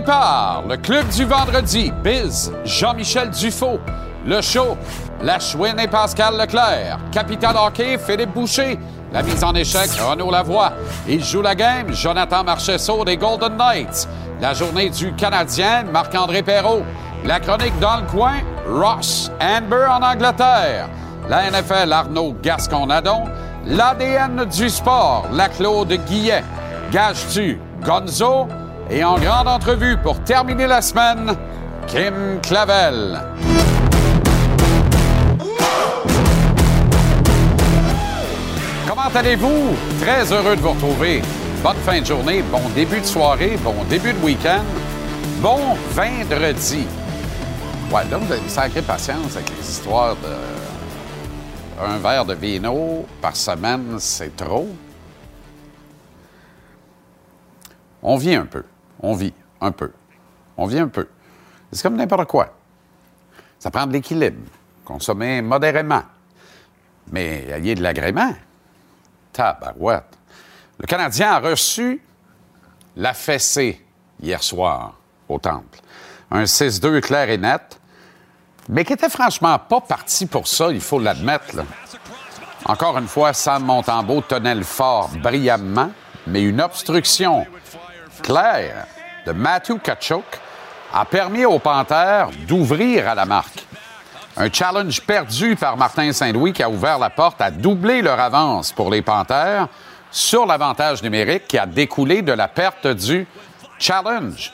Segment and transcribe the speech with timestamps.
[0.00, 3.78] le club du vendredi, Biz, Jean-Michel Dufaux,
[4.26, 4.76] le show,
[5.22, 8.76] la chouine et Pascal Leclerc, Capital Hockey, Philippe Boucher,
[9.12, 10.72] la mise en échec, Renaud Lavoie.
[11.06, 14.08] Il joue la game, Jonathan Marchessault des Golden Knights.
[14.40, 16.82] La journée du Canadien, Marc-André Perrault.
[17.24, 18.38] La chronique dans le coin,
[18.68, 20.88] Ross Amber en Angleterre.
[21.28, 23.22] La NFL, Arnaud Gascon-Nadon.
[23.66, 26.42] L'ADN du sport, la Claude Guillet.
[26.90, 28.48] Gage-tu, Gonzo?
[28.90, 31.34] Et en grande entrevue pour terminer la semaine,
[31.86, 33.20] Kim Clavel.
[38.86, 39.74] Comment allez-vous?
[40.00, 41.22] Très heureux de vous retrouver.
[41.62, 44.62] Bonne fin de journée, bon début de soirée, bon début de week-end,
[45.40, 46.86] bon vendredi.
[47.90, 51.82] Ouais, là, vous avez une sacrée patience avec les histoires de.
[51.82, 54.68] Un verre de vino par semaine, c'est trop.
[58.02, 58.62] On vit un peu.
[59.06, 59.92] On vit un peu.
[60.56, 61.06] On vit un peu.
[61.70, 62.54] C'est comme n'importe quoi.
[63.58, 64.48] Ça prend de l'équilibre.
[64.82, 66.02] Consommer modérément.
[67.12, 68.32] Mais il y a de l'agrément.
[69.30, 70.16] Tabarouette.
[70.78, 72.00] Le Canadien a reçu
[72.96, 73.84] la fessée
[74.22, 74.94] hier soir
[75.28, 75.80] au Temple.
[76.30, 77.78] Un 6-2 clair et net,
[78.70, 81.62] mais qui était franchement pas parti pour ça, il faut l'admettre.
[82.64, 85.90] Encore une fois, Sam Montembeau tenait le fort brillamment,
[86.26, 87.46] mais une obstruction
[88.22, 88.86] claire
[89.26, 90.24] de Matthew Kachuk
[90.92, 93.66] a permis aux Panthères d'ouvrir à la marque.
[94.36, 98.72] Un challenge perdu par Martin Saint-Louis qui a ouvert la porte à doubler leur avance
[98.72, 99.68] pour les Panthères
[100.10, 103.26] sur l'avantage numérique qui a découlé de la perte du
[103.78, 104.52] challenge.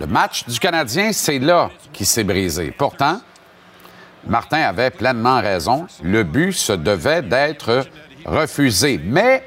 [0.00, 2.74] Le match du Canadien, c'est là qui s'est brisé.
[2.76, 3.20] Pourtant,
[4.26, 5.86] Martin avait pleinement raison.
[6.02, 7.84] Le but se devait d'être
[8.24, 9.00] refusé.
[9.02, 9.44] Mais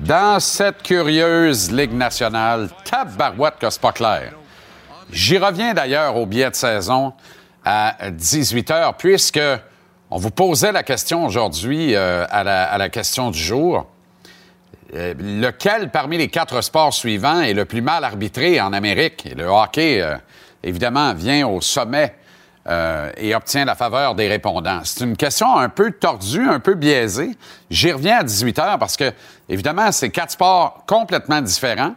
[0.00, 4.32] dans cette curieuse Ligue nationale, tabarouette que c'est pas clair.
[5.10, 7.12] J'y reviens d'ailleurs au billet de saison
[7.64, 9.40] à 18 h, puisque
[10.10, 13.86] on vous posait la question aujourd'hui euh, à, la, question du jour.
[14.94, 19.28] Euh, lequel parmi les quatre sports suivants est le plus mal arbitré en Amérique?
[19.36, 20.16] Le hockey, euh,
[20.62, 22.14] évidemment, vient au sommet
[22.66, 24.80] euh, et obtient la faveur des répondants.
[24.84, 27.36] C'est une question un peu tordue, un peu biaisée.
[27.68, 29.12] J'y reviens à 18 heures parce que,
[29.48, 31.94] évidemment, c'est quatre sports complètement différents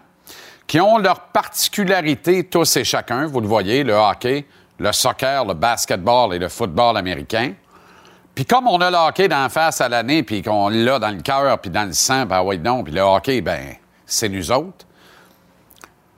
[0.68, 3.28] qui ont leurs particularités tous et chacun.
[3.28, 4.46] Vous le voyez, le hockey,
[4.78, 7.54] le soccer, le basketball et le football américain.
[8.36, 11.22] Puis comme on a le hockey d'en face à l'année, puis qu'on l'a dans le
[11.22, 13.74] cœur, puis dans le sang, ben oui, non, puis le hockey, ben
[14.06, 14.86] c'est nous autres.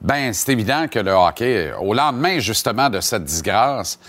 [0.02, 4.00] Ben c'est évident que le hockey, au lendemain justement de cette disgrâce,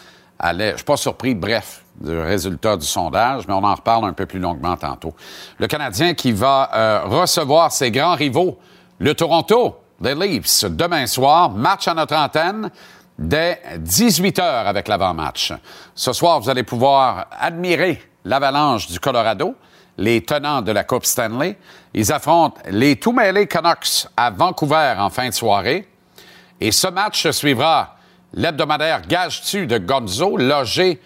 [0.41, 4.13] allait, je suis pas surpris, bref, du résultat du sondage, mais on en reparle un
[4.13, 5.15] peu plus longuement tantôt.
[5.59, 8.59] Le Canadien qui va euh, recevoir ses grands rivaux,
[8.99, 12.71] le Toronto, les Leafs, demain soir, match à notre antenne
[13.19, 15.53] dès 18 heures avec l'avant-match.
[15.95, 19.55] Ce soir, vous allez pouvoir admirer l'avalanche du Colorado,
[19.99, 21.59] les tenants de la Coupe Stanley.
[21.93, 25.87] Ils affrontent les tout mêlés Canucks à Vancouver en fin de soirée.
[26.59, 27.97] Et ce match se suivra
[28.33, 31.01] l'hebdomadaire Gage-tu de Gonzo, logé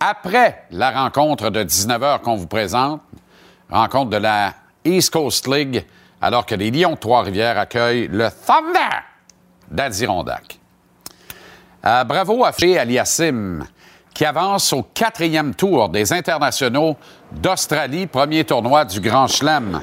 [0.00, 3.00] après la rencontre de 19h qu'on vous présente,
[3.70, 4.54] rencontre de la
[4.84, 5.84] East Coast League,
[6.20, 9.02] alors que les Lions de Trois-Rivières accueillent le Thunder
[9.70, 10.58] d'Adirondack.
[11.84, 13.64] Euh, bravo à Fé Aliassim,
[14.14, 16.96] qui avance au quatrième tour des internationaux
[17.32, 19.80] d'Australie, premier tournoi du Grand Chelem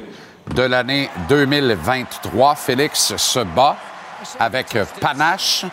[0.54, 2.56] de l'année 2023.
[2.56, 3.78] Félix se bat
[4.40, 5.66] avec panache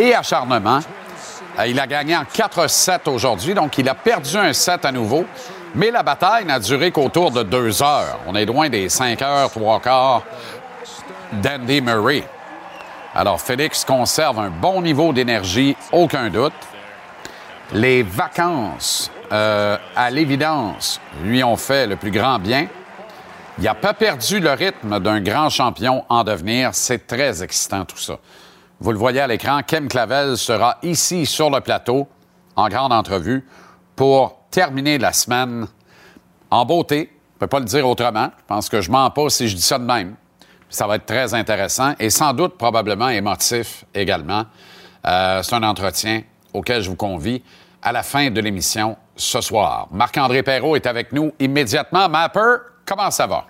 [0.00, 0.80] et acharnement.
[1.58, 5.24] Euh, Il a gagné en 4-7 aujourd'hui, donc il a perdu un set à nouveau.
[5.74, 8.18] Mais la bataille n'a duré qu'autour de deux heures.
[8.26, 10.24] On est loin des cinq heures, trois quarts
[11.32, 12.24] d'Andy Murray.
[13.14, 16.52] Alors, Félix conserve un bon niveau d'énergie, aucun doute.
[17.72, 22.66] Les vacances, euh, à l'évidence, lui ont fait le plus grand bien.
[23.58, 26.70] Il n'a pas perdu le rythme d'un grand champion en devenir.
[26.72, 28.14] C'est très excitant tout ça.
[28.82, 32.08] Vous le voyez à l'écran, Kim Clavel sera ici sur le plateau
[32.56, 33.46] en grande entrevue
[33.94, 35.66] pour terminer la semaine
[36.50, 36.96] en beauté.
[36.96, 38.30] Je ne peux pas le dire autrement.
[38.38, 40.14] Je pense que je mens pas si je dis ça de même.
[40.70, 44.46] Ça va être très intéressant et sans doute probablement émotif également.
[45.06, 46.22] Euh, c'est un entretien
[46.54, 47.42] auquel je vous convie
[47.82, 49.88] à la fin de l'émission ce soir.
[49.90, 52.08] Marc-André Perrault est avec nous immédiatement.
[52.08, 52.56] Mapper,
[52.86, 53.44] comment ça va?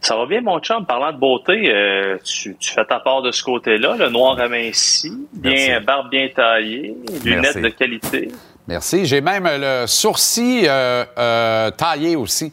[0.00, 0.86] Ça va bien, mon chum.
[0.86, 3.96] Parlant de beauté, euh, tu, tu fais ta part de ce côté-là.
[3.98, 5.84] Le noir aminci, bien, Merci.
[5.84, 7.60] barbe bien taillée, lunettes Merci.
[7.60, 8.28] de qualité.
[8.66, 9.04] Merci.
[9.04, 12.52] J'ai même le sourcil euh, euh, taillé aussi.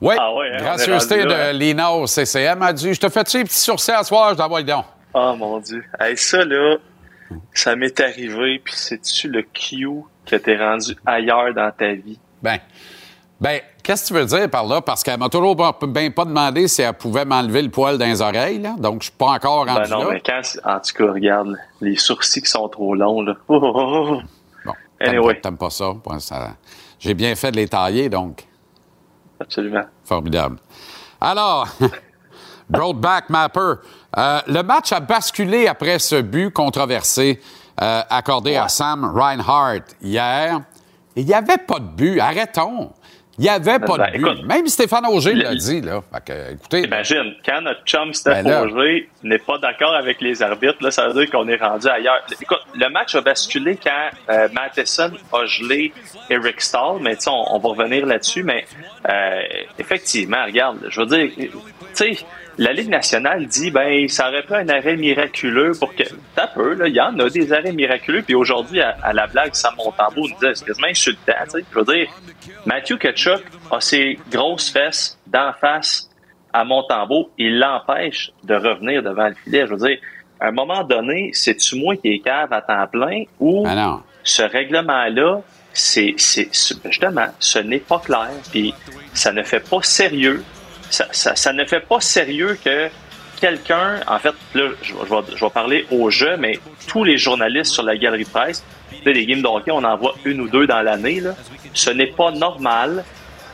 [0.00, 1.52] Oui, Ah ouais, hein, gracieuseté de hein.
[1.52, 4.60] Lina au CCM a dit Je te fais-tu un petit sourcil à soir, je t'envoie
[4.60, 4.84] le don.
[5.12, 5.82] Oh mon Dieu.
[5.98, 6.76] Hey, ça, là,
[7.52, 9.88] ça m'est arrivé, puis c'est-tu le Q
[10.24, 12.18] que t'es rendu ailleurs dans ta vie?
[12.40, 12.58] Ben,
[13.40, 14.80] ben, qu'est-ce que tu veux dire par là?
[14.80, 18.20] Parce qu'elle m'a toujours ben pas demandé si elle pouvait m'enlever le poil dans les
[18.20, 18.74] oreilles, là.
[18.78, 20.08] Donc, je suis pas encore rendu Ben non, là.
[20.14, 23.34] mais quand, en tout cas, regarde, les sourcils qui sont trop longs, là.
[23.48, 24.20] Oh, oh, oh.
[24.66, 25.34] Bon, t'aimes Anyway.
[25.34, 25.92] pas- t'aimes pas ça?
[26.04, 26.54] Bon, ça-
[26.98, 28.44] J'ai bien fait de les tailler, donc.
[29.40, 29.84] Absolument.
[30.04, 30.56] Formidable.
[31.20, 31.68] Alors,
[32.68, 33.74] Broadback Mapper,
[34.16, 37.40] euh, le match a basculé après ce but controversé
[37.80, 40.60] euh, accordé à Sam Reinhart hier.
[41.16, 42.20] Il n'y avait pas de but.
[42.20, 42.90] Arrêtons.
[43.38, 44.18] Il n'y avait pas Ben, de but.
[44.18, 46.02] écoute, Même Stéphane Auger l'a dit, là.
[46.12, 48.62] Fait que, écoutez, Imagine, quand notre chum Steph Ben.
[48.64, 52.20] Auger n'est pas d'accord avec les arbitres, là, ça veut dire qu'on est rendu ailleurs.
[52.40, 55.92] Écoute, le match a basculé quand euh, Matheson a gelé
[56.30, 58.64] Eric Stahl, mais on, on va revenir là-dessus, mais
[59.08, 59.40] euh,
[59.78, 61.30] effectivement, regarde, je veux dire,
[61.98, 62.24] tu sais,
[62.58, 66.02] la Ligue nationale dit, ben, ça aurait pris un arrêt miraculeux pour que...
[66.34, 69.26] T'as peu, là, il y en a des arrêts miraculeux, puis aujourd'hui, à, à la
[69.26, 72.08] blague, Sam Montembeau nous disait, c'est quasiment insultant, tu sais, je veux dire,
[72.66, 76.08] Matthew Ketchuk a ses grosses fesses d'en face
[76.52, 79.66] à Montembeau, il l'empêche de revenir devant le filet.
[79.66, 79.98] Je veux dire,
[80.40, 84.42] à un moment donné, c'est-tu moi qui est cave à temps plein ou ah ce
[84.42, 85.40] règlement-là,
[85.72, 86.14] c'est-
[86.84, 88.74] justement, ce n'est pas clair, puis
[89.14, 90.42] ça ne fait pas sérieux.
[90.90, 92.88] Ça, ça, ça ne fait pas sérieux que
[93.40, 96.58] quelqu'un, en fait, là, je, vais- je vais, je vais parler au jeu, mais
[96.88, 99.84] tous les journalistes sur la galerie de presse, tu sais, les games de hockey, on
[99.84, 101.30] en voit une ou deux dans l'année, là.
[101.74, 103.04] Ce n'est pas normal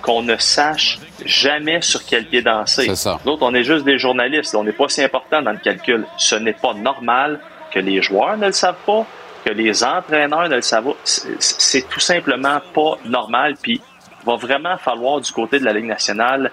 [0.00, 2.86] qu'on ne sache jamais sur quel pied danser.
[2.88, 3.18] C'est ça.
[3.24, 4.54] Nous autres, on est juste des journalistes.
[4.54, 6.06] On n'est pas si important dans le calcul.
[6.18, 7.40] Ce n'est pas normal
[7.72, 9.04] que les joueurs ne le savent pas,
[9.44, 10.96] que les entraîneurs ne le savent pas.
[11.04, 13.54] C'est tout simplement pas normal.
[13.60, 13.80] Puis,
[14.22, 16.50] il va vraiment falloir, du côté de la Ligue nationale,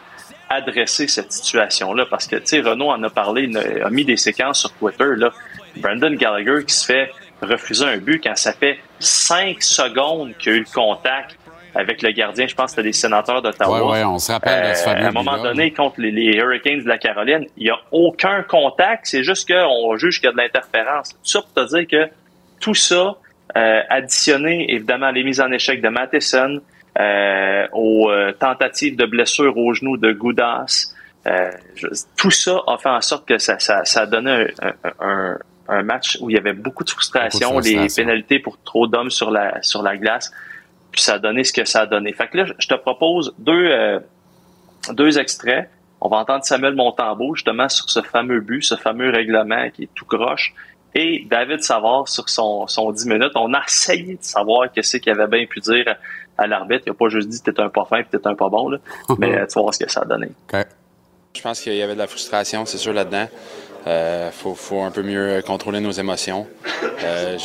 [0.52, 2.06] adresser cette situation-là?
[2.10, 5.16] Parce que, tu sais, Renaud en a parlé, il a mis des séquences sur Twitter,
[5.18, 5.32] là.
[5.78, 7.12] Brandon Gallagher qui se fait
[7.42, 11.38] refuser un but quand ça fait cinq secondes qu'il y a eu le contact
[11.74, 12.46] avec le gardien.
[12.48, 13.86] Je pense que c'était des sénateurs d'Ottawa.
[13.86, 16.36] Ouais, ouais, on se rappelle de ce Euh, à un moment donné, contre les, les
[16.36, 19.06] Hurricanes de la Caroline, il n'y a aucun contact.
[19.06, 21.14] C'est juste qu'on juge qu'il y a de l'interférence.
[21.14, 22.12] Tout ça pour te dire que
[22.60, 23.16] tout ça,
[23.56, 26.60] euh, additionné évidemment à les mises en échec de Matheson,
[27.00, 30.94] euh, aux euh, tentatives de blessure au genou de Goudas,
[31.28, 31.52] euh,
[32.18, 35.38] tout ça a fait en sorte que ça, ça, ça a donné un, un- un-
[35.68, 38.04] un match où il y avait beaucoup de frustration, Beaucoup de frustration.
[38.04, 40.32] les pénalités pour trop d'hommes sur la, sur la glace.
[40.92, 42.12] Puis ça a donné ce que ça a donné.
[42.12, 44.00] Fait que là, je te propose deux, euh,
[44.92, 45.70] deux extraits.
[46.02, 49.90] On va entendre Samuel Montembeau justement sur ce fameux but, ce fameux règlement qui est
[49.96, 50.54] tout croche.
[50.94, 53.32] Et David Savard sur son, son 10 minutes.
[53.36, 55.86] On a essayé de savoir qu'est-ce qu'il avait bien pu dire
[56.38, 56.84] à l'arbitre.
[56.88, 58.70] Il n'a pas juste dit t'es un pas fin t'es un pas bon.
[58.70, 58.78] Là.
[59.18, 60.30] Mais euh, tu vas voir ce que ça a donné.
[61.34, 63.28] Je pense qu'il y avait de la frustration, c'est sûr, là-dedans.
[63.86, 66.46] Il faut, faut un peu mieux contrôler nos émotions.
[67.04, 67.38] Euh,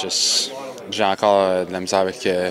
[0.90, 2.50] J'ai encore euh, de la misère avec euh,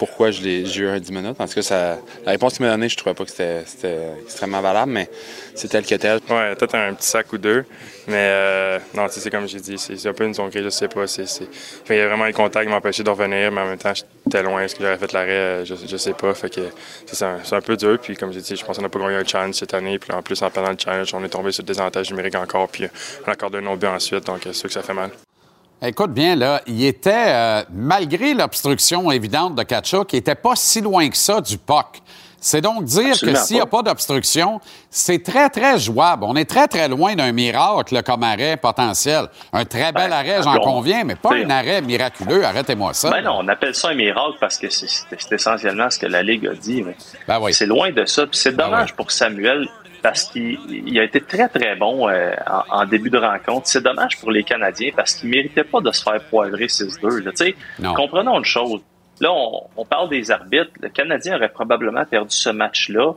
[0.00, 1.36] pourquoi j'ai eu un 10 minutes.
[1.38, 4.62] En tout cas, ça, la réponse qu'il m'a donnée, je trouvais pas que c'était extrêmement
[4.62, 5.10] valable, mais
[5.54, 6.20] c'est tel que tel.
[6.30, 7.66] Ouais, peut-être un petit sac ou deux.
[8.08, 10.64] Mais euh, non, tu sais, c'est comme j'ai dit, c'est un peu une zone grise,
[10.64, 11.04] je sais pas.
[11.04, 14.42] il y a vraiment les contacts qui m'empêchaient de revenir, mais en même temps, j'étais
[14.42, 14.62] loin.
[14.62, 15.32] Est-ce que j'aurais fait l'arrêt?
[15.32, 16.32] euh, Je, je sais pas.
[16.32, 16.62] Fait que
[17.04, 17.98] c'est un, peu dur.
[18.00, 19.98] Puis comme j'ai dit, je pense qu'on n'a pas gagné un challenge cette année.
[19.98, 22.68] Puis en plus, en perdant le challenge, on est tombé sur le désavantage numérique encore.
[22.70, 22.86] Puis
[23.26, 24.24] on a accordé un autre but ensuite.
[24.24, 25.10] Donc c'est sûr que ça fait mal.
[25.82, 30.80] Écoute bien, là, il était, euh, malgré l'obstruction évidente de Kachuk, il n'était pas si
[30.82, 32.02] loin que ça du POC.
[32.42, 33.82] C'est donc dire Absolument que s'il n'y a pas.
[33.82, 36.24] d'obstruction, c'est très, très jouable.
[36.24, 39.26] On est très, très loin d'un miracle comme arrêt potentiel.
[39.52, 42.42] Un très bel Ben, arrêt, j'en on- conviens, mais pas un arrêt miraculeux.
[42.44, 43.10] Arrêtez-moi ça.
[43.10, 44.86] Ben non, on appelle ça un miracle parce que c'est-
[45.30, 46.82] essentiellement ce que la Ligue a dit.
[46.82, 46.96] mais
[47.28, 47.52] Ben oui.
[47.52, 48.26] C'est loin de ça.
[48.26, 48.94] Puis c'est dommage oui.
[48.96, 49.68] pour Samuel
[50.02, 53.66] parce qu'il il a été très, très bon euh, en, en début de rencontre.
[53.66, 57.24] C'est dommage pour les Canadiens parce qu'ils méritaient pas de se faire poivrer 6-2.
[57.24, 57.30] là.
[57.32, 57.94] Tu sais, Non.
[57.94, 58.80] Comprenons une chose.
[59.20, 60.70] Là, on, on parle des arbitres.
[60.80, 63.12] Le Canadien aurait probablement perdu ce match-là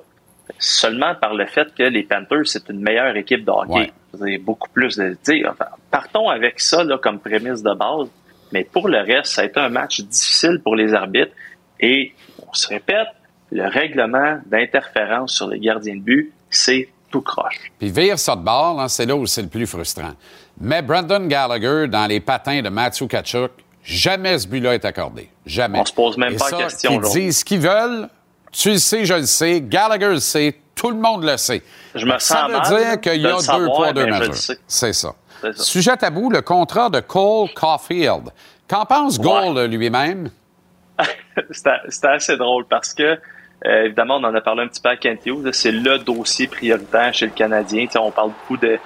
[0.59, 3.91] seulement par le fait que les Panthers, c'est une meilleure équipe de hockey.
[4.19, 4.37] Ouais.
[4.39, 5.15] Beaucoup plus de.
[5.49, 8.09] Enfin, partons avec ça là, comme prémisse de base.
[8.51, 11.31] Mais pour le reste, ça a été un match difficile pour les arbitres.
[11.79, 12.13] Et
[12.47, 13.07] on se répète,
[13.51, 17.71] le règlement d'interférence sur les gardiens de but, c'est tout croche.
[17.79, 20.13] Puis vire ça de bord, là, c'est là où c'est le plus frustrant.
[20.59, 23.51] Mais Brandon Gallagher, dans les patins de Matthew Kachuk,
[23.83, 25.29] jamais ce but-là est accordé.
[25.45, 25.79] Jamais.
[25.79, 28.09] On se pose même Et pas ça, la question Ils disent ce qu'ils veulent.
[28.51, 29.61] Tu le sais, je le sais.
[29.61, 30.55] Gallagher le sait.
[30.75, 31.61] Tout le monde le sait.
[31.93, 34.57] Je me ça sens veut mal dire qu'il y a deux poids, deux mesures.
[34.67, 35.13] C'est ça.
[35.41, 35.51] Ça.
[35.55, 38.29] Sujet tabou, le contrat de Cole Caulfield.
[38.67, 40.29] Qu'en pense Gould lui-même?
[41.51, 43.19] c'était c'était assez drôle parce que
[43.65, 47.25] évidemment, on en a parlé un petit peu à Kent C'est le dossier prioritaire chez
[47.25, 47.87] le Canadien.
[47.95, 48.77] on parle beaucoup de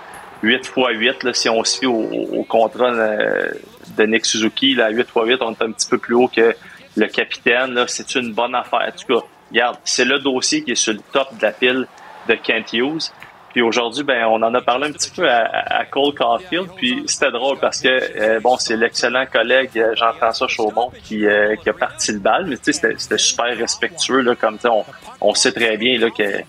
[0.43, 4.75] 8 x 8 là, si on se fie au, contrat de Nick Suzuki.
[4.75, 6.55] Là, 8 x 8, on est un petit peu plus haut que
[6.95, 7.83] le capitaine.
[7.87, 8.87] C'est une bonne affaire.
[8.87, 11.87] En tout cas, regarde, c'est le dossier qui est sur le top de la pile
[12.27, 13.11] de Kent Hughes.
[13.57, 16.69] Puis aujourd'hui, ben, on en a parlé un petit peu à, Cole Caulfield.
[16.75, 21.55] Puis c'était drôle parce que euh, bon, c'est l'excellent collègue euh, Jean-François Chaumont qui, euh,
[21.55, 24.85] qui a parti le bal, mais tu sais, c'était super respectueux là, comme on,
[25.21, 26.43] on sait très bien là que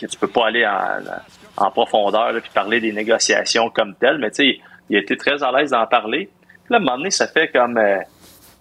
[0.00, 0.66] que tu peux pas aller
[1.58, 5.42] en, profondeur puis parler des négociations comme telles, mais tu sais, il a été très
[5.42, 6.30] à l'aise d'en parler.
[6.64, 7.78] Puis là, à un moment donné, ça fait comme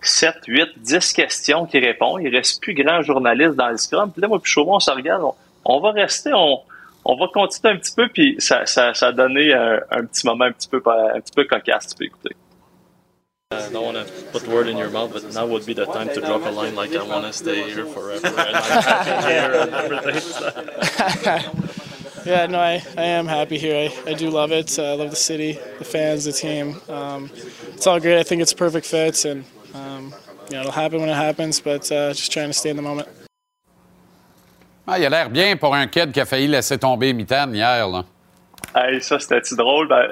[0.02, 2.18] 7, 8, 10 questions qu'il répond.
[2.20, 4.12] Il reste plus grand journaliste dans le scrum.
[4.12, 5.24] Puis là, moi, puis Chaumont, on se regarde,
[5.64, 6.60] on, va rester, on,
[7.10, 10.26] on va continuer un petit peu, puis ça, ça, ça a donné un, un, petit
[10.28, 12.36] moment un petit peu, un petit peu cocasse, tu peux écouter.
[13.50, 15.86] I don't want to put the word in your mouth, but now would be the
[15.86, 19.28] time to drop a line like I want to stay here forever and I'm happy
[19.30, 20.22] here and everything.
[22.26, 23.90] yeah, no, I, I am happy here.
[23.90, 24.78] I, I do love it.
[24.78, 26.82] Uh, I love the city, the fans, the team.
[26.90, 27.30] Um,
[27.70, 28.20] it's all great.
[28.20, 30.14] I think it's a perfect fit, and um,
[30.50, 32.82] you know, it'll happen when it happens, but uh, just trying to stay in the
[32.82, 33.08] moment.
[34.90, 37.90] Ah, il a l'air bien pour un kid qui a failli laisser tomber Mitane hier.
[37.90, 38.06] Là.
[38.74, 39.90] Hey, ça, c'était-tu drôle?
[39.90, 40.08] Ben,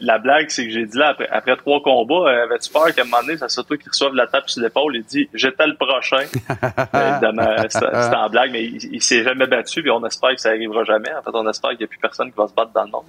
[0.00, 3.04] la, blague, c'est que j'ai dit là, après, trois combats, euh, avais-tu peur qu'à un
[3.06, 5.74] moment donné, ça soit toi qui reçoive la tape sur l'épaule et dit J'étais le
[5.74, 6.18] prochain?
[6.94, 10.84] Évidemment, c'était en blague, mais il, s'est jamais battu, puis on espère que ça arrivera
[10.84, 11.12] jamais.
[11.12, 12.90] En fait, on espère qu'il n'y a plus personne qui va se battre dans le
[12.90, 13.04] monde.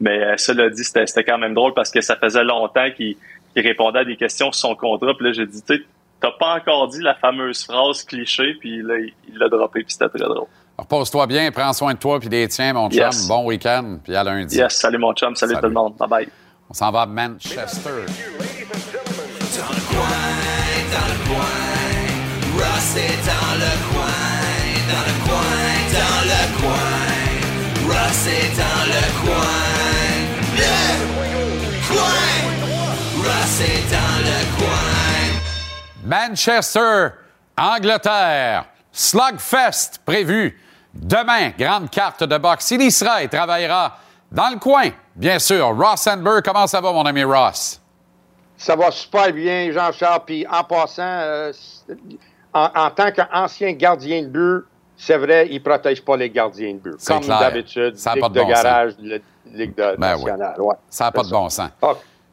[0.00, 3.16] Mais euh, cela dit, c'était quand même drôle parce que ça faisait longtemps qu'il
[3.54, 5.14] répondait à des questions sur son contrat.
[5.14, 5.82] Puis là, j'ai dit, tu sais,
[6.20, 10.08] t'as pas encore dit la fameuse phrase cliché, puis là, il l'a droppé, puis c'était
[10.08, 10.48] très drôle.
[10.78, 13.10] Repose-toi bien, prends soin de toi puis des tiens, mon chum.
[13.28, 14.56] Bon week-end, puis à lundi.
[14.56, 15.94] Yes, salut mon chum, salut, tout le monde.
[15.98, 16.28] Bye bye.
[16.68, 17.90] On s'en va à Manchester.
[19.56, 20.26] Dans le coin,
[20.92, 21.56] dans le coin,
[22.58, 24.20] Ross est dans le coin,
[24.90, 25.56] dans le coin,
[25.96, 26.92] dans le coin,
[27.88, 29.56] Ross est dans le coin,
[30.56, 30.76] le
[31.88, 32.26] coin,
[33.24, 34.95] Ross est dans le coin.
[36.06, 37.08] Manchester,
[37.58, 38.66] Angleterre.
[38.92, 40.56] Slugfest prévu
[40.94, 41.50] demain.
[41.58, 42.70] Grande carte de boxe.
[42.70, 43.98] Il y sera et travaillera
[44.30, 45.76] dans le coin, bien sûr.
[45.76, 47.80] Ross Sandberg, comment ça va, mon ami Ross?
[48.56, 50.22] Ça va super bien, Jean-Charles.
[50.24, 51.52] Puis en passant, euh,
[52.54, 54.64] en, tant qu'ancien gardien de but,
[54.96, 57.04] c'est vrai, il ne protège pas les gardiens de but.
[57.04, 59.20] Comme d'habitude, ligue de, garage, de
[59.52, 60.56] ligue de ben nationale.
[60.88, 61.70] ça n'a pas de bon sens.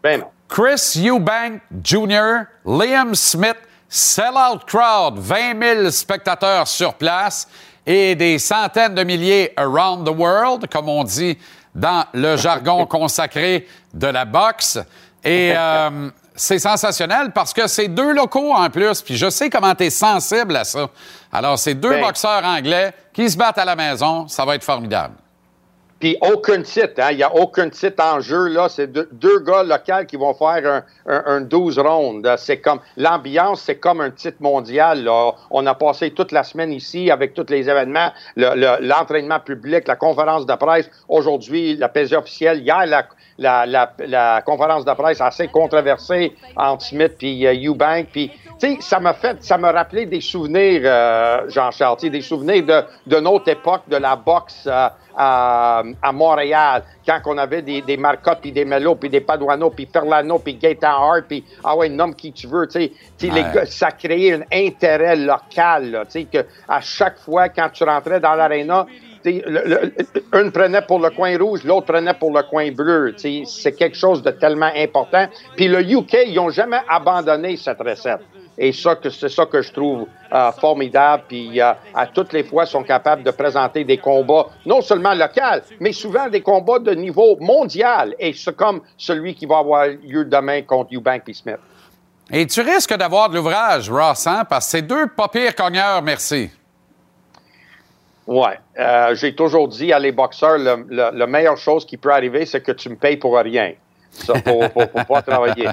[0.02, 0.28] Ben non.
[0.54, 3.58] Chris Eubank Jr., Liam Smith,
[3.90, 7.48] Sell-out crowd, 20 000 spectateurs sur place
[7.88, 11.40] et des centaines de milliers around the world, comme on dit
[11.74, 14.78] dans le jargon consacré de la boxe.
[15.24, 19.74] Et euh, c'est sensationnel parce que c'est deux locaux en plus, puis je sais comment
[19.74, 20.88] tu es sensible à ça.
[21.32, 24.64] Alors, c'est deux ben boxeurs anglais qui se battent à la maison, ça va être
[24.64, 25.16] formidable.
[26.04, 27.12] Puis aucun titre, hein?
[27.12, 28.50] il n'y a aucun titre en jeu.
[28.50, 28.68] là.
[28.68, 32.30] C'est deux, gars locaux qui vont faire un, 12 rondes.
[32.38, 35.06] C'est comme l'ambiance, c'est comme un titre mondial.
[35.06, 35.32] Là.
[35.50, 40.46] On a passé toute la semaine ici avec tous les événements, l'entraînement public, la conférence
[40.46, 40.92] de presse.
[41.08, 42.60] Aujourd'hui, la pesée officielle.
[42.60, 42.86] Hier,
[43.38, 48.08] la, la, conférence de presse assez controversée entre Smith et uh, Eubank.
[48.12, 48.30] Puis,
[48.60, 52.84] tu sais, ça m'a fait, ça m'a rappelé des souvenirs, euh, Jean-Charles, des souvenirs de,
[53.08, 54.68] de notre époque, de la boxe.
[54.68, 59.22] Euh, à, à, Montréal, quand on avait des, des Marcotte, puis des Melo, puis des
[59.22, 63.32] Paduano, puis Ferlano, puis Gaetan Hart, puis ah ouais, nomme qui tu veux, tu sais,
[63.32, 63.66] ouais.
[63.66, 68.34] ça créait un intérêt local, tu sais, que à chaque fois, quand tu rentrais dans
[68.34, 68.86] l'aréna,
[69.26, 73.16] une prenait pour le coin rouge, l'autre prenait pour le coin bleu.
[73.18, 75.28] C'est quelque chose de tellement important.
[75.56, 78.22] Puis le UK, ils n'ont jamais abandonné cette recette.
[78.58, 81.24] Et ça, c'est ça que je trouve euh, formidable.
[81.28, 85.14] Puis euh, à toutes les fois, ils sont capables de présenter des combats, non seulement
[85.14, 88.16] locaux, mais souvent des combats de niveau mondial.
[88.20, 91.60] Et c'est comme celui qui va avoir lieu demain contre Eubank et Smith.
[92.32, 94.44] Et tu risques d'avoir de l'ouvrage, Ross, hein?
[94.48, 96.50] parce que c'est deux pas pires cogneurs, merci.
[98.26, 98.50] Oui.
[98.80, 100.58] Euh, j'ai toujours dit à les boxeurs,
[100.90, 103.74] la meilleure chose qui peut arriver, c'est que tu me payes pour rien.
[104.14, 105.68] Ça, pour, pour, pas travailler.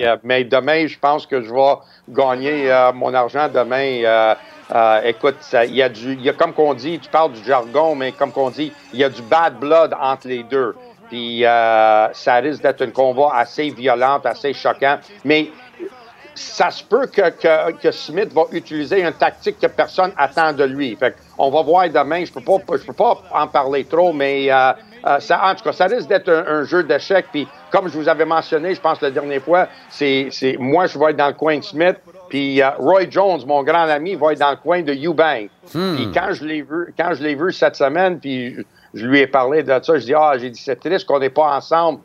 [0.00, 1.74] Euh, mais demain, je pense que je vais
[2.08, 4.34] gagner euh, mon argent demain.
[4.74, 7.94] Euh, écoute, il y a du, y a, comme qu'on dit, tu parles du jargon,
[7.94, 10.74] mais comme qu'on dit, il y a du bad blood entre les deux.
[11.08, 14.98] Puis ça risque d'être un combat assez violent, assez choquant.
[15.24, 15.50] Mais
[16.34, 20.64] ça se peut que, que, que, Smith va utiliser une tactique que personne attend de
[20.64, 20.96] lui.
[20.96, 22.24] Fait on va voir demain.
[22.24, 24.72] Je peux pas, je peux pas en parler trop, mais euh,
[25.18, 27.26] ça, en tout cas, ça risque d'être un, jeu d'échecs.
[27.32, 31.10] Puis, comme je vous avais mentionné, je pense la dernière fois, c'est, moi, je vais
[31.10, 31.96] être dans le coin de Smith,
[32.28, 35.50] Puis euh, Roy Jones, mon grand ami, va être dans le coin de Eubank.
[35.70, 38.62] Puis quand je l'ai vu, quand je l'ai vu cette semaine, puis je,
[38.94, 41.30] je lui ai parlé de ça, je dis ah, j'ai dit c'est triste qu'on n'est
[41.30, 42.00] pas ensemble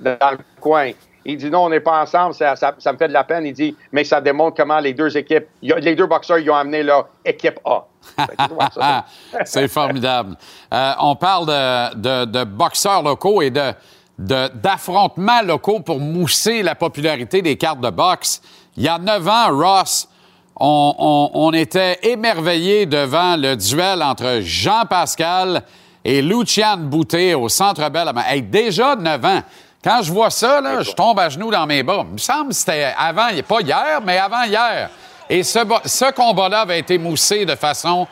[0.00, 0.92] dans le coin.
[1.24, 2.54] Il dit non, on n'est pas ensemble, ça,
[2.92, 3.46] me fait de la peine.
[3.46, 6.82] Il dit mais ça démontre comment les deux équipes, les deux boxeurs, ils ont amené
[6.82, 7.84] leur équipe A.
[9.44, 10.36] C'est formidable.
[10.72, 13.72] Euh, on parle de, boxeurs locaux et de,
[14.18, 18.40] d'affrontements locaux pour mousser la popularité des cartes de boxe.
[18.76, 20.08] Il y a neuf ans, Ross,
[20.56, 25.62] on, était émerveillés devant le duel entre Jean-Pascal
[26.04, 28.10] et Lucian Boutet au Centre Bell.
[28.50, 29.42] Déjà neuf ans.
[29.82, 32.04] Quand je vois ça, là, je tombe à genoux dans mes bras.
[32.06, 34.90] Il me semble que c'était avant, pas hier, mais avant hier.
[35.28, 38.06] Et ce, combat-là avait été moussé de façon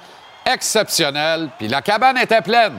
[0.46, 2.78] exceptionnelle, puis la cabane était pleine.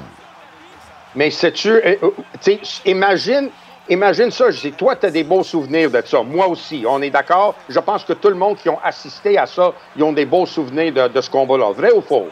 [1.14, 3.50] Mais sais-tu, euh, euh, imagine,
[3.90, 4.50] imagine ça.
[4.50, 6.24] Je dis, toi, tu as des beaux souvenirs de ça.
[6.24, 7.56] Moi aussi, on est d'accord.
[7.68, 10.48] Je pense que tout le monde qui ont assisté à ça, ils ont des beaux
[10.48, 11.74] souvenirs de, de ce combat-là.
[11.74, 12.30] Vrai ou faux?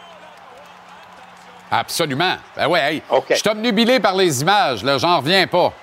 [1.69, 2.37] Absolument.
[2.55, 5.73] Ben ouais, hey, je suis obnubilé par les images, là, j'en reviens pas.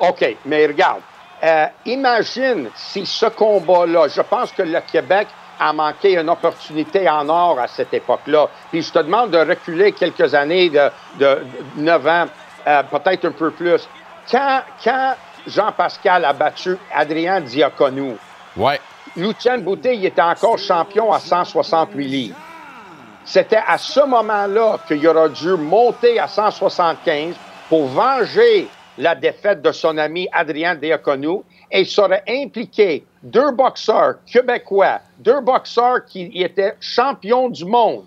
[0.00, 1.00] OK, mais regarde,
[1.42, 5.28] euh, imagine si ce combat-là, je pense que le Québec
[5.58, 8.48] a manqué une opportunité en or à cette époque-là.
[8.70, 10.88] Puis je te demande de reculer quelques années de,
[11.18, 11.44] de
[11.76, 12.26] 9 ans,
[12.66, 13.86] euh, peut-être un peu plus.
[14.30, 15.14] Quand, quand
[15.46, 18.16] Jean-Pascal a battu Adrien Diaconou,
[18.56, 18.80] Ouais.
[19.16, 22.36] Lucien Boutet, il était encore champion à 168 livres.
[23.24, 27.34] C'était à ce moment-là qu'il aurait dû monter à 175
[27.68, 34.16] pour venger la défaite de son ami Adrien Diaconou et ça aurait impliqué deux boxeurs
[34.26, 38.04] québécois, deux boxeurs qui étaient champions du monde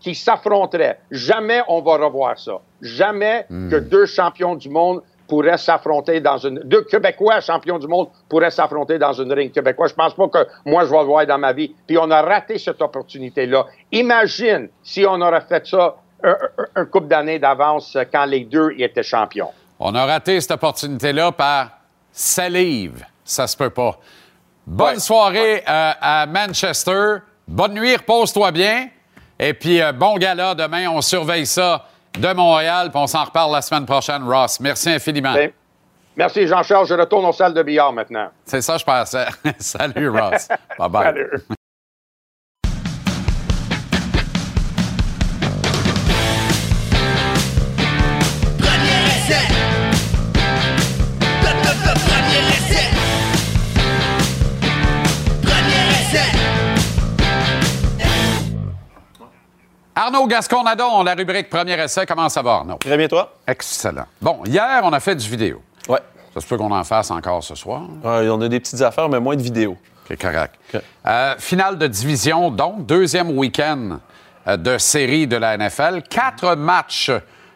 [0.00, 0.98] qui s'affronteraient.
[1.10, 2.60] Jamais on va revoir ça.
[2.80, 6.58] Jamais que deux champions du monde pourraient s'affronter dans une...
[6.64, 9.86] Deux Québécois champions du monde pourraient s'affronter dans une ring québécois.
[9.86, 11.74] Je pense pas que moi, je vais le voir dans ma vie.
[11.86, 13.66] Puis on a raté cette opportunité-là.
[13.92, 19.50] Imagine si on aurait fait ça un, couple d'années d'avance quand les deux étaient champions.
[19.84, 21.70] On a raté cette opportunité-là par
[22.12, 23.04] salive.
[23.24, 23.98] Ça se peut pas.
[24.64, 25.00] Bonne Ouais.
[25.00, 27.16] soirée euh, à Manchester.
[27.48, 28.88] Bonne nuit, repose-toi bien.
[29.40, 30.88] Et puis, euh, bon gala demain.
[30.88, 31.84] On surveille ça
[32.16, 34.60] de Montréal, puis on s'en reparle la semaine prochaine, Ross.
[34.60, 35.34] Merci infiniment.
[35.34, 35.50] Ben,
[36.14, 36.86] Merci Jean-Charles.
[36.86, 38.28] Je retourne aux salles de billard maintenant.
[38.44, 39.26] C'est ça, je pensais.
[39.58, 40.46] Salut, Ross.
[40.78, 41.56] Bye-bye.
[59.94, 62.06] Arnaud Gascon-Nadon, la rubrique Premier essai.
[62.06, 62.76] Comment ça va, Arnaud?
[62.76, 63.34] Très bien, toi?
[63.46, 64.06] Excellent.
[64.20, 65.60] Bon, hier, on a fait du vidéo.
[65.86, 66.00] Ouais.
[66.32, 67.82] Ça se peut qu'on en fasse encore ce soir.
[68.02, 69.76] Ouais, on a des petites affaires, mais moins de vidéos.
[70.08, 70.54] C'est correct.
[70.72, 70.80] OK.
[71.06, 73.98] Euh, finale de division, donc, deuxième week-end
[74.48, 76.02] euh, de série de la NFL.
[76.08, 77.10] Quatre matchs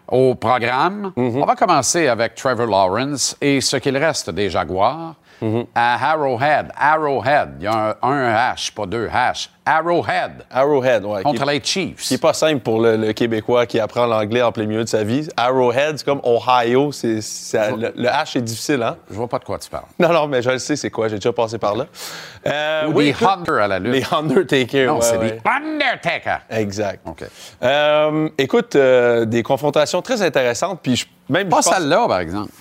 [0.07, 1.12] au programme.
[1.16, 1.42] Mhm.
[1.42, 5.66] On va commencer avec Trevor Lawrence et ce qu'il reste des Jaguars Mhm.
[5.75, 6.68] à Arrowhead.
[6.79, 7.49] Arrowhead.
[7.59, 9.49] Il y a un, un H, pas deux H.
[9.68, 11.22] Arrowhead Arrowhead, ouais.
[11.25, 12.01] contre qui, les Chiefs.
[12.03, 14.88] qui est pas simple pour le, le Québécois qui apprend l'anglais en plein milieu de
[14.88, 15.29] sa vie.
[15.37, 16.92] Arrowhead, c'est comme Ohio.
[16.92, 18.96] C'est, c'est- le, le H est difficile, hein?
[19.11, 19.87] Je vois pas de quoi tu parles.
[19.99, 21.09] Non, non, mais je le sais, c'est quoi?
[21.09, 21.87] J'ai déjà passé par là.
[22.46, 23.92] Euh, Ou oui, des écoute, Hunter à la lutte.
[23.92, 25.33] Les Undertaker, non, ouais, c'est ouais.
[25.33, 26.38] des Undertaker.
[26.49, 27.01] Exact.
[27.05, 27.25] OK.
[27.64, 31.49] Euh, écoute, euh, des confrontations très intéressantes, puis je- même...
[31.49, 32.53] Pas celle-là, par exemple.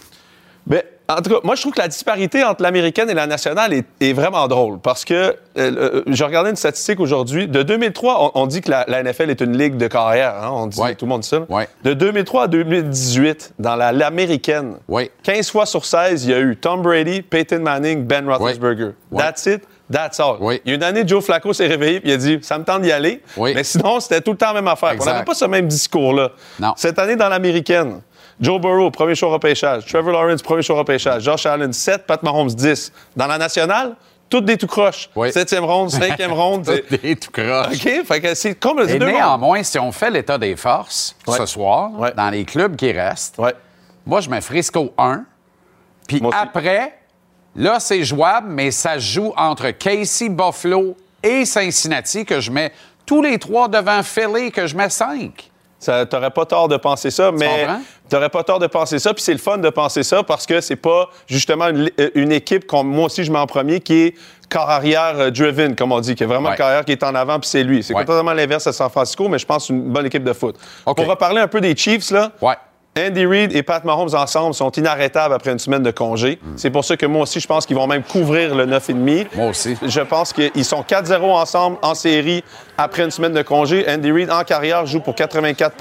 [0.68, 3.72] Ben, en tout cas, moi, je trouve que la disparité entre l'américaine et la nationale
[3.74, 7.48] est, est vraiment drôle parce que euh, euh, je regardais une statistique aujourd'hui.
[7.48, 10.34] De 2003, on, on dit que la, la NFL est une ligue de carrière.
[10.42, 10.96] hein, on dit, Ouais.
[10.96, 11.42] Tout le monde dit ça.
[11.50, 11.68] Ouais.
[11.84, 15.12] De 2003 à 2018, dans la- l'américaine, Oui.
[15.22, 18.92] 15 fois sur 16, il y a eu Tom Brady, Peyton Manning, Ben Roethlisberger.
[19.16, 19.62] That's it.
[19.92, 20.38] That's all.
[20.40, 20.60] Oui.
[20.66, 22.64] Il y a une année, Joe Flacco s'est réveillé et il a dit Ça me
[22.64, 23.22] tente d'y aller.
[23.38, 23.52] Oui.
[23.54, 24.90] Mais sinon, c'était tout le temps la même affaire.
[24.90, 25.08] Exact.
[25.08, 26.32] On n'avait pas ce même discours-là.
[26.60, 26.74] Non.
[26.76, 28.02] Cette année, dans l'américaine,
[28.40, 29.86] Joe Burrow, premier choix repêchage.
[29.86, 31.24] Trevor Lawrence, premier choix repêchage.
[31.24, 32.06] Josh Allen, 7.
[32.06, 32.92] Pat Mahomes, 10.
[33.16, 33.96] Dans la nationale,
[34.30, 35.10] toutes des tout croches.
[35.16, 35.32] Oui.
[35.32, 36.66] Septième ronde, cinquième ronde.
[36.66, 37.74] c'est- Des tout croche.
[37.76, 38.06] OK?
[38.06, 41.38] Fait que c'est comme le Et néanmoins, si on fait l'état des forces Ouais.
[41.38, 42.12] ce soir, Ouais.
[42.16, 43.54] dans les clubs qui restent, Ouais.
[44.06, 45.24] moi, je mets Frisco 1.
[46.08, 46.98] Puis après,
[47.56, 52.72] là, c'est jouable, mais ça joue entre Casey, Buffalo et Cincinnati, que je mets
[53.06, 55.50] tous les trois devant Philly, que je mets 5.
[55.80, 57.82] Ça- T'aurais pas tort de penser ça, mais comprends?
[58.10, 59.14] T'aurais pas tort de penser ça.
[59.14, 62.32] Puis c'est le fun de penser ça parce que c'est pas justement une, euh, une
[62.32, 64.16] équipe comme moi aussi je mets en premier qui est
[64.50, 66.52] corps arrière euh, driven, comme on dit, qui est vraiment Ouais.
[66.54, 67.82] le carrière qui est en avant, puis c'est lui.
[67.84, 68.06] C'est Ouais.
[68.06, 70.56] totalement l'inverse à San Francisco, mais je pense une bonne équipe de foot.
[70.86, 70.96] OK.
[70.98, 72.54] Pour reparler un peu des Chiefs, là, Ouais.
[72.98, 76.40] Andy Reid et Pat Mahomes ensemble sont inarrêtables après une semaine de congé.
[76.56, 79.28] C'est pour ça que moi aussi, je pense qu'ils vont même couvrir le 9,5.
[79.36, 79.76] Moi aussi.
[79.86, 82.42] Je pense qu'ils sont 4-0 ensemble en série
[82.78, 83.86] après une semaine de congé.
[83.90, 85.76] Andy Reid, en carrière, joue pour 84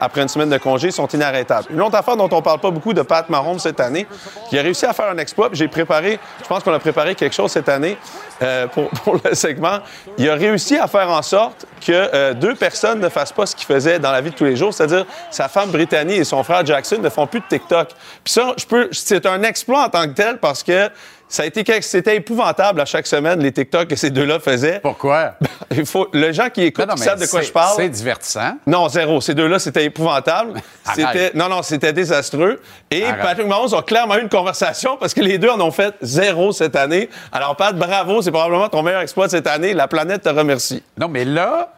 [0.00, 0.88] après une semaine de congé.
[0.88, 1.68] Ils sont inarrêtables.
[1.70, 4.08] Une autre affaire dont on parle pas beaucoup de Pat Mahomes cette année,
[4.48, 5.50] qui a réussi à faire un exploit.
[5.52, 7.96] J'ai préparé, je pense qu'on a préparé quelque chose cette année
[8.42, 9.78] euh, pour, pour le segment.
[10.18, 13.54] Il a réussi à faire en sorte que euh, deux personnes ne fassent pas ce
[13.54, 16.42] qu'il faisait dans la vie de tous les jours, c'est-à-dire sa femme Brittany et son
[16.42, 17.88] frère Jackson ne font plus de TikTok.
[18.24, 20.88] Puis ça, je peux, c'est un exploit en tant que tel parce que
[21.30, 24.80] ça a été c'était épouvantable à chaque semaine les TikTok que ces deux-là faisaient.
[24.80, 25.34] Pourquoi?
[25.70, 27.76] Il faut, les gens qui écoutent Non, non, qui mais savent de quoi je parle.
[27.76, 28.56] C'est divertissant.
[28.66, 29.20] Non, zéro.
[29.20, 30.60] Ces deux-là, c'était épouvantable.
[30.94, 32.60] C'était, non, non, c'était désastreux.
[32.90, 33.22] Et Arrête.
[33.22, 36.50] Patrick Mahomes a clairement eu une conversation parce que les deux en ont fait zéro
[36.50, 37.08] cette année.
[37.30, 39.72] Alors, Pat, bravo, c'est probablement ton meilleur exploit de cette année.
[39.72, 40.82] La planète te remercie.
[40.98, 41.74] Non, mais là,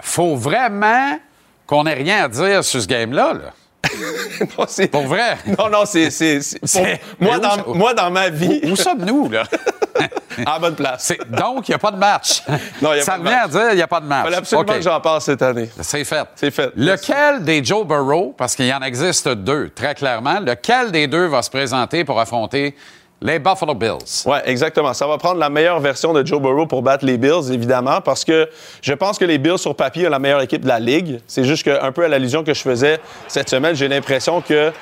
[0.00, 1.18] faut vraiment
[1.66, 3.32] qu'on ait rien à dire sur ce game-là.
[3.32, 3.52] Là.
[4.58, 5.36] Non, c'est- Pour vrai?
[5.58, 6.10] Non, non, c'est.
[6.10, 9.44] c'est- c'est- pour- C'est- moi, dans, ça- moi, dans ma vie, Où sommes-nous, là?
[10.46, 11.04] à bonne place.
[11.04, 12.42] C'est- Donc, il n'y a pas de match.
[12.80, 14.06] Non, il y a Ça pas de revient à dire il n'y a pas de
[14.06, 14.24] Il match.
[14.24, 15.68] fallait absolument que j'en parle cette année.
[15.80, 16.26] C'est fait.
[16.36, 16.70] C'est fait.
[16.76, 21.26] Lequel des Joe Burrow, parce qu'il y en existe deux, très clairement, lequel des deux
[21.26, 22.74] va se présenter pour affronter
[23.22, 24.24] les Buffalo Bills?
[24.26, 24.92] Oui, exactement.
[24.92, 28.24] Ça va prendre la meilleure version de Joe Burrow pour battre les Bills, évidemment, parce
[28.24, 28.48] que
[28.82, 31.20] je pense que les Bills, sur papier, ont la meilleure équipe de la Ligue.
[31.26, 34.72] C'est juste que, un peu à l'allusion que je faisais cette semaine, j'ai l'impression que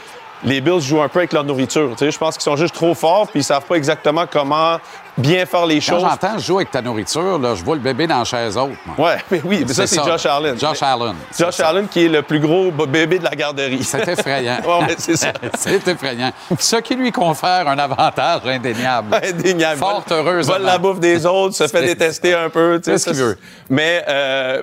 [0.44, 1.90] les Bills jouent un peu avec leur nourriture.
[1.92, 4.78] Tu sais, je pense qu'ils sont juste trop forts puis ils savent pas exactement comment
[5.18, 6.00] bien faire les Quand choses.
[6.02, 8.70] j'entends jouer avec ta nourriture, là, je vois le bébé dans la chaise haute.
[8.86, 9.08] moi.
[9.10, 10.58] Ouais, mais oui, mais ça, c'est Josh Allen.
[10.58, 11.14] Josh Allen.
[11.38, 11.68] Josh ça.
[11.68, 13.84] Allen qui est le plus gros bébé de la garderie.
[13.84, 14.58] C'est effrayant.
[14.66, 15.32] Ouais, c'est ça.
[15.58, 16.32] c'est effrayant.
[16.58, 19.14] Ce qui lui confère un avantage indéniable.
[19.22, 19.78] Indéniable.
[19.78, 20.54] Fort heureusement.
[20.54, 22.80] Vole la bouffe des autres, se fait détester un peu.
[22.82, 23.38] tu sais, C'est ce qu'il veut?
[23.68, 24.62] Mais, euh,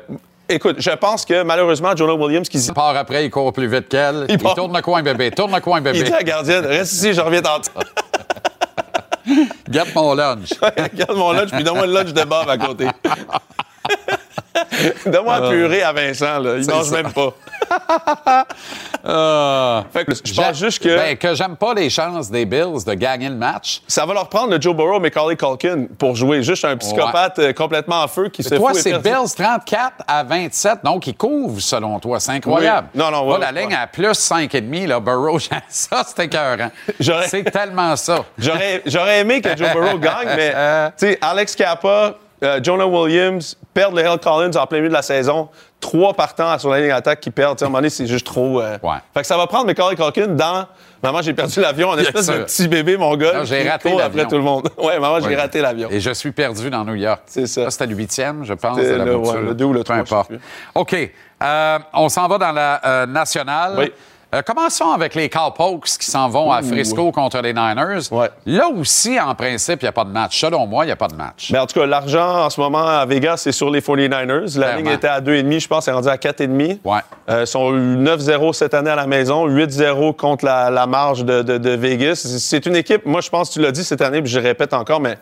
[0.50, 3.90] écoute, je pense que malheureusement, Jonah Williams, qui Il part après, il court plus vite
[3.90, 4.26] qu'elle.
[4.30, 6.04] Il, part- tourne le coin bébé, tourne le coin il bébé.
[6.04, 7.72] dit à la gardienne, reste ici, je reviens tantôt.
[9.70, 10.50] Garde mon lunch.
[10.62, 12.88] Regarde mon lunch, puis donne-moi le lunch de Bob à côté.
[15.06, 16.58] Donne-moi la purée à Vincent, là.
[16.58, 16.96] Il mange ça.
[16.96, 17.34] même pas.
[19.10, 19.86] Ah.
[19.94, 22.94] Fait que je pense juste que Ben, que j'aime pas les chances des Bills de
[22.94, 23.82] gagner le match.
[23.88, 26.44] ça va leur prendre le Joe Burrow, Macaulay Culkin pour jouer.
[26.44, 30.80] Juste un psychopathe euh, complètement en feu qui se Toi, c'est Bills 34 à 27,
[30.84, 32.20] donc ils couvrent selon toi.
[32.20, 32.90] C'est incroyable.
[32.94, 33.00] Oui.
[33.00, 36.72] Non, non, Là, ouais, la ligne à plus 5,5, là, Burrow, ça, c'est écœurant.
[37.00, 38.26] C'est tellement ça.
[38.38, 40.52] J'aurais, j'aurais aimé que Joe Burrow gagne, mais
[40.98, 44.94] tu sais, Alex Kappa, euh, Jonah Williams perdent le Hill Collins en plein milieu de
[44.94, 45.50] la saison.
[45.80, 47.62] Trois partants sur la ligne d'attaque qui perdent.
[47.62, 48.60] À un moment donné, c'est juste trop.
[48.62, 48.96] euh, Ouais.
[49.14, 50.66] Fait que ça va prendre Macaulay Culkin dans.
[51.04, 53.46] Maman, j'ai perdu l'avion, un espèce de petit bébé mongol.
[53.46, 54.06] J'ai raté l'avion.
[54.06, 54.70] après tout le monde.
[54.78, 55.36] Ouais, maman, j'ai Ouais.
[55.36, 55.90] raté l'avion.
[55.92, 57.22] Et je suis perdu dans New York.
[57.28, 57.70] C'est ça.
[57.70, 60.32] c'était le huitième, je pense, de la le- ouais, le deux ou le Peu importe.
[60.74, 60.96] OK.
[61.44, 63.76] Euh, on s'en va dans la euh, nationale.
[63.78, 63.92] Oui.
[64.36, 68.12] Euh, commençons avec les Cowpokes qui s'en vont à Frisco contre les Niners.
[68.12, 68.30] Ouais.
[68.46, 70.38] Là aussi, en principe, il n'y a pas de match.
[70.38, 71.50] Selon moi, il n'y a pas de match.
[71.52, 74.58] Mais en tout cas, l'argent en ce moment à Vegas, c'est sur les 49ers.
[74.60, 74.78] La Clairement.
[74.78, 76.80] ligne était à 2,5, je pense, c'est rendu à 4,5.
[76.84, 77.00] Ouais.
[77.30, 81.42] Euh, ils sont 9-0 cette année à la maison, 8-0 contre la, la marge de,
[81.42, 82.16] de- de Vegas.
[82.40, 85.00] C'est une équipe, moi je pense, tu l'as dit cette année, puis je répète encore,
[85.00, 85.18] mais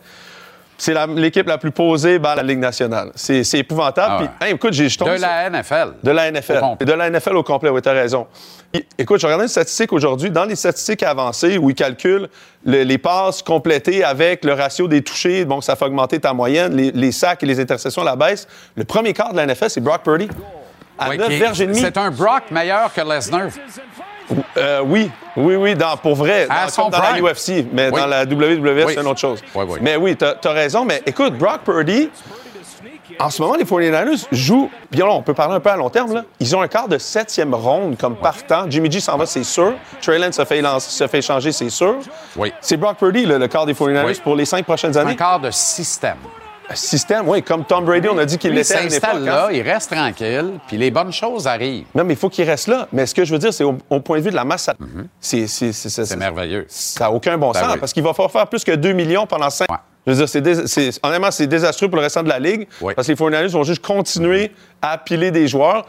[0.78, 3.10] c'est l'équipe la plus posée dans la Ligue nationale.
[3.14, 4.14] C'est épouvantable.
[4.18, 4.28] Ah ouais.
[4.40, 5.92] Puis, hey, écoute, j'ai De la NFL.
[6.02, 6.62] de la NFL.
[6.80, 8.26] De la NFL au complet, oui, tu as raison.
[8.98, 10.30] Écoute, je regardais une statistique aujourd'hui.
[10.30, 12.28] Dans les statistiques avancées où ils calculent
[12.64, 16.74] le- les passes complétées avec le ratio des touchés, donc ça fait augmenter ta moyenne,
[16.74, 19.70] les, les sacs et les interceptions à la baisse, le premier quart de la NFL,
[19.70, 20.28] c'est Brock Purdy.
[20.98, 21.78] À Ouais, 9 qui- verges et demi.
[21.78, 23.48] C'est un Brock meilleur que Lesnar.
[24.56, 26.46] Euh, oui, oui, oui, dans, pour vrai.
[26.50, 27.20] À dans, son dans la.
[27.20, 28.00] UFC, mais Oui.
[28.00, 28.92] dans la WWE, Oui.
[28.94, 29.40] c'est une autre chose.
[29.54, 29.78] Oui, oui.
[29.82, 30.84] Mais oui, t'as as raison.
[30.84, 32.10] Mais écoute, Brock Purdy,
[33.18, 34.70] en ce moment, les 49ers jouent.
[34.90, 36.14] Bien là, on peut parler un peu à long terme.
[36.14, 36.24] Là.
[36.40, 38.64] Ils ont un quart de septième ronde comme partant.
[38.68, 39.74] Jimmy G s'en va, c'est sûr.
[40.02, 41.96] Trey Lance se fait, lancer- se fait changer, c'est sûr.
[42.36, 42.52] Oui.
[42.60, 44.20] C'est Brock Purdy, là, le quart des 49ers, Oui.
[44.22, 45.16] pour les cinq prochaines Un années.
[45.16, 46.16] quart de système.
[46.74, 49.28] Système, oui, comme Tom Brady, on a dit qu'il il l'était à une s'installe époque,
[49.28, 49.46] hein.
[49.46, 51.84] là, il reste tranquille, puis les bonnes choses arrivent.
[51.94, 52.88] Non, mais il faut qu'il reste là.
[52.92, 54.68] Mais ce que je veux dire, c'est au, au point de vue de la masse,
[55.20, 56.66] c'est- c'est- merveilleux.
[56.68, 57.78] Ça n'a aucun bon Ben sens oui.
[57.80, 59.76] parce qu'il va falloir faire plus que 2 millions pendant 5 Ouais.
[60.08, 62.94] Je veux dire, dés- honnêtement, c'est désastreux pour le restant de la Ligue Oui.
[62.94, 64.52] parce que les 49ers vont juste continuer
[64.82, 65.86] à piler des joueurs.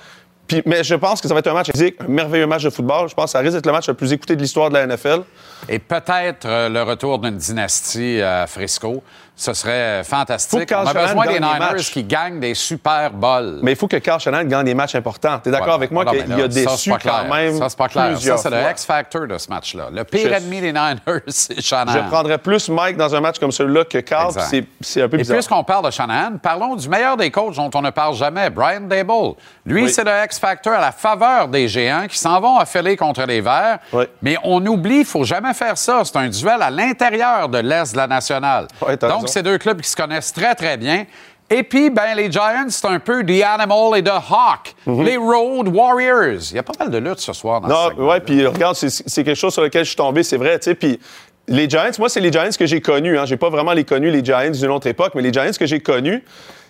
[0.47, 2.69] Puis, mais je pense que ça va être un match physique, un merveilleux match de
[2.69, 3.09] football.
[3.09, 4.83] Je pense que ça risque d'être le match le plus écouté de l'histoire de la
[4.87, 5.23] NFL.
[5.67, 9.03] Et peut-être euh, le retour d'une dynastie à Frisco.
[9.39, 10.49] Ce serait fantastique.
[10.49, 13.59] Faut que Carl On a besoin des des Niners qui gagnent des Super Bowls.
[13.61, 15.39] Mais il faut que Carl Shanahan gagne des matchs importants.
[15.43, 17.25] Tu es d'accord avec moi qu'il là, a ça, déçu quand clair.
[17.31, 18.19] même Ça, c'est pas clair.
[18.19, 18.57] Ça, c'est le.
[18.71, 19.89] X-Factor de ce match-là.
[19.93, 20.97] Le pire Je- ennemi des Niners,
[21.27, 22.05] c'est Shanahan.
[22.05, 24.33] Je prendrais plus Mike dans un match comme celui-là que Carl.
[24.81, 25.37] C'est un peu Et bizarre.
[25.37, 28.81] puisqu'on parle de Shanahan, parlons du meilleur des coachs dont on ne parle jamais, Brian
[28.81, 29.35] Dable.
[29.67, 29.89] Lui, Oui.
[29.91, 33.77] c'est le X-Factor à la faveur des géants qui s'en vont affiler contre les Verts.
[33.93, 34.05] Oui.
[34.23, 36.01] Mais on oublie, il faut jamais faire ça.
[36.03, 38.67] C'est un duel à l'intérieur de l'Est de la nationale.
[38.81, 41.05] Oui, Donc, c'est deux clubs qui se connaissent très, très bien.
[41.49, 44.75] Et puis, ben, les Giants, c'est un peu The Animal et The Hawk.
[45.05, 46.41] Les Road Warriors.
[46.51, 47.97] Il y a pas mal de luttes ce soir dans Mhm.
[47.99, 50.59] Non, ouais, puis regarde, c'est c'est quelque chose sur lequel je suis tombé, c'est vrai,
[50.59, 50.99] tu sais, puis
[51.47, 53.25] les Giants, moi, c'est les Giants que j'ai connus, hein.
[53.25, 55.79] J'ai pas vraiment les connus, les Giants d'une autre époque, mais les Giants que j'ai
[55.79, 56.21] connus,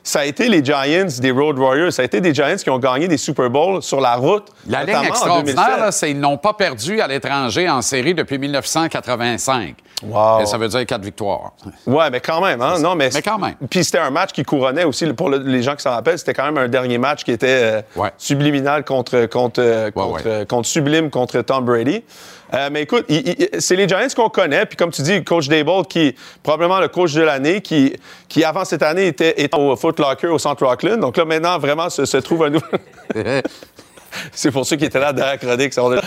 [0.04, 2.80] ça a été les Giants des Road Warriors, ça a été des Giants qui ont
[2.80, 4.46] gagné des Super Bowls sur la route.
[4.68, 5.80] La ligne extraordinaire, 2007.
[5.80, 9.76] là, c'est qu'ils n'ont pas perdu à l'étranger en série depuis 1985.
[10.04, 10.42] Wow.
[10.42, 11.54] Et ça veut dire quatre victoires.
[11.88, 12.76] Ouais, mais quand même, hein?
[12.80, 13.56] Non, mais, Mais quand même.
[13.70, 16.36] Puis c'était un match qui couronnait aussi, pour le- les gens qui s'en rappellent, c'était
[16.36, 18.12] quand même un dernier match qui était euh, Ouais.
[18.18, 20.46] subliminal contre, contre, contre, ouais.
[20.46, 22.04] contre Sublime contre Tom Brady.
[22.54, 23.06] Euh, mais écoute,
[23.60, 24.66] c'est les Giants qu'on connaît.
[24.66, 27.94] Puis comme tu dis, coach Dable, qui est probablement le coach de l'année, qui,
[28.44, 31.00] avant cette année était, était au Foot Locker au Centre Rockland.
[31.00, 32.66] Donc là, maintenant, vraiment, se, se trouve un nouveau...
[34.32, 35.74] c'est pour ceux qui étaient là Chronique.
[35.78, 36.02] on est-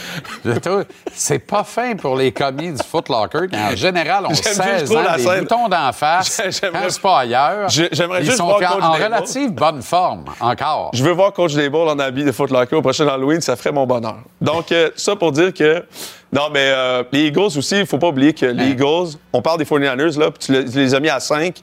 [0.45, 4.81] Je trouve- C'est pas fin pour les commis du Foot Locker en général, J'aime 16
[4.81, 5.41] juste trop ans, la des scène.
[5.41, 6.51] boutons d'en face, quand
[6.89, 7.69] c'est pas ailleurs.
[7.69, 9.05] J'ai- j'aimerais Ils juste sont voir en, Coach en Dable.
[9.05, 10.91] relative bonne forme, encore.
[10.95, 13.73] Je veux voir Coach Dable en habit de Foot Locker au prochain Halloween, ça ferait
[13.73, 14.19] mon bonheur.
[14.41, 15.85] Donc, euh, ça pour dire que.
[16.33, 19.59] Non, mais euh, les Eagles aussi, il faut pas oublier que les Eagles, on parle
[19.59, 21.57] des 49ers, là, puis tu, le- tu les as mis à 5.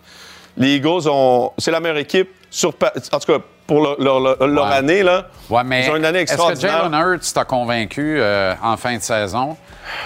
[0.58, 4.47] Les Eagles, ont, c'est la meilleure équipe, sur, en tout cas, pour leur, leur- leur-
[4.47, 4.73] leur Ouais.
[4.75, 5.03] année.
[5.03, 5.25] Là.
[5.49, 6.84] Ouais, mais Ils ont une année est-ce que extraordinaire.
[6.89, 9.56] Jalen Hurts t'a convaincu euh, en fin de saison?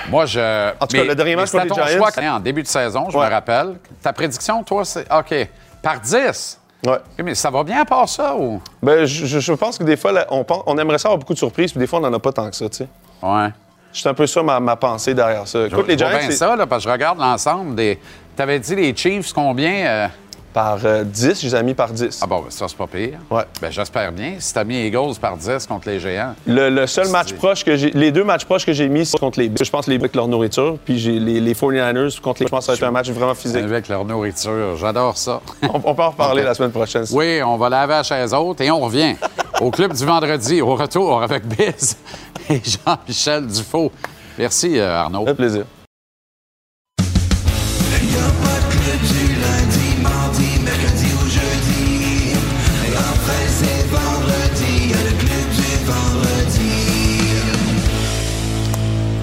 [0.10, 0.70] Moi, je.
[0.80, 3.18] En tout cas, le dernier match contre les Giants- choix en début de saison, je
[3.18, 3.26] Ouais.
[3.28, 3.76] me rappelle.
[4.02, 5.48] Ta prédiction, toi, c'est OK.
[5.82, 6.60] Par 10.
[6.86, 6.98] Ouais.
[7.24, 8.60] Mais ça va bien à part ça ou?
[8.82, 11.34] Ben, je, je- pense que des fois, là, on, pense- on aimerait ça avoir beaucoup
[11.34, 12.88] de surprises, puis des fois, on n'en a pas tant que ça, tu sais.
[13.22, 13.50] Ouais.
[13.94, 15.66] C'est un peu ça ma, ma pensée derrière ça.
[15.68, 18.00] Écoute, les Je vois Giants, bien ça, là, parce que je regarde l'ensemble des.
[18.36, 19.86] T'avais dit les Chiefs combien?
[19.86, 20.08] euh,
[20.54, 22.20] par euh, 10, je les ai mis par 10.
[22.22, 23.20] Ah bon, ben, ça, c'est pas pire.
[23.30, 23.44] Ouais.
[23.62, 24.36] Ben, j'espère bien.
[24.40, 26.36] Si t'as mis Eagles par 10 contre les Géants.
[26.46, 27.92] Le, le seul match proche que j'ai.
[27.92, 29.52] Les deux matchs proches que j'ai mis, c'est contre les.
[29.62, 30.78] Je pense les Bills avec leur nourriture.
[30.84, 32.48] Puis j'ai les, les 49ers contre les.
[32.48, 33.64] Je pense que ça va être un match vraiment physique.
[33.64, 34.76] Avec leur nourriture.
[34.78, 35.42] J'adore ça.
[35.64, 37.06] On, on peut en reparler la semaine prochaine.
[37.12, 39.16] Oui, on va laver la chaise haute et on revient
[39.62, 41.98] au club du vendredi, au retour avec Biz
[42.50, 43.92] et Jean-Michel Dufault.
[44.38, 45.26] Merci, euh, Arnaud.
[45.26, 45.66] Fait plaisir.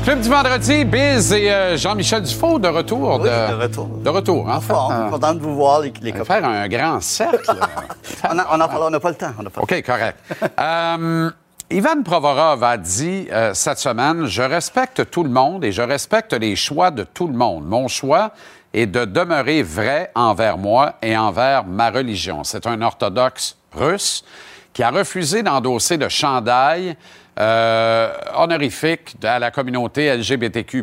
[0.09, 3.21] Club du vendredi, Biz et euh, Jean-Michel Dufault de retour.
[3.21, 3.87] Oui, de retour.
[4.03, 4.69] De retour, en fait.
[4.73, 6.35] Fort, Euh, content de vous voir, les, les on va copains.
[6.41, 7.45] faire un grand cercle.
[8.25, 9.33] On a- on a- on n'a pas le temps.
[9.39, 10.19] On n'a pas le OK, correct.
[10.59, 11.31] Euh,
[11.71, 16.33] Ivan Provorov a dit euh, cette semaine Je respecte tout le monde et je respecte
[16.33, 17.67] les choix de tout le monde.
[17.67, 18.31] Mon choix
[18.73, 22.45] est de demeurer vrai envers moi et envers ma religion.
[22.45, 24.25] C'est un orthodoxe russe
[24.73, 26.97] qui a refusé d'endosser le chandail
[27.39, 30.83] euh, honorifique à la communauté LGBTQ,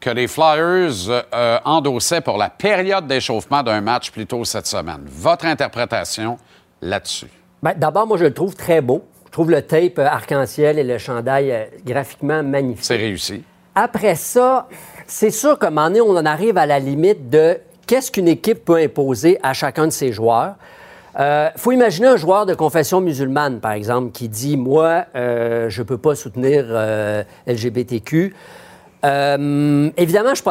[0.00, 5.02] que les Flyers euh, endossaient pour la période d'échauffement d'un match plus tôt cette semaine.
[5.06, 6.38] Votre interprétation
[6.80, 7.28] là-dessus?
[7.62, 9.04] Ben, D'abord, moi, je le trouve très beau.
[9.26, 12.84] Je trouve le tape euh, arc-en-ciel et le chandail euh, graphiquement magnifique.
[12.84, 13.44] C'est réussi.
[13.74, 14.66] Après ça,
[15.06, 18.26] c'est sûr qu'à un moment donné, on en arrive à la limite de qu'est-ce qu'une
[18.26, 20.54] équipe peut imposer à chacun de ses joueurs.
[21.18, 25.82] Il faut imaginer un joueur de confession musulmane, par exemple, qui dit Moi, euh, je
[25.82, 28.34] ne peux pas soutenir euh, LGBTQ.
[29.04, 30.44] Euh, évidemment, je ne suis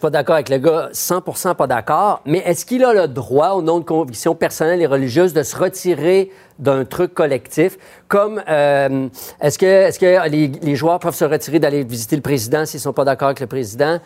[0.00, 0.34] pas d'accord.
[0.34, 2.20] Avec le gars, 100% pas d'accord.
[2.26, 5.56] Mais est-ce qu'il a le droit, au nom de convictions personnelles et religieuses, de se
[5.56, 7.78] retirer d'un truc collectif?
[8.08, 9.08] Comme euh,
[9.40, 12.80] est-ce que, est-ce que les, les joueurs peuvent se retirer d'aller visiter le président s'ils
[12.80, 13.98] sont pas d'accord avec le président?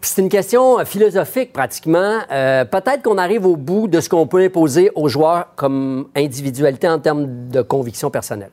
[0.00, 2.20] C'est une question euh, philosophique pratiquement.
[2.30, 6.88] Euh, Peut-être qu'on arrive au bout de ce qu'on peut imposer aux joueurs comme individualité
[6.88, 8.50] en termes de convictions personnelles.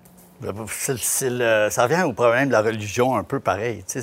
[0.67, 3.83] C'est- c'est le- ça revient au problème de la religion un peu pareil.
[3.87, 4.01] C'est-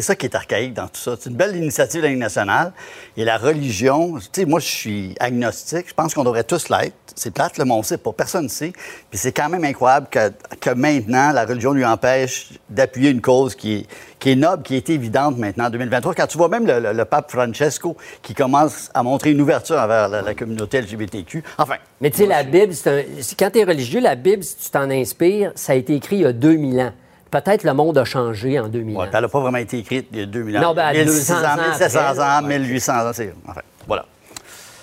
[0.00, 1.14] ça qui est archaïque dans tout ça.
[1.18, 2.72] C'est une belle initiative de la nationale.
[3.16, 5.86] Et la religion, tu sais, moi, je suis agnostique.
[5.88, 6.94] Je pense qu'on devrait tous l'être.
[7.14, 8.12] C'est plate, le monde sait pas.
[8.12, 8.72] Personne ne sait.
[9.08, 13.54] Puis c'est quand même incroyable que, que maintenant, la religion lui empêche d'appuyer une cause
[13.54, 13.86] qui est,
[14.18, 16.14] qui est noble, qui est évidente maintenant en 2023.
[16.14, 19.76] Quand tu vois même le, le- le pape Francesco qui commence à montrer une ouverture
[19.78, 21.42] envers la, la communauté LGBTQ.
[21.58, 23.04] Enfin, Mais tu sais, la Bible, c'est un-
[23.38, 26.22] quand tu es religieux, la Bible, si tu t'en inspires, ça a été écrit il
[26.22, 26.92] y a 2000 ans.
[27.30, 29.06] Peut-être le monde a changé en 2000 Ouais, ans.
[29.06, 30.60] puis elle n'a pas vraiment été écrite il y a 2000 ans.
[30.62, 32.58] Non, ben, à 1600 200 ans 1700 après, ans, ouais.
[32.58, 33.34] 1800 ans, c'est...
[33.46, 34.06] Enfin, voilà.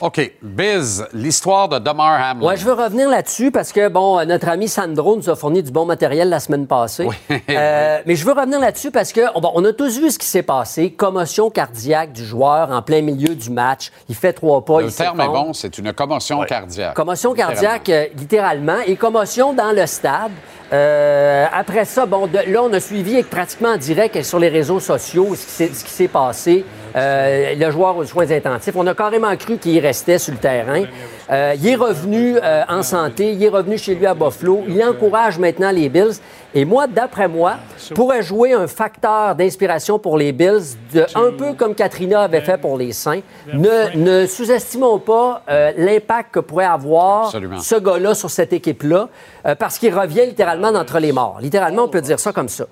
[0.02, 0.32] OK.
[0.42, 2.56] Biz, l'histoire de Damar Hamlin.
[2.56, 5.72] Je veux revenir là-dessus parce que, bon, euh, notre ami Sandro nous a fourni du
[5.72, 7.08] bon matériel la semaine passée.
[7.50, 10.26] Euh, mais je veux revenir là-dessus parce que, bon, on a tous vu ce qui
[10.28, 10.92] s'est passé.
[10.92, 13.92] Commotion cardiaque du joueur en plein milieu du match.
[14.10, 16.94] Il fait trois pas, Le il terme est bon, c'est une commotion cardiaque.
[16.94, 20.32] Commotion cardiaque, euh, littéralement, et commotion dans le stade.
[20.74, 24.80] Euh, après ça, bon, de- là, on a suivi pratiquement en direct sur les réseaux
[24.80, 26.66] sociaux ce qui s'est passé.
[26.96, 30.84] Euh, le joueur aux soins intensifs, on a carrément cru qu'il restait sur le terrain.
[31.30, 34.64] Euh, il est revenu euh, en santé, il est revenu chez lui à Buffalo.
[34.68, 36.16] Il encourage maintenant les Bills.
[36.54, 37.56] Et moi, d'après moi,
[37.94, 42.58] pourrait jouer un facteur d'inspiration pour les Bills, de, un peu comme Katrina avait fait
[42.58, 43.20] pour les Saints.
[43.52, 45.44] Ne, ne sous-estimons pas
[45.76, 47.60] l'impact que pourrait avoir Absolument.
[47.60, 49.10] ce gars-là sur cette équipe-là,
[49.46, 51.38] euh, parce qu'il revient littéralement d'entre les morts.
[51.42, 52.66] Littéralement, on peut dire ça comme ça.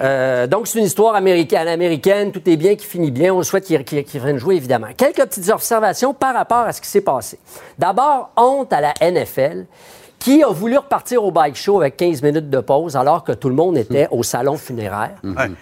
[0.00, 3.34] Euh, donc, c'est une histoire américaine, américaine, tout est bien, qui finit bien.
[3.34, 4.88] On souhaite qu'il qu'il revienne jouer, évidemment.
[4.96, 7.38] Quelques petites observations par rapport à ce qui s'est passé.
[7.78, 9.66] D'abord, honte à la NFL
[10.22, 13.48] qui a voulu repartir au bike show avec 15 minutes de pause alors que tout
[13.48, 15.12] le monde était au salon funéraire?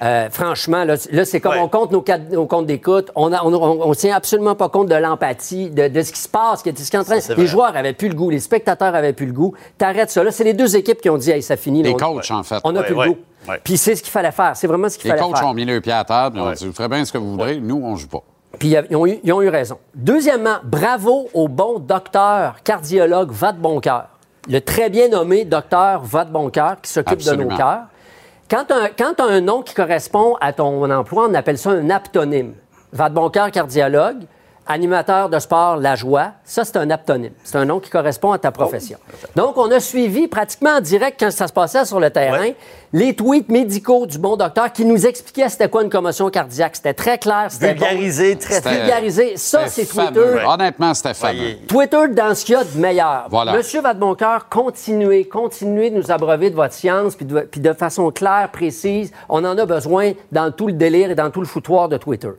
[0.03, 1.61] Euh, franchement, là, là, c'est comme Ouais.
[1.61, 4.89] on compte nos, nos comptes d'écoute, on, a- on, on- on tient absolument pas compte
[4.89, 7.19] de l'empathie, de, de ce qui se passe, de ce qui est en train.
[7.37, 9.55] Les joueurs avaient plus le goût, les spectateurs avaient plus le goût.
[9.79, 10.23] T'arrêtes ça.
[10.23, 11.83] Là, c'est les deux équipes qui ont dit, hey, ça finit.
[11.83, 12.61] Les coachs, en fait.
[12.65, 13.19] On n'a Ouais, plus ouais, le goût.
[13.49, 13.61] ouais.
[13.65, 14.53] Puis c'est ce qu'il fallait faire.
[14.57, 15.49] C'est vraiment ce qu'il Les fallait coachs faire.
[15.49, 16.37] ont mis le pied à table.
[16.39, 17.59] Ils ont dit, vous ferez bien ce que vous voudrez.
[17.61, 18.23] Nous, on joue pas.
[18.59, 19.79] Puis ils ont, eu, ils ont eu raison.
[19.95, 24.07] Deuxièmement, bravo au bon docteur cardiologue Vadeboncoeur.
[24.51, 27.85] Le très bien nommé docteur Vadeboncoeur qui s'occupe de nos cœurs.
[28.51, 32.55] Quand tu as un nom qui correspond à ton emploi, on appelle ça un aptonyme.
[32.93, 34.25] Vadeboncoeur cardiologue,
[34.71, 37.33] animateur de sport La Joie, ça c'est un aptonyme.
[37.45, 38.99] C'est un nom qui correspond à ta profession.
[39.37, 42.57] Donc on a suivi pratiquement en direct quand ça se passait sur le terrain Ouais.
[42.93, 46.77] les tweets médicaux du bon docteur qui nous expliquait c'était quoi une commotion cardiaque.
[46.77, 47.81] C'était très clair, c'était bon.
[47.87, 48.61] Vulgarisé, très.
[48.61, 49.37] Vulgarisé.
[49.37, 50.39] Ça, c'est Twitter.
[50.47, 51.41] Honnêtement, c'était fameux.
[51.41, 53.27] Ouais, Twitter dans ce qu'il y a de meilleur.
[53.31, 53.53] Voilà.
[53.55, 58.11] Monsieur Vadeboncoeur, continuez, continuez de nous abreuver de votre science, puis de, puis de façon
[58.11, 59.13] claire, précise.
[59.29, 62.31] On en a besoin dans tout le délire et dans tout le foutoir de Twitter.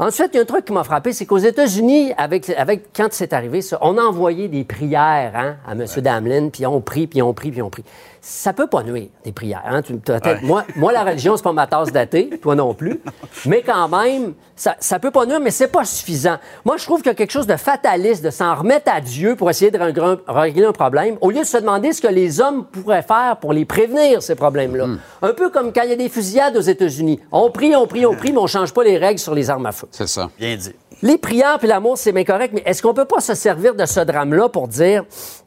[0.00, 3.08] Ensuite, il y a un truc qui m'a frappé, c'est qu'aux États-Unis, avec, avec, quand
[3.10, 5.84] c'est arrivé, ça, on a envoyé des prières hein, à M.
[6.00, 7.82] Damlin, puis on prie, puis on prie, puis on prie.
[8.20, 9.62] Ça peut pas nuire, des prières.
[9.64, 9.80] hein.
[9.82, 9.94] Tu-
[10.42, 13.00] moi, moi, la religion, c'est pas ma tasse d'athée, toi non plus.
[13.46, 16.36] Mais quand même, ça, ça peut pas nuire, mais c'est pas suffisant.
[16.64, 19.36] Moi, je trouve qu'il y a quelque chose de fataliste de s'en remettre à Dieu
[19.36, 22.08] pour essayer de régler un- régler un problème, au lieu de se demander ce que
[22.08, 24.86] les hommes pourraient faire pour les prévenir, ces problèmes-là.
[25.22, 27.20] Un peu comme quand il y a des fusillades aux États-Unis.
[27.32, 29.66] On prie, on prie, on prie, mais on change pas les règles sur les armes
[29.66, 29.86] à feu.
[29.90, 30.28] C'est ça.
[30.38, 30.74] Bien dit.
[31.02, 33.86] Les prières puis l'amour, c'est bien correct, mais est-ce qu'on peut pas se servir de
[33.86, 35.04] ce drame-là pour dire,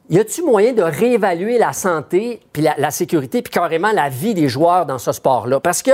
[0.08, 4.32] y a-tu moyen de réévaluer la santé puis la, la sécurité puis carrément la vie
[4.34, 5.60] des joueurs dans ce sport-là?
[5.60, 5.90] Parce que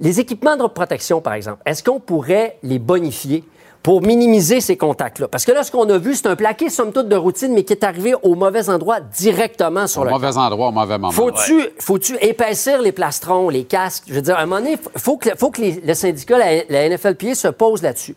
[0.00, 3.44] les équipements de protection, par exemple, est-ce qu'on pourrait les bonifier?
[3.82, 5.28] pour minimiser ces contacts-là?
[5.28, 7.64] Parce que là, ce qu'on a vu, c'est un plaqué, somme toute, de routine, mais
[7.64, 11.10] qui est arrivé au mauvais endroit directement sur Au le mauvais endroit, au mauvais moment.
[11.12, 14.04] faut-tu, épaissir les plastrons, les casques?
[14.08, 16.38] Je veux dire, à un moment donné, il faut que, faut que les- le syndicat,
[16.38, 18.14] la, la NFLPA, se pose là-dessus.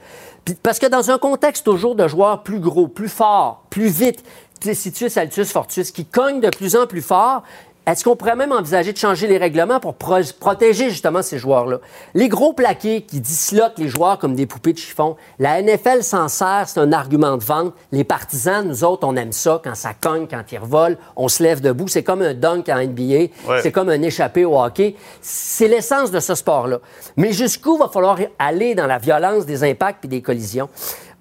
[0.64, 4.24] Parce que dans un contexte toujours de joueurs plus gros, plus forts, plus vite,
[4.60, 7.44] Titus, Altus, Fortus, qui cognent de plus en plus fort,
[7.88, 11.80] est-ce qu'on pourrait même envisager de changer les règlements pour pro- protéger justement ces joueurs-là?
[12.13, 16.28] Les gros plaqués qui disloquent les joueurs comme des poupées de chiffon, la NFL s'en
[16.28, 17.73] sert, c'est un argument de vente.
[17.93, 21.41] Les partisans, nous autres, on aime ça quand ça cogne, quand ils revolent, on se
[21.41, 21.88] lève debout.
[21.88, 23.04] C'est comme un dunk en NBA,
[23.47, 23.62] Ouais.
[23.63, 24.95] c'est comme un échappé au hockey.
[25.21, 26.80] C'est l'essence de ce sport-là.
[27.15, 30.67] Mais jusqu'où va falloir aller dans la violence des impacts puis des collisions?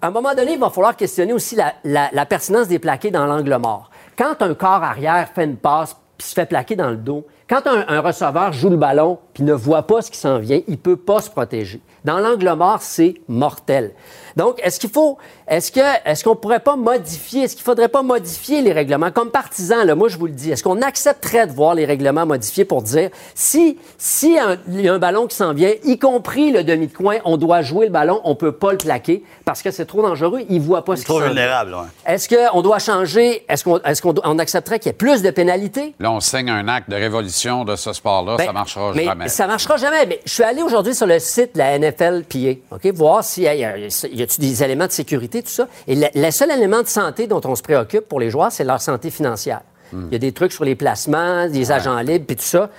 [0.02, 3.10] À un moment donné, il va falloir questionner aussi la, la- la pertinence des plaqués
[3.12, 3.88] dans l'angle mort.
[4.18, 7.62] Quand un corps arrière fait une passe puis se fait plaquer dans le dos, quand
[7.66, 10.96] un, receveur joue le ballon puis ne voit pas ce qui s'en vient, il peut
[10.96, 11.80] pas se protéger.
[12.06, 13.90] Dans l'angle mort, c'est mortel.
[14.36, 18.02] Donc, est-ce qu'il faut, est-ce que, est-ce qu'on pourrait pas modifier, est-ce qu'il faudrait pas
[18.02, 19.10] modifier les règlements?
[19.10, 22.26] Comme partisan là, moi je vous le dis, est-ce qu'on accepterait de voir les règlements
[22.26, 25.98] modifiés pour dire si, si un- il y a un ballon qui s'en vient, y
[25.98, 29.24] compris le demi de coin, on doit jouer le ballon, on peut pas le plaquer
[29.44, 32.14] parce que c'est trop dangereux, il voit pas ce qui Trop vulnérable, ouais.
[32.14, 35.22] Est-ce qu'on doit changer, est-ce qu'on, est-ce qu'on doit- on accepterait qu'il y ait plus
[35.22, 35.94] de pénalités?
[35.98, 38.36] Là, on signe un acte de révolution de ce sport-là.
[38.36, 39.28] Ben, ça marchera mais jamais.
[39.28, 40.04] Ça marchera jamais.
[40.06, 43.48] Mais je suis allé aujourd'hui sur le site de la NFLPA, OK, voir s'il y
[43.48, 45.66] a, y a- des éléments de sécurité, tout ça?
[45.86, 48.80] Et le, seul élément de santé dont on se préoccupe pour les joueurs, c'est leur
[48.80, 49.60] santé financière.
[49.92, 50.06] Hmm.
[50.10, 52.70] Il y a des trucs sur les placements, des agents libres, puis tout ça.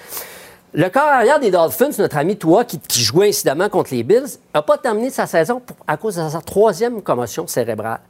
[0.74, 4.28] Le corps arrière des Dolphins, notre ami Toi, qui, qui jouait incidemment contre les Bills,
[4.54, 8.02] n'a pas terminé sa saison pour- à cause de sa troisième commotion cérébrale.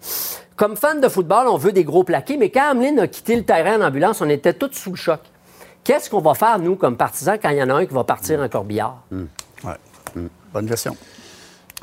[0.55, 3.43] Comme fan de football, on veut des gros plaqués, mais quand Hamlin a quitté le
[3.43, 5.19] terrain en ambulance, on était tous sous le choc.
[5.83, 8.03] Qu'est-ce qu'on va faire, nous, comme partisans, quand il y en a un qui va
[8.03, 9.03] partir en corbillard?
[9.11, 9.19] Ouais.
[10.57, 10.97] Bonne gestion.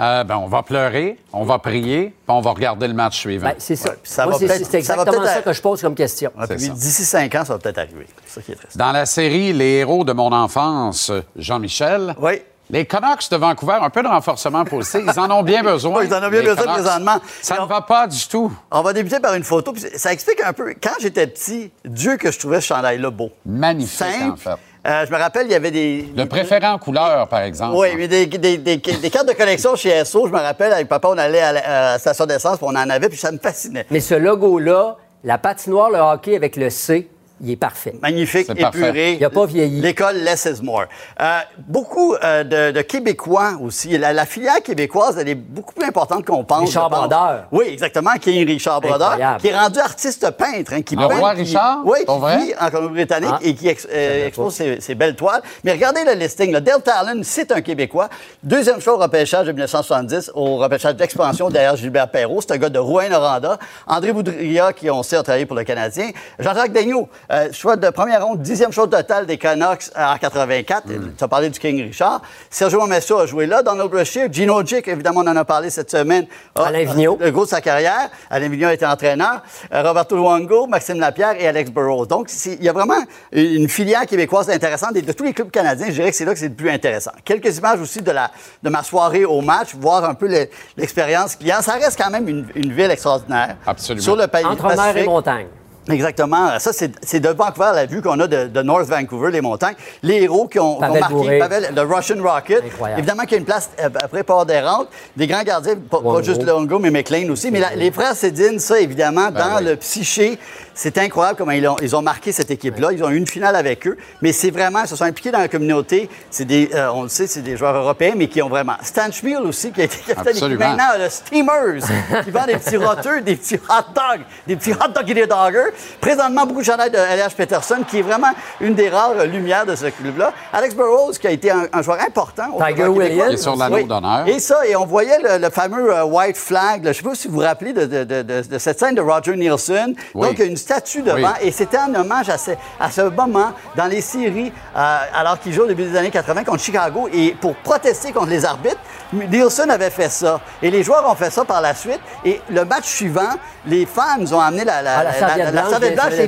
[0.01, 3.47] Euh, ben, on va pleurer, on va prier, puis on va regarder le match suivant.
[3.47, 3.91] Ben, c'est ça.
[4.03, 5.95] ça Moi, va c'est peut-être- c'est ça va exactement peut-être ça que je pose comme
[5.95, 6.33] question.
[6.51, 8.09] D'ici cinq ans, ça va peut-être arriver.
[8.27, 8.77] C'est ça qui est triste.
[8.77, 12.43] Dans la série Les héros de mon enfance, Jean-Michel, Oui.
[12.71, 16.01] les Canucks de Vancouver, un peu de renforcement positif, ils en ont bien besoin.
[16.01, 16.73] Oui, ils en ont bien besoin Canucks.
[16.83, 17.17] présentement.
[17.41, 18.51] Ça ne va pas du tout.
[18.73, 19.73] On va débuter par une photo.
[19.73, 20.75] puis Ça explique un peu.
[20.83, 23.31] Quand j'étais petit, Dieu que je trouvais ce chandail-là beau.
[23.47, 24.33] Magnifique, Simple.
[24.33, 24.59] en fait.
[24.87, 26.07] Euh, je me rappelle, il y avait des.
[26.15, 27.75] Le préféré en couleur, par exemple.
[27.77, 30.89] Oui, mais des, des- des- des cartes de collection chez SO, je me rappelle, avec
[30.89, 33.33] papa, on allait à la, à la station d'essence, puis on en avait, puis ça
[33.33, 33.87] me fascinait.
[33.91, 37.09] Mais ce logo-là, la patinoire, le hockey avec le C,
[37.45, 37.95] il est parfait.
[38.03, 38.79] Magnifique, parfait.
[38.79, 39.13] épuré.
[39.21, 39.81] Il a pas vieilli.
[39.81, 40.85] L'école Less is More.
[41.21, 43.97] Euh, beaucoup euh, de, de Québécois aussi.
[43.99, 46.69] La, la filière québécoise, elle est beaucoup plus importante qu'on pense.
[46.69, 46.91] Richard.
[46.91, 47.45] Brodeur.
[47.53, 50.73] Oui, exactement, qui est Richard Brodeur, qui est rendu artiste peintre.
[50.73, 51.79] hein, qui Le peint, roi qui- Richard?
[51.85, 52.37] Oui, Pour qui vrai?
[52.39, 53.39] vit en Colombie-Britannique Ah.
[53.43, 55.43] et qui ex- euh, expose ses, ses belles toiles.
[55.65, 56.53] Mais regardez le listing.
[56.53, 56.61] Là.
[56.61, 58.09] Dale Talon, c'est un Québécois.
[58.43, 62.41] Deuxième choix au repêchage de 1970, au repêchage d'expansion derrière Gilbert Perrault.
[62.41, 63.59] C'est un gars de Rouen-Noranda.
[63.87, 66.11] André Boudria, qui, on sait, a travaillé pour le Canadien.
[66.39, 70.85] Jean-Jacques Daigneault, euh, choix de première ronde, dixième choix total des Canucks euh, en 84.
[71.19, 72.23] Tu as parlé du King Richard.
[72.49, 73.63] Sergio Messio a joué là.
[73.63, 76.27] Donald Brashear, Gino Jick, évidemment, on en a parlé cette semaine.
[76.55, 77.19] Alain Vigneault.
[77.21, 78.09] le gros de sa carrière.
[78.31, 79.43] Alain Vigneault a été entraîneur.
[79.73, 82.07] Euh, Roberto Luongo, Maxime Lapierre et Alex Burrows.
[82.07, 84.97] Donc, il y a vraiment une filière québécoise intéressante.
[84.97, 86.71] Et de tous les clubs canadiens, je dirais que c'est là que c'est le plus
[86.71, 87.13] intéressant.
[87.25, 88.31] Quelques images aussi de, la,
[88.63, 91.63] de ma soirée au match, voir un peu le- l'expérience client.
[91.63, 93.57] Ça reste quand même une, une ville extraordinaire.
[93.67, 94.03] Absolument.
[94.05, 95.47] Sur le pays Entre mer et montagne.
[95.91, 96.59] Exactement.
[96.59, 99.75] Ça, c'est de Vancouver, la vue qu'on a de, de North Vancouver, les montagnes.
[100.03, 101.39] Les héros qui ont, qui ont Pavel marqué.
[101.39, 102.63] Pavel, le Russian Rocket.
[102.65, 103.01] Incroyable.
[103.01, 104.89] Évidemment qu'il y a une place euh, après port des rentes.
[105.17, 107.51] Des grands gardiens, pas, juste Longo, mais McLean aussi.
[107.51, 109.65] Mais la- les frères Cédine, ça, évidemment, dans oui.
[109.65, 110.39] le psyché,
[110.75, 112.91] c'est incroyable comment ils ont, ils ont marqué cette équipe-là.
[112.93, 113.97] Ils ont eu une finale avec eux.
[114.23, 116.09] Mais c'est vraiment, ils se sont impliqués dans la communauté.
[116.31, 118.75] C'est des, euh, on le sait, c'est des joueurs européens, mais qui ont vraiment.
[118.83, 121.83] Stan Schmiel aussi, qui a été capitaine maintenant, le Steamers,
[122.25, 125.27] qui vend des petits roteux, des petits hot dogs, des petits hot dog et des
[125.27, 125.74] doggers.
[126.01, 129.75] Présentement, beaucoup de chandails de LH Peterson, qui est vraiment une des rares lumières de
[129.75, 130.33] ce club-là.
[130.53, 132.45] Alex Burrows, qui a été un, un joueur important.
[132.57, 133.33] au Tiger Williams.
[133.35, 134.27] est sur l'anneau d'honneur.
[134.27, 136.85] Et ça, et on voyait le, le fameux euh, white flag.
[136.85, 136.93] là.
[136.93, 138.95] Je ne sais pas si vous vous rappelez de, de- de- de- de cette scène
[138.95, 139.95] de Roger Nielsen.
[140.15, 140.29] Oui.
[140.29, 141.17] Donc, il y a une statue devant.
[141.17, 141.25] Oui.
[141.49, 145.53] Et c'était en hommage à ce, à ce moment dans les séries, euh, alors qu'il
[145.53, 147.09] joue au début des années 80 contre Chicago.
[147.13, 148.79] Et pour protester contre les arbitres,
[149.15, 150.41] Nielsen avait fait ça.
[150.63, 152.01] Et les joueurs ont fait ça par la suite.
[152.25, 153.31] Et le match suivant,
[153.67, 155.65] les fans ont amené la, la, Ah, la serviette blanche,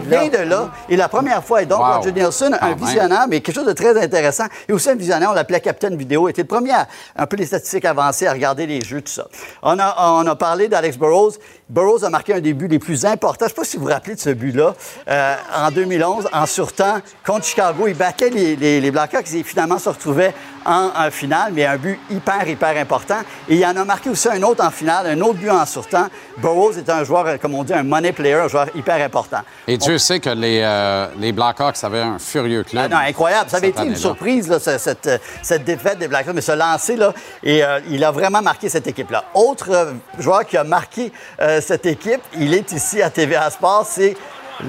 [0.06, 0.24] blanche.
[0.24, 0.70] Et de là.
[0.88, 1.96] Et la première fois, et donc Wow.
[1.98, 4.44] Roger Nielsen, un visionnaire, mais quelque chose de très intéressant.
[4.68, 7.46] Et aussi un visionnaire, on l'appelait Capitaine Vidéo, était le premier à un peu les
[7.46, 9.26] statistiques avancées, à regarder les jeux, tout ça.
[9.62, 11.32] On a, on a parlé d'Alex Burrows.
[11.68, 13.46] Burrows a marqué un des buts les plus importants.
[13.46, 14.74] Je ne sais pas si vous vous rappelez de ce but-là.
[15.08, 19.78] Euh, en 2011, en surtemps, contre Chicago, il battait les, les, les Blackhawks et finalement
[19.80, 20.32] se retrouvait
[20.64, 23.18] en, en finale, mais un but hyper, hyper important.
[23.48, 26.06] Et il en a marqué aussi un autre en finale, un autre but en surtemps.
[26.38, 29.40] Burrows est un joueur, euh, comme on dit, un money player, un joueur hyper important.
[29.66, 32.84] Et Dieu sait que les, euh, les Blackhawks avaient un furieux club.
[32.86, 33.50] Ah non, incroyable.
[33.50, 37.12] Ça avait été une surprise, là, cette, cette défaite des Blackhawks, mais se lancer, là,
[37.42, 39.24] et euh, il a vraiment marqué cette équipe-là.
[39.34, 44.16] Autre joueur qui a marqué euh, cette équipe, il est ici à TVA Sport, c'est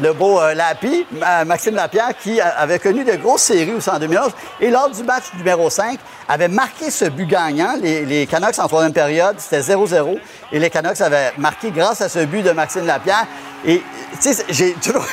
[0.02, 4.00] le beau euh, Lapi, Ma- Maxime Lapierre, qui avait connu de grosses séries aussi en
[4.00, 4.32] 2011.
[4.60, 7.76] Et lors du match numéro 5, avait marqué ce but gagnant.
[7.82, 10.18] Les, les Canucks en troisième période, c'était 0-0.
[10.52, 13.28] Et les Canucks avaient marqué grâce à ce but de Maxime Lapierre.
[13.66, 13.82] Et,
[14.22, 15.06] tu sais, j'ai toujours...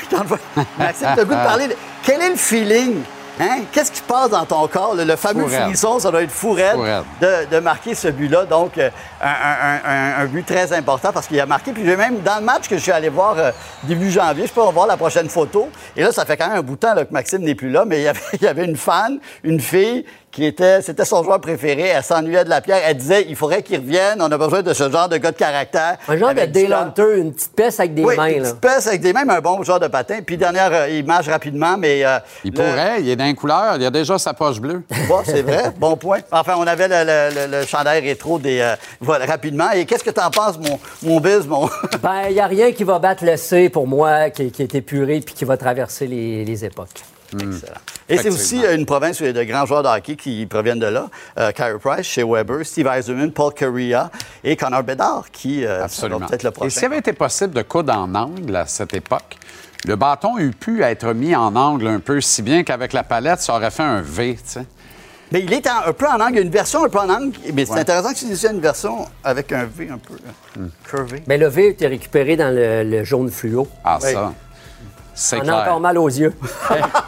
[0.77, 1.75] Maxime, tu as le goût de parler de...
[2.03, 2.97] Quel est le feeling
[3.41, 3.62] Hein?
[3.72, 4.95] Qu'est-ce qui se passe dans ton corps?
[4.95, 7.03] Le, le fameux frisson, ça doit être fou raide Fou raide.
[7.20, 8.45] de, de marquer ce but-là.
[8.45, 11.72] Donc, euh, un, un- un- un but très important parce qu'il a marqué.
[11.72, 13.51] Puis j'ai même, dans le match que je suis allé voir euh,
[13.82, 15.68] début janvier, je peux voir la prochaine photo.
[15.97, 17.70] Et là, ça fait quand même un bout de temps là, que Maxime n'est plus
[17.70, 20.05] là, mais il y avait, il y avait une fan, une fille,
[20.35, 21.82] qui était, c'était son joueur préféré.
[21.95, 22.80] Elle s'ennuyait de la pierre.
[22.85, 24.18] Elle disait, il faudrait qu'il revienne.
[24.20, 25.97] On a besoin de ce genre de gars de caractère.
[26.09, 26.72] Un genre Avec de.
[26.72, 28.26] Hunter, une petite peste avec des Oui, mains.
[28.26, 28.49] une Là.
[28.51, 30.18] petite peste avec des mains, mais un bon joueur de patin.
[30.26, 32.05] Puis dernière euh, image rapidement, mais...
[32.05, 34.82] euh, Il le- pourrait, il est d'un couleur, il a déjà sa poche bleue.
[35.09, 36.18] Bon, c'est vrai, bon point.
[36.32, 38.59] Enfin, on avait le, le- le- le chandail rétro des.
[38.61, 39.70] euh, voilà, rapidement.
[39.72, 41.68] Et qu'est-ce que t'en penses, mon, mon biz, mon?
[42.03, 44.74] Ben, il n'y a rien qui va battre le C pour moi, qui, qui est
[44.74, 47.03] épuré puis qui va traverser les, les époques.
[47.41, 47.78] Excellent.
[48.09, 50.16] Et c'est aussi euh, une province où il y a de grands joueurs de hockey
[50.16, 51.09] qui proviennent de là.
[51.39, 54.11] Euh, Carey Price, chez Weber, Steve Eisenman, Paul Correa
[54.43, 56.20] et Connor Bedard, qui euh, Absolument.
[56.26, 56.70] peut-être le Et prochain.
[56.70, 59.37] s'il avait été possible de coudre en angle à cette époque,
[59.87, 63.41] le bâton eût pu être mis en angle un peu, si bien qu'avec la palette,
[63.41, 64.66] ça aurait fait un V, tu sais.
[65.32, 66.32] Mais il est en- un peu en angle.
[66.32, 67.32] Il y a une version un peu en angle.
[67.55, 67.80] Mais c'est Ouais.
[67.80, 70.14] intéressant que tu dises une version avec un V un peu
[70.59, 71.24] euh, curvé.
[71.26, 73.66] Mais le V était récupéré dans le, le jaune fluo.
[73.82, 74.12] Ah, Oui.
[74.12, 74.32] ça,
[75.15, 76.35] c'est On a encore mal aux yeux.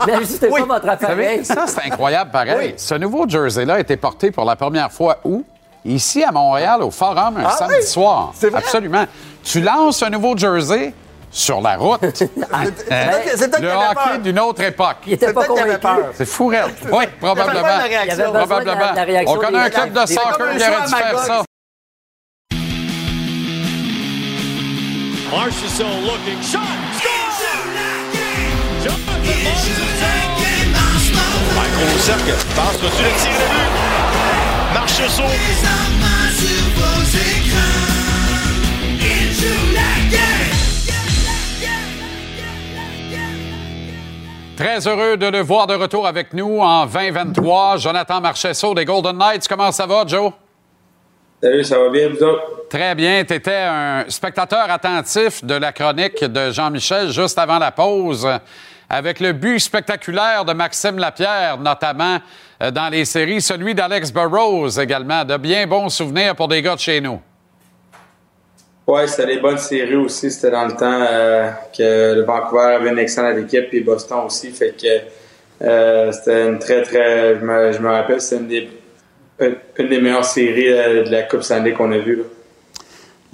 [0.07, 1.45] N'ajustez pas votre Vous savez, appareil.
[1.45, 2.57] ça, c'est incroable pareil.
[2.59, 2.75] Oui.
[2.77, 5.45] Ce nouveau jersey-là a été porté pour la première fois où?
[5.85, 7.87] ici à Montréal, au Forum, un Ah samedi oui?
[7.87, 8.33] soir.
[8.35, 8.59] C'est vrai?
[8.59, 9.05] Absolument.
[9.45, 10.93] Tu lances un nouveau jersey
[11.31, 12.01] sur la route.
[12.53, 12.63] Ah,
[13.37, 14.97] C'est peut-être Le hockey d'une autre époque.
[15.07, 15.79] Il était pas convaincu.
[15.79, 15.99] peur.
[16.15, 16.73] C'est fou, raide.
[16.93, 17.61] Oui, probablement.
[17.61, 20.55] Il avait de la de la- réaction On connaît un club de soccer qui aurait
[20.55, 21.43] dû faire ça.
[25.31, 26.59] Marchessault looking, shot!
[30.73, 31.27] Marchessault!
[31.59, 33.71] Un gros cercle, passe dessus le tir de but.
[34.75, 35.35] Marchessault.
[44.57, 47.77] Très heureux de le voir de retour avec nous en 2023.
[47.77, 49.47] Jonathan Marchesso des Golden Knights.
[49.47, 50.33] Comment ça va, Joe?
[51.43, 52.67] Salut, ça va bien, vous autres?
[52.71, 53.23] Très bien.
[53.25, 58.27] Tu étais un spectateur attentif de la chronique de Jean-Michel juste avant la pause,
[58.89, 62.19] avec le but spectaculaire de Maxime Lapierre, notamment
[62.63, 65.25] euh, dans les séries, celui d'Alex Burrows également.
[65.25, 67.21] De bien bons souvenirs pour des gars de chez nous.
[68.87, 70.31] Ouais, c'était des bonnes séries aussi.
[70.31, 74.51] C'était dans le temps euh, que le Vancouver avait une excellente équipe, puis Boston aussi.
[74.53, 77.41] Fait que euh, c'était une très, très.
[77.41, 78.69] Je me, rappelle, c'était
[79.41, 82.23] une des, meilleures séries de la Coupe Stanley qu'on a vue.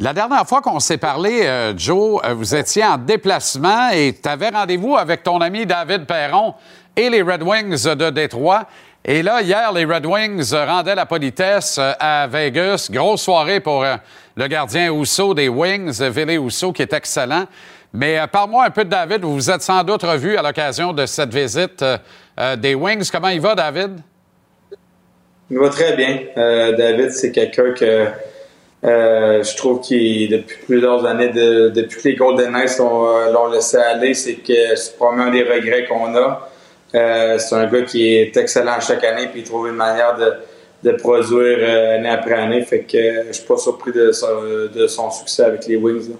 [0.02, 4.28] La dernière fois qu'on s'est parlé, euh, Joe, euh, vous étiez en déplacement et tu
[4.52, 6.54] rendez-vous avec ton ami David Perron
[6.96, 8.66] et les Red Wings de Détroit.
[9.04, 12.88] Et là, hier, les Red Wings rendaient la politesse euh, à Vegas.
[12.90, 13.84] Grosse soirée pour
[14.34, 17.44] le gardien Housseau des Wings, Ville Housseau, qui est excellent.
[17.92, 19.22] Mais parle-moi un peu de David.
[19.22, 21.84] Vous vous êtes sans doute revu à l'occasion de cette visite
[22.56, 23.08] des Wings.
[23.08, 24.00] Comment il va, David?
[25.48, 26.22] Il va très bien.
[26.34, 28.08] David, c'est quelqu'un que
[28.84, 33.32] euh, je trouve qu'il, depuis plusieurs années, de- depuis que les Golden Knights l'ont, euh,
[33.32, 36.48] l'ont laissé aller, c'est que c'est probablement un des regrets qu'on a.
[36.94, 40.90] Euh, c'est un gars qui est excellent chaque année, puis il trouve une manière de,
[40.98, 42.62] produire année après année.
[42.62, 46.10] Fait que je suis pas surpris de son, succès avec les Wings.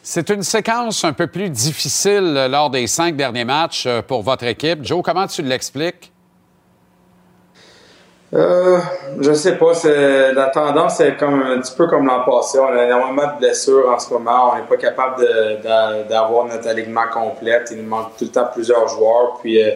[0.00, 4.84] C'est une séquence un peu plus difficile lors des cinq derniers matchs pour votre équipe.
[4.84, 6.12] Joe, comment tu l'expliques?
[8.34, 8.78] Euh,
[9.20, 9.72] je sais pas.
[10.34, 12.58] La tendance est comme un petit peu comme l'an passé.
[12.58, 14.52] On a énormément de blessures en ce moment.
[14.52, 15.26] On n'est pas capable
[16.08, 17.68] d'avoir notre alignement complète.
[17.70, 19.38] Il nous manque tout le temps plusieurs joueurs.
[19.40, 19.72] Puis, euh,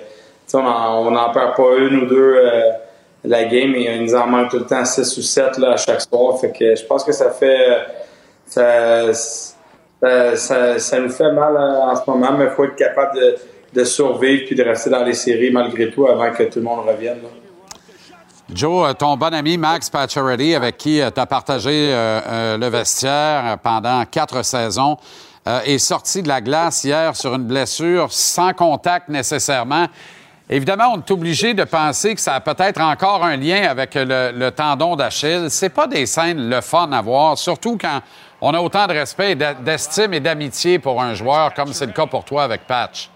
[0.55, 2.71] on n'en perd pas une ou deux euh,
[3.25, 3.75] la game.
[3.75, 6.39] Et il nous en manque tout le temps six ou sept là, à chaque soir.
[6.41, 7.87] Fait que je pense que ça fait.
[8.47, 9.07] Ça,
[10.99, 13.17] nous fait mal euh, en ce moment, mais il faut être capable
[13.73, 16.81] de, survivre puis de rester dans les séries malgré tout avant que tout le monde
[16.89, 17.21] revienne.
[18.53, 22.67] Joe, euh, ton bon ami Max Pacioretty, avec qui tu as partagé euh, euh, le
[22.67, 24.97] vestiaire euh, pendant quatre saisons,
[25.47, 29.87] euh, est sorti de la glace hier sur une blessure sans contact nécessairement.
[30.49, 34.33] Évidemment, on est obligé de penser que ça a peut-être encore un lien avec le,
[34.33, 35.47] le tendon d'Achille.
[35.49, 38.01] C'est pas des scènes le fun à voir, surtout quand
[38.41, 42.07] on a autant de respect, d'estime et d'amitié pour un joueur, comme c'est le cas
[42.07, 43.10] pour toi avec Patch.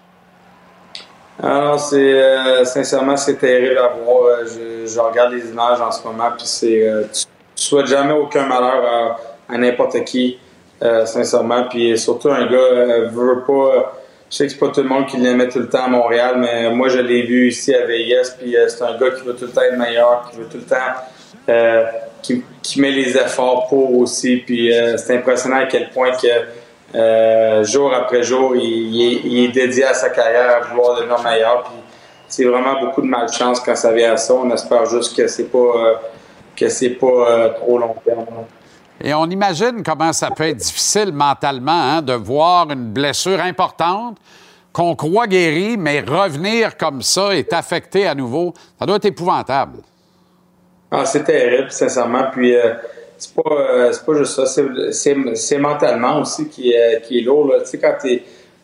[1.42, 4.24] Alors, c'est euh, sincèrement, c'est terrible à voir.
[4.26, 7.24] Euh, Je, regarde les images en ce moment, puis c'est euh, tu,
[7.56, 9.18] tu souhaites jamais aucun malheur
[9.48, 10.38] à, n'importe qui,
[10.82, 11.64] euh, sincèrement.
[11.68, 13.94] Puis surtout un gars veut pas.
[14.30, 16.36] Je sais que c'est pas tout le monde qui l'aimait tout le temps à Montréal,
[16.38, 18.36] mais moi je l'ai vu ici à Vegas.
[18.38, 20.64] Puis c'est un gars qui veut tout le temps être meilleur, qui veut tout le
[20.64, 21.86] temps,
[22.22, 24.36] qui, qui met les efforts pour aussi.
[24.38, 26.28] Puis c'est impressionnant à quel point que
[26.94, 30.96] euh, jour après jour, il, il est, il est dédié à sa carrière, à vouloir
[30.96, 31.70] devenir meilleur.
[32.28, 34.34] C'est vraiment beaucoup de malchance quand ça vient à ça.
[34.34, 35.94] On espère juste que c'est pas euh,
[36.56, 38.26] que c'est pas euh, trop long terme.
[39.02, 44.18] Et on imagine comment ça peut être difficile mentalement hein, de voir une blessure importante
[44.72, 48.54] qu'on croit guérie, mais revenir comme ça et affecté à nouveau.
[48.78, 49.78] Ça doit être épouvantable.
[50.90, 52.26] Ah, c'est terrible, sincèrement.
[52.32, 52.56] Puis
[53.16, 57.48] c'est pas, euh, pas juste ça, c'est, mentalement aussi qui est, qui est lourd.
[57.48, 57.60] là.
[57.60, 57.96] Tu sais, quand.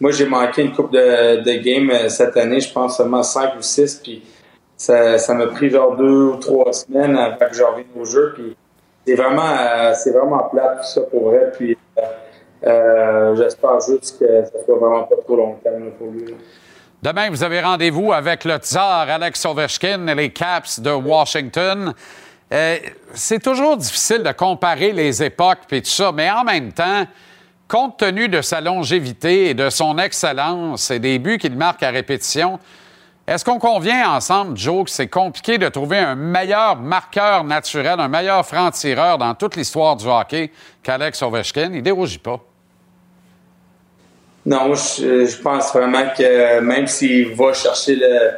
[0.02, 3.50] Moi, j'ai manqué une coupe de, de games euh, cette année, je pense seulement 5
[3.58, 4.22] ou 6, puis
[4.80, 8.32] ça, m'a pris genre deux ou trois semaines avant que je revienne au jeu.
[8.34, 8.56] Puis
[9.06, 11.52] c'est vraiment, euh, c'est vraiment plat tout ça pour vrai.
[11.56, 12.02] Puis euh,
[12.66, 16.34] euh, j'espère juste que ça soit vraiment pas trop long terme pour lui.
[17.02, 21.94] Demain, vous avez rendez-vous avec le tsar Alex Ovechkin et les Caps de Washington.
[22.52, 22.78] Euh,
[23.14, 27.06] c'est toujours difficile de comparer les époques et tout ça, mais en même temps,
[27.68, 31.90] compte tenu de sa longévité et de son excellence et des buts qu'il marque à
[31.90, 32.58] répétition,
[33.28, 38.08] est-ce qu'on convient ensemble, Joe, que c'est compliqué de trouver un meilleur marqueur naturel, un
[38.08, 40.50] meilleur franc-tireur dans toute l'histoire du hockey
[40.82, 41.70] qu'Alex Ovechkin?
[41.72, 42.40] Il dérougit pas.
[44.44, 48.32] Non, je, je pense vraiment que même s'il va chercher le,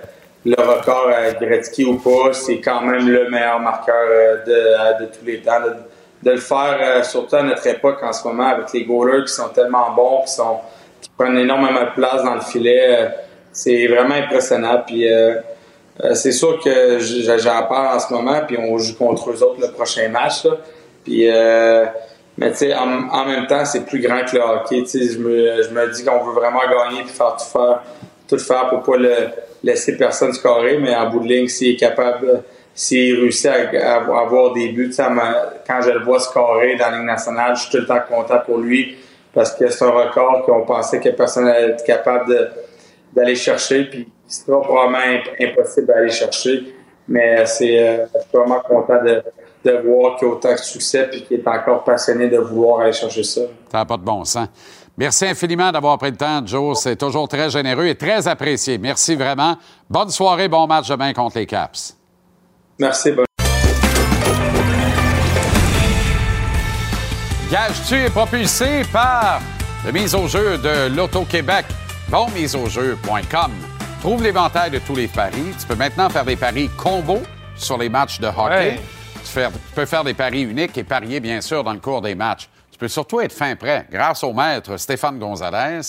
[0.44, 4.92] le record à Gretzky ou pas, c'est quand même le meilleur marqueur euh, de, euh,
[5.00, 5.60] de tous les temps.
[5.60, 5.74] De,
[6.22, 9.32] de le faire, euh, surtout à notre époque en ce moment, avec les goalers qui
[9.32, 10.58] sont tellement bons, qui, sont,
[11.00, 13.08] qui prennent énormément de place dans le filet,
[13.50, 14.82] c'est vraiment impressionnant.
[14.86, 15.34] Puis euh,
[16.14, 19.72] c'est sûr que j'en parle en ce moment, puis on joue contre eux autres le
[19.72, 20.44] prochain match.
[20.44, 20.52] là.
[21.04, 21.86] Puis, euh,
[22.38, 24.84] mais tu sais, en, en même temps, c'est plus grand que le hockey.
[24.86, 27.82] Je me, je me dis qu'on veut vraiment gagner puis faire tout faire,
[28.28, 29.16] tout faire pour pas le,
[29.62, 32.42] laisser personne scorer, mais en bout de ligne, s'il est capable,
[32.74, 37.54] s'il réussit à, avoir des buts, quand je le vois scorer dans la Ligue nationale,
[37.56, 38.96] je suis tout le temps content pour lui
[39.32, 42.52] parce que c'est un record qu'on pensait que personne n'allait être capable
[43.14, 46.74] d'aller chercher, puis c'est probablement imp- impossible d'aller chercher,
[47.08, 49.22] mais c'est, euh, je suis vraiment content de,
[49.64, 52.92] de voir qu'il a autant de succès puis qu'il est encore passionné de vouloir aller
[52.92, 53.42] chercher ça.
[53.70, 54.48] Ça n'a pas de bon sens.
[54.98, 56.78] Merci infiniment d'avoir pris le temps, Joe.
[56.80, 58.76] C'est toujours très généreux et très apprécié.
[58.78, 59.56] Merci vraiment.
[59.88, 61.96] Bonne soirée, bon match demain contre les Caps.
[62.78, 63.12] Merci.
[63.12, 63.24] bonne-
[67.50, 69.40] Gage-tu est propulsé par
[69.84, 71.66] le mise au jeu de l'Auto-Québec?
[72.08, 73.52] Bonmiseaujeu.com.
[74.00, 75.54] Trouve l'éventail de tous les paris.
[75.60, 77.22] Tu peux maintenant faire des paris combos
[77.56, 78.38] sur les matchs de hockey.
[78.54, 78.80] Ouais.
[79.22, 82.00] Tu, fais- tu peux faire des paris uniques et parier, bien sûr, dans le cours
[82.00, 82.48] des matchs.
[82.82, 85.82] Tu peux surtout être fin prêt grâce au maître Stéphane Gonzalez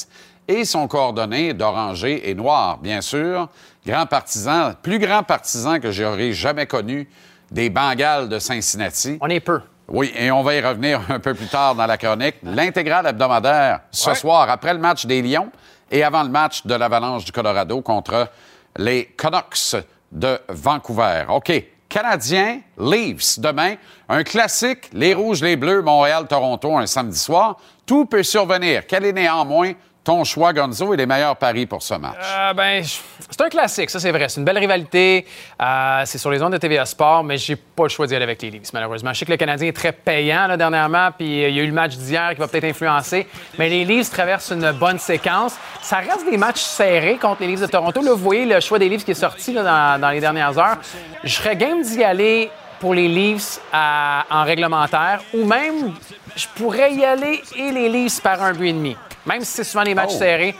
[0.47, 3.49] et son coordonné d'oranger et noir, bien sûr.
[3.83, 7.09] Grand partisan, plus grand partisan que j'aurais jamais connu
[7.49, 9.17] des Bengals de Cincinnati.
[9.21, 9.59] On est peu.
[9.87, 12.35] Oui, et on va y revenir un peu plus tard dans la chronique.
[12.43, 15.49] L'intégrale hebdomadaire ce soir, après le match des Lions
[15.89, 18.29] et avant le match de l'Avalanche du Colorado contre
[18.77, 21.25] les Canucks de Vancouver.
[21.29, 21.72] OK.
[21.93, 23.75] Canadiens, Leafs, demain.
[24.09, 27.57] Un classique, les Rouges, les Bleus, Montréal-Toronto, un samedi soir.
[27.85, 28.87] Tout peut survenir.
[28.87, 29.73] Quel est néanmoins
[30.03, 32.15] ton choix, Gonzo, et les meilleurs paris pour ce match?
[32.21, 34.27] Euh, ben, c'est un classique, ça c'est vrai.
[34.27, 35.25] C'est une belle rivalité.
[35.61, 38.23] Euh, c'est sur les ondes de TVA Sport, mais j'ai pas le choix d'y aller
[38.23, 39.13] avec les Leafs, malheureusement.
[39.13, 41.63] Je sais que le Canadien est très payant là, dernièrement, puis euh, il y a
[41.63, 43.27] eu le match d'hier qui va peut-être influencer.
[43.57, 45.55] Mais les Leafs traversent une bonne séquence.
[45.81, 48.01] Ça reste des matchs serrés contre les Leafs de Toronto.
[48.01, 50.77] Là, vous voyez le choix des Leafs qui est sorti dans, les dernières heures.
[51.23, 52.51] Je serais game d'y aller
[52.81, 55.93] pour les Leafs en réglementaire, ou même,
[56.35, 58.95] je pourrais y aller et les Leafs par un but et demi.
[59.25, 60.17] Même si c'est souvent des matchs Oh.
[60.19, 60.55] serrés.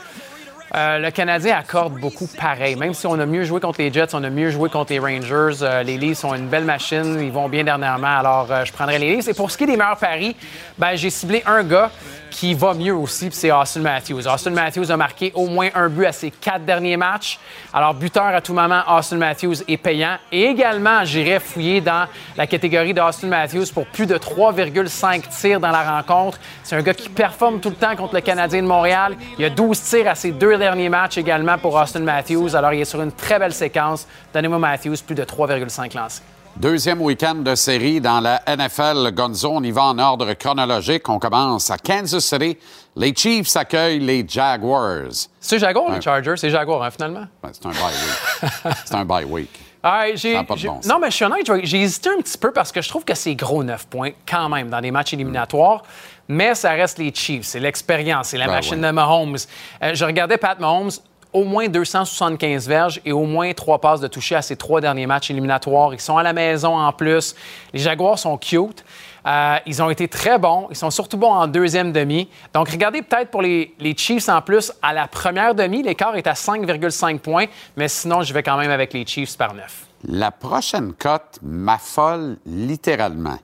[0.74, 2.74] Euh, le Canadien accorde beaucoup pareil.
[2.74, 4.98] Même si on a mieux joué contre les Jets, on a mieux joué contre les
[4.98, 5.58] Rangers.
[5.62, 7.20] euh, les Leafs sont une belle machine.
[7.20, 8.18] Ils vont bien dernièrement.
[8.18, 9.28] Alors, euh, je prendrai les Leafs.
[9.28, 10.34] Et pour ce qui est des meilleurs paris,
[10.76, 11.90] ben, j'ai ciblé un gars
[12.34, 14.26] qui va mieux aussi, c'est Austin Matthews.
[14.26, 17.38] Austin Matthews a marqué au moins un but à ses quatre derniers matchs.
[17.72, 20.16] Alors, buteur à tout moment, Austin Matthews est payant.
[20.32, 25.70] Et également, j'irai fouiller dans la catégorie d'Austin Matthews pour plus de 3,5 tirs dans
[25.70, 26.40] la rencontre.
[26.64, 29.16] C'est un gars qui performe tout le temps contre le Canadien de Montréal.
[29.38, 32.56] Il y a 12 tirs à ses deux derniers matchs également pour Austin Matthews.
[32.56, 34.08] Alors, il est sur une très belle séquence.
[34.34, 36.22] Donnez-moi Matthews, plus de 3,5 lancés.
[36.56, 39.10] Deuxième week-end de série dans la NFL.
[39.12, 41.08] Gonzo, on y va en ordre chronologique.
[41.08, 42.56] On commence à Kansas City.
[42.94, 45.10] Les Chiefs accueillent les Jaguars.
[45.40, 45.96] C'est Jaguar ou Ouais.
[45.96, 46.34] les Chargers?
[46.36, 47.24] C'est Jaguar, hein, finalement?
[47.42, 48.52] Ben, c'est un bye week.
[48.84, 49.50] c'est un bye week.
[49.82, 52.38] Ah, j'ai- pas de bon non, mais je suis honnête, j'ai- j'ai hésité un petit
[52.38, 55.12] peu parce que je trouve que c'est gros 9 points quand même dans des matchs
[55.12, 55.82] éliminatoires.
[56.26, 58.86] Mais ça reste les Chiefs, c'est l'expérience, c'est la Ben machine ouais.
[58.86, 59.36] de Mahomes.
[59.82, 60.90] Euh, je regardais Pat Mahomes,
[61.34, 65.06] au moins 275 verges et au moins trois passes de toucher à ses trois derniers
[65.06, 65.92] matchs éliminatoires.
[65.92, 67.34] Ils sont à la maison en plus.
[67.72, 68.84] Les Jaguars sont cute.
[69.26, 70.68] Euh, ils ont été très bons.
[70.70, 72.28] Ils sont surtout bons en deuxième demi.
[72.52, 76.26] Donc, regardez peut-être pour les, les Chiefs en plus, à la première demi, l'écart est
[76.28, 77.46] à 5,5 points.
[77.76, 79.86] Mais sinon, je vais quand même avec les Chiefs par 9.
[80.06, 83.38] La prochaine cote m'affole littéralement.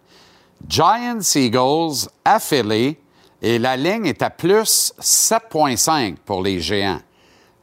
[0.68, 3.00] Giants Eagles affilés
[3.42, 7.00] et la ligne est à plus 7,5 pour les géants.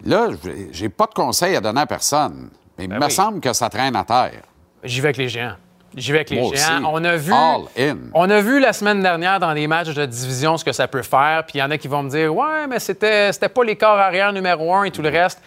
[0.05, 0.27] Là,
[0.71, 3.11] j'ai- pas de conseil à donner à personne, mais il Ben me oui.
[3.11, 4.41] semble que ça traîne à terre.
[4.83, 5.55] J'y vais avec les géants.
[5.95, 6.77] J'y vais avec les Moi géants.
[6.77, 6.85] aussi.
[6.93, 7.33] On a vu.
[7.33, 7.97] All in.
[8.13, 11.01] On a vu la semaine dernière dans les matchs de division ce que ça peut
[11.01, 11.43] faire.
[11.47, 13.75] Puis il y en a qui vont me dire Ouais, mais c'était, c'était pas les
[13.75, 15.41] corps arrière numéro un et tout le reste.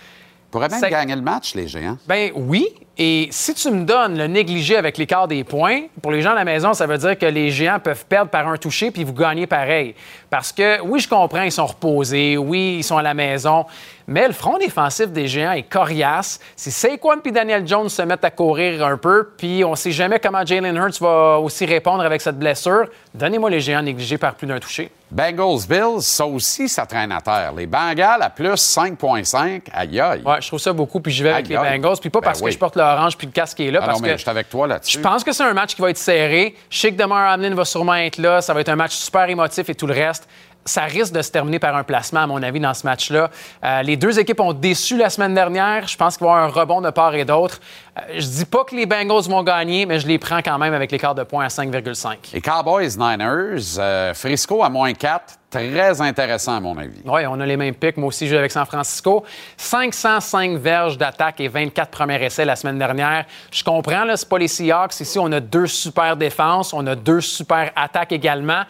[0.50, 1.96] Pourrait même gagner le match, les géants.
[2.08, 2.66] Ben oui.
[2.98, 6.34] Et si tu me donnes le négligé avec l'écart des points, pour les gens à
[6.34, 9.14] la maison, ça veut dire que les géants peuvent perdre par un touché puis vous
[9.14, 9.94] gagnez pareil.
[10.28, 13.64] Parce que oui, je comprends, ils sont reposés, oui, ils sont à la maison,
[14.06, 16.40] mais le front défensif des géants est coriace.
[16.56, 20.18] Si Saquon puis Daniel Jones se mettent à courir un peu, puis on sait jamais
[20.18, 24.46] comment Jalen Hurts va aussi répondre avec cette blessure, donnez-moi les géants négligés par plus
[24.46, 24.90] d'un touché.
[25.10, 27.52] Bengals Bills, ça aussi, ça traîne à terre.
[27.56, 29.62] Les Bengals à plus 5,5.
[29.72, 30.22] Aïe aïe.
[30.24, 31.78] Ouais, je trouve ça beaucoup, puis j'y vais avec Aïe, les.
[31.78, 32.46] Bengals, puis pas Ben parce oui.
[32.46, 34.22] que je porte l'orange puis le casque est là, Ah parce non, mais que je
[34.22, 34.98] suis avec toi là-dessus.
[34.98, 36.54] Je pense que c'est un match qui va être serré.
[36.70, 38.40] Je sais que Demar Hamlin va sûrement être là.
[38.40, 40.28] Ça va être un match super émotif et tout le reste.
[40.64, 43.30] Ça risque de se terminer par un placement, à mon avis, dans ce match-là.
[43.64, 45.88] Euh, les deux équipes ont déçu la semaine dernière.
[45.88, 47.60] Je pense qu'il va y avoir un rebond de part et d'autre.
[47.98, 50.74] Euh, je dis pas que les Bengals vont gagner, mais je les prends quand même
[50.74, 52.16] avec l'écart de points à 5,5.
[52.34, 57.00] Les Cowboys Niners, euh, Frisco à moins 4, très intéressant à mon avis.
[57.04, 57.96] Oui, on a les mêmes pics.
[57.96, 59.24] Moi aussi, je joue avec San Francisco.
[59.56, 63.24] 505 verges d'attaque et 24 premiers essais la semaine dernière.
[63.50, 65.00] Je comprends, là, c'est pas les Seahawks.
[65.00, 68.62] Ici, on a deux super défenses, on a deux super attaques également.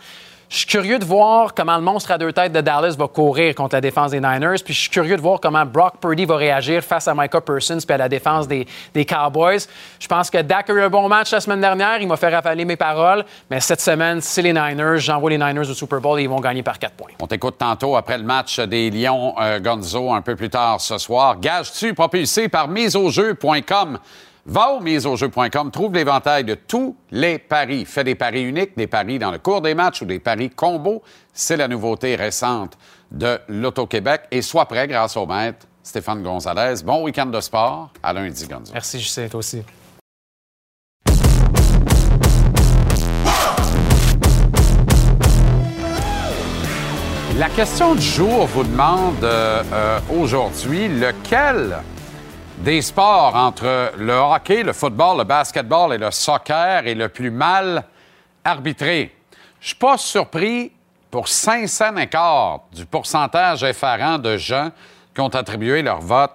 [0.50, 3.54] Je suis curieux de voir comment le monstre à deux têtes de Dallas va courir
[3.54, 4.56] contre la défense des Niners.
[4.64, 7.78] Puis je suis curieux de voir comment Brock Purdy va réagir face à Micah Parsons
[7.86, 9.60] puis à la défense des, des Cowboys.
[10.00, 11.98] Je pense que Dak a eu un bon match la semaine dernière.
[12.00, 13.24] Il m'a fait ravaler mes paroles.
[13.48, 14.98] Mais cette semaine, c'est les Niners.
[14.98, 17.12] J'envoie les Niners au Super Bowl et ils vont gagner par quatre points.
[17.20, 20.98] On t'écoute tantôt après le match des Lions euh, Gonzo un peu plus tard ce
[20.98, 21.38] soir.
[21.38, 24.00] Gage-tu propulsé par miseaujeu.com.
[24.46, 27.84] Va au miseaujeu.com, trouve l'éventail de tous les paris.
[27.84, 31.02] Fais des paris uniques, des paris dans le cours des matchs ou des paris combos.
[31.32, 32.78] C'est la nouveauté récente
[33.10, 34.22] de l'Auto-Québec.
[34.30, 36.82] Et sois prêt grâce au maître Stéphane Gonzalez.
[36.84, 37.90] Bon week-end de sport.
[38.02, 38.72] À lundi, Gonzo.
[38.72, 39.62] Merci, Justin, toi aussi.
[47.36, 51.78] La question du jour vous demande euh, euh, aujourd'hui lequel
[52.60, 57.30] des sports entre le hockey, le football, le basketball et le soccer est le plus
[57.30, 57.84] mal
[58.44, 59.14] arbitré.
[59.60, 60.70] Je suis pas surpris
[61.10, 64.70] pour 500 écarts du pourcentage effarant de gens
[65.14, 66.32] qui ont attribué leur vote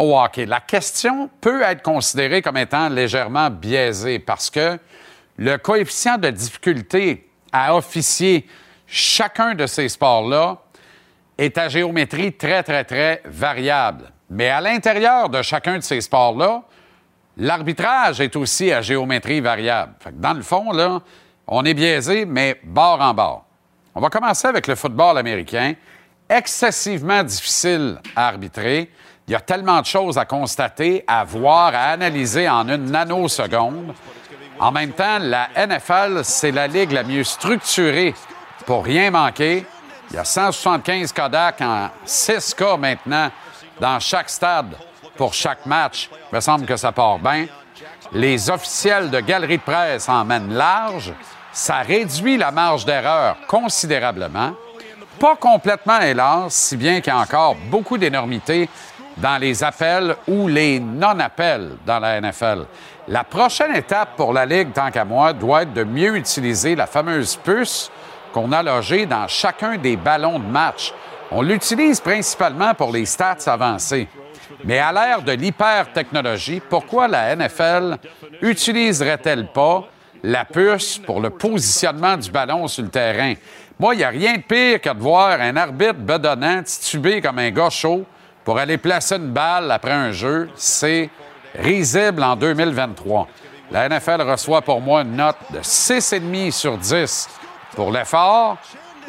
[0.00, 0.46] au hockey.
[0.46, 4.78] La question peut être considérée comme étant légèrement biaisée parce que
[5.36, 8.48] le coefficient de difficulté à officier
[8.86, 10.58] chacun de ces sports-là
[11.38, 14.10] est à géométrie très, très, très variable.
[14.30, 16.62] Mais à l'intérieur de chacun de ces sports-là,
[17.36, 19.94] l'arbitrage est aussi à géométrie variable.
[20.12, 21.00] Dans le fond, là,
[21.48, 23.44] on est biaisé, mais bord en bord.
[23.92, 25.74] On va commencer avec le football américain,
[26.28, 28.88] excessivement difficile à arbitrer.
[29.26, 33.94] Il y a tellement de choses à constater, à voir, à analyser en une nanoseconde.
[34.60, 38.14] En même temps, la NFL, c'est la ligue la mieux structurée
[38.64, 39.66] pour rien manquer.
[40.10, 43.30] Il y a 175 Kodak en 6 cas maintenant
[43.80, 44.76] dans chaque stade
[45.16, 46.08] pour chaque match.
[46.30, 47.46] Il me semble que ça part bien.
[48.12, 51.12] Les officiels de galerie de presse en mènent large.
[51.52, 54.52] Ça réduit la marge d'erreur considérablement.
[55.18, 58.68] Pas complètement, hélas, si bien qu'il y a encore beaucoup d'énormités
[59.16, 62.64] dans les appels ou les non-appels dans la NFL.
[63.08, 66.86] La prochaine étape pour la Ligue, tant qu'à moi, doit être de mieux utiliser la
[66.86, 67.90] fameuse puce
[68.32, 70.94] qu'on a logée dans chacun des ballons de match.
[71.32, 74.08] On l'utilise principalement pour les stats avancés.
[74.64, 77.98] Mais à l'ère de l'hyper-technologie, pourquoi la NFL
[78.42, 79.88] utiliserait-elle pas
[80.22, 83.34] la puce pour le positionnement du ballon sur le terrain?
[83.78, 87.38] Moi, il n'y a rien de pire que de voir un arbitre bedonnant titubé comme
[87.38, 88.04] un gars chaud
[88.44, 90.50] pour aller placer une balle après un jeu.
[90.56, 91.08] C'est
[91.54, 93.28] risible en 2023.
[93.70, 97.28] La NFL reçoit pour moi une note de 6,5 sur 10
[97.76, 98.58] pour l'effort,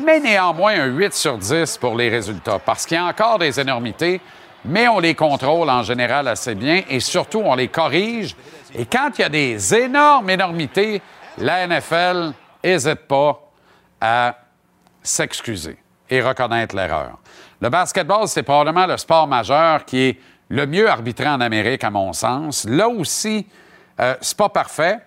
[0.03, 3.59] mais néanmoins un 8 sur 10 pour les résultats, parce qu'il y a encore des
[3.59, 4.21] énormités,
[4.65, 8.35] mais on les contrôle en général assez bien et surtout on les corrige.
[8.75, 11.01] Et quand il y a des énormes énormités,
[11.37, 12.33] la NFL
[12.63, 13.41] n'hésite pas
[13.99, 14.35] à
[15.01, 15.77] s'excuser
[16.09, 17.17] et reconnaître l'erreur.
[17.59, 21.89] Le basketball, c'est probablement le sport majeur qui est le mieux arbitré en Amérique, à
[21.89, 22.65] mon sens.
[22.65, 23.47] Là aussi,
[23.99, 24.99] euh, c'est pas parfait,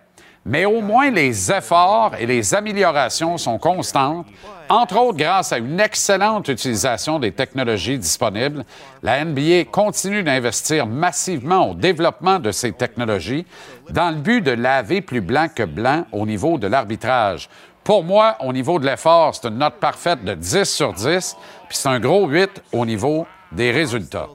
[0.47, 4.27] mais au moins les efforts et les améliorations sont constantes,
[4.69, 8.65] entre autres grâce à une excellente utilisation des technologies disponibles.
[9.03, 13.47] La NBA continue d'investir massivement au développement de ces technologies
[13.91, 17.49] dans le but de laver plus blanc que blanc au niveau de l'arbitrage.
[17.83, 21.37] Pour moi, au niveau de l'effort, c'est une note parfaite de 10 sur 10,
[21.69, 24.29] puis c'est un gros 8 au niveau des résultats.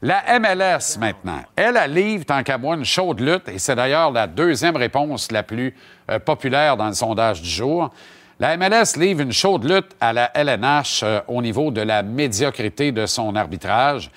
[0.00, 4.12] La MLS, maintenant, elle, elle livre, tant qu'à moi, une chaude lutte, et c'est d'ailleurs
[4.12, 5.74] la deuxième réponse la plus
[6.08, 7.90] euh, populaire dans le sondage du jour.
[8.38, 12.92] La MLS livre une chaude lutte à la LNH euh, au niveau de la médiocrité
[12.92, 14.12] de son arbitrage.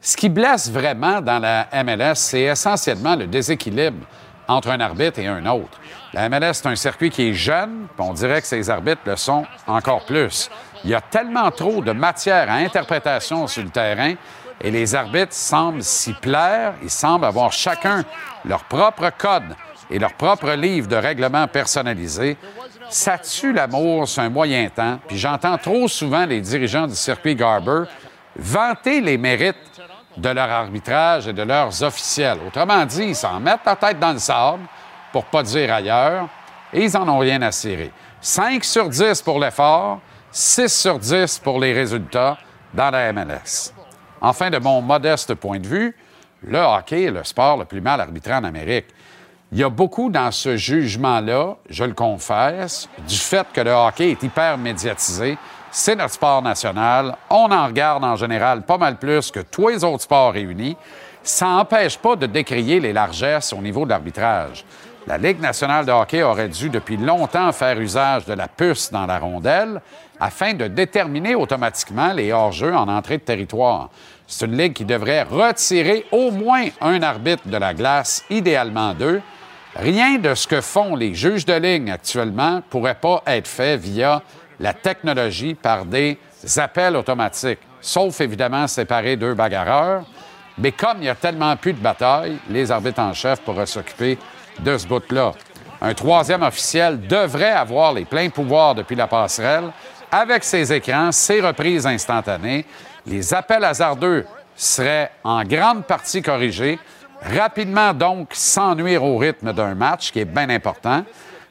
[0.00, 4.06] Ce qui blesse vraiment dans la MLS, c'est essentiellement le déséquilibre
[4.48, 5.78] entre un arbitre et un autre.
[6.14, 9.16] La MLS, c'est un circuit qui est jeune, puis on dirait que ses arbitres le
[9.16, 10.48] sont encore plus.
[10.82, 14.14] Il y a tellement trop de matière à interprétation sur le terrain
[14.60, 16.74] et les arbitres semblent s'y plaire.
[16.82, 18.04] Ils semblent avoir chacun
[18.44, 19.54] leur propre code
[19.90, 22.36] et leur propre livre de règlement personnalisé.
[22.88, 24.98] Ça tue l'amour sur un moyen temps.
[25.06, 27.84] Puis j'entends trop souvent les dirigeants du circuit Garber
[28.38, 29.56] vanter les mérites
[30.16, 32.38] de leur arbitrage et de leurs officiels.
[32.46, 34.62] Autrement dit, ils s'en mettent la tête dans le sable,
[35.12, 36.28] pour pas dire ailleurs,
[36.72, 37.92] et ils n'en ont rien à cirer.
[38.20, 40.00] 5 sur 10 pour l'effort,
[40.30, 42.38] 6 sur 10 pour les résultats
[42.72, 43.75] dans la MLS.
[44.20, 45.96] Enfin, de mon modeste point de vue,
[46.42, 48.86] le hockey est le sport le plus mal arbitré en Amérique.
[49.52, 54.10] Il y a beaucoup dans ce jugement-là, je le confesse, du fait que le hockey
[54.10, 55.38] est hyper médiatisé.
[55.70, 57.16] C'est notre sport national.
[57.30, 60.76] On en regarde en général pas mal plus que tous les autres sports réunis.
[61.22, 64.64] Ça n'empêche pas de décrier les largesses au niveau de l'arbitrage.
[65.06, 69.06] La Ligue nationale de hockey aurait dû depuis longtemps faire usage de la puce dans
[69.06, 69.80] la rondelle
[70.20, 73.90] afin de déterminer automatiquement les hors-jeux en entrée de territoire.
[74.26, 79.20] C'est une ligue qui devrait retirer au moins un arbitre de la glace, idéalement deux.
[79.76, 84.22] Rien de ce que font les juges de ligne actuellement pourrait pas être fait via
[84.58, 86.18] la technologie par des
[86.56, 90.04] appels automatiques, sauf évidemment séparer deux bagarreurs.
[90.58, 94.18] Mais comme il y a tellement plus de batailles, les arbitres en chef pourraient s'occuper
[94.60, 95.32] de ce bout-là.
[95.82, 99.70] Un troisième officiel devrait avoir les pleins pouvoirs depuis la passerelle,
[100.10, 102.64] avec ses écrans, ses reprises instantanées.
[103.06, 104.24] Les appels hasardeux
[104.56, 106.78] seraient en grande partie corrigés,
[107.22, 111.04] rapidement donc sans nuire au rythme d'un match, qui est bien important.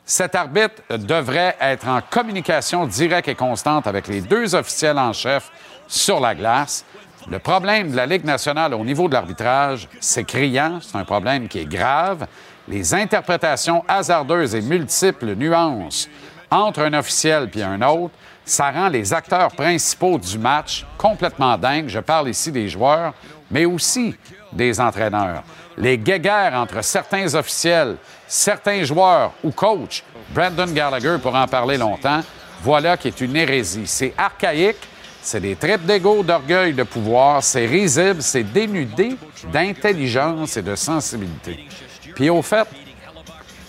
[0.06, 5.52] Cet arbitre devrait être en communication directe et constante avec les deux officiels en chef
[5.88, 6.86] sur la glace.
[7.30, 11.48] Le problème de la Ligue nationale au niveau de l'arbitrage, c'est criant, c'est un problème
[11.48, 12.28] qui est grave.
[12.68, 16.08] Les interprétations hasardeuses et multiples nuances
[16.52, 18.14] entre un officiel puis un autre,
[18.46, 21.90] ça rend les acteurs principaux du match complètement dingues.
[21.90, 23.14] Je parle ici des joueurs,
[23.50, 24.16] mais aussi
[24.54, 25.44] des entraîneurs.
[25.78, 32.22] Les guéguerres entre certains officiels, certains joueurs ou coachs, Brandon Gallagher pour en parler longtemps,
[32.62, 33.88] voilà qui est une hérésie.
[33.88, 34.88] C'est archaïque,
[35.22, 39.18] c'est des tripes d'ego, d'orgueil, de pouvoir, c'est risible, c'est dénudé
[39.52, 41.68] d'intelligence et de sensibilité.
[42.16, 42.68] Puis au fait,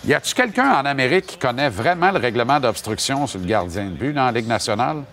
[0.07, 3.89] y a-tu quelqu'un en Amérique qui connaît vraiment le règlement d'obstruction sur le gardien de
[3.89, 5.03] but dans la Ligue nationale?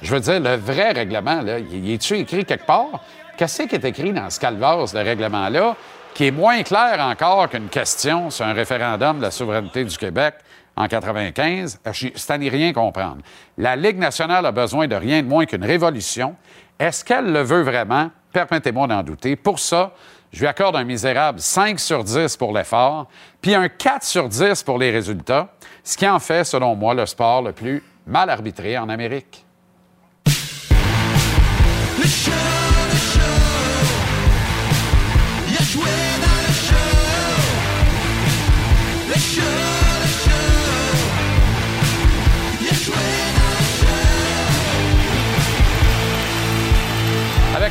[0.00, 3.02] Je veux dire, le vrai règlement, là, y est-tu écrit quelque part?
[3.36, 5.74] Qu'est-ce qui est écrit dans ce calvaire, ce règlement-là,
[6.14, 10.34] qui est moins clair encore qu'une question sur un référendum de la souveraineté du Québec
[10.76, 11.80] en 95?
[12.14, 13.18] C'est à n'y rien comprendre.
[13.58, 16.36] La Ligue nationale a besoin de rien de moins qu'une révolution.
[16.78, 18.10] Est-ce qu'elle le veut vraiment?
[18.32, 19.34] Permettez-moi d'en douter.
[19.34, 19.92] Pour ça,
[20.32, 23.06] je lui accorde un misérable 5 sur 10 pour l'effort,
[23.40, 25.48] puis un 4 sur 10 pour les résultats,
[25.82, 29.45] ce qui en fait, selon moi, le sport le plus mal arbitré en Amérique.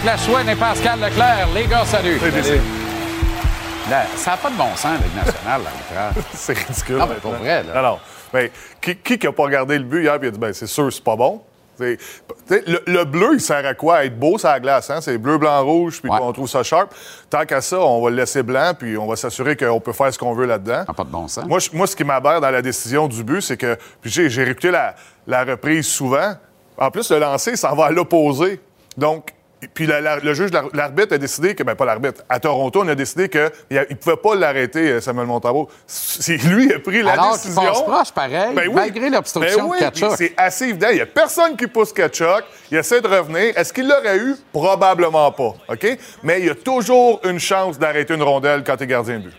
[0.05, 2.19] Avec la chouette et Pascal Leclerc, les gars, salut.
[3.89, 6.23] Là, ça n'a pas de bon sens, Ligue nationale, l'arbitrage.
[6.33, 6.97] c'est ridicule.
[6.97, 7.81] Non, mais pour vrai, là.
[7.81, 7.97] Non.
[8.31, 10.67] Mais qui qui qui a pas regardé le but hier et a dit, ben c'est
[10.67, 11.41] sûr, c'est pas bon?
[11.75, 11.97] T'sais,
[12.49, 13.97] Le, le bleu, il sert à quoi?
[13.97, 15.01] À être beau sur la glace, hein?
[15.01, 16.93] C'est bleu, blanc, rouge, puis on trouve ça sharp.
[17.29, 20.13] Tant qu'à ça, on va le laisser blanc, puis on va s'assurer qu'on peut faire
[20.13, 20.85] ce qu'on veut là-dedans.
[20.85, 21.45] pas de bon sens.
[21.73, 23.75] Moi, ce qui m'aberre dans la décision du but, c'est que...
[24.03, 24.93] J'ai j'ai réécouté la,
[25.25, 26.33] la reprise souvent.
[26.77, 28.61] En plus, le lancer, ça va à l'opposé.
[28.97, 29.34] Donc...
[29.73, 32.81] Puis la- la- le juge, l'ar- l'arbitre a décidé que, ben pas l'arbitre, à Toronto,
[32.83, 35.69] on a décidé qu'il ne pouvait pas l'arrêter, euh, Samuel Montembeau.
[35.87, 37.61] C'est lui qui a pris la Alors décision.
[37.63, 38.73] passe proche, pareil, Ben oui.
[38.73, 40.87] malgré l'obstruction Ben oui, C'est assez évident.
[40.91, 42.43] Il n'y a personne qui pousse Kachuk.
[42.71, 43.57] Il essaie de revenir.
[43.57, 44.35] Est-ce qu'il l'aurait eu?
[44.51, 45.53] Probablement pas.
[45.69, 45.97] OK?
[46.23, 49.23] Mais il y a toujours une chance d'arrêter une rondelle quand tu es gardien de
[49.25, 49.33] but.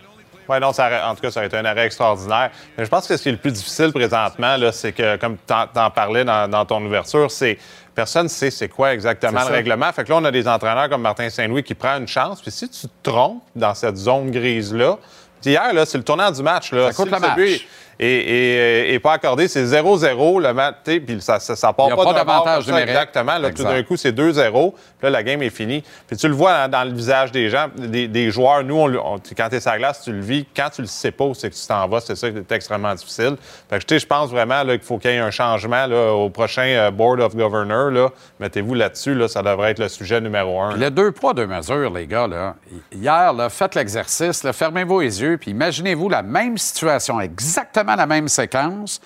[0.49, 2.51] Oui, non, ça en tout cas, ça aurait été un arrêt extraordinaire.
[2.77, 5.35] Mais je pense que ce qui est le plus difficile présentement, là, c'est que, comme
[5.45, 7.57] tu en parlais dans, dans ton ouverture, c'est
[7.97, 9.91] personne ne sait c'est quoi exactement le règlement.
[9.91, 12.39] Fait que là, on a des entraîneurs comme Martin Saint-Louis qui prend une chance.
[12.43, 14.99] Puis si tu te trompes dans cette zone grise-là,
[15.43, 16.71] hier, là, c'est le tournant du match.
[16.73, 16.91] Là.
[16.91, 17.35] Ça coûte Si le match.
[17.35, 17.67] but
[18.05, 20.75] est- est pas accordé, c'est 0-0 le match.
[20.83, 22.69] Puis ça, ça, ça part Il y a pas, d'avantage.
[22.69, 23.37] Exactement.
[23.37, 24.71] Là, tout d'un coup, c'est 2-0.
[24.71, 25.83] Puis là, la game est finie.
[26.07, 28.63] Puis tu le vois dans, dans le visage des gens, des, des joueurs.
[28.63, 30.45] Nous, on, le- on- quand tu es sur la glace, tu le vis.
[30.55, 32.93] Quand tu le sais pas c'est que tu t'en vas, c'est ça qui est extrêmement
[32.93, 33.35] difficile.
[33.69, 36.61] Fait que, je pense vraiment qu'il faut qu'il y ait un changement là, au prochain
[36.67, 37.91] euh, Board of Governors.
[37.91, 38.09] là.
[38.39, 39.13] Mettez-vous là-dessus.
[39.15, 40.75] Là, ça devrait être le sujet numéro un.
[40.75, 42.55] Le deux poids, deux mesures, les gars, là.
[42.91, 48.27] Hier, faites l'exercice, là, fermez-vous les yeux, puis imaginez-vous la même situation, exactement la même
[48.27, 48.99] séquence.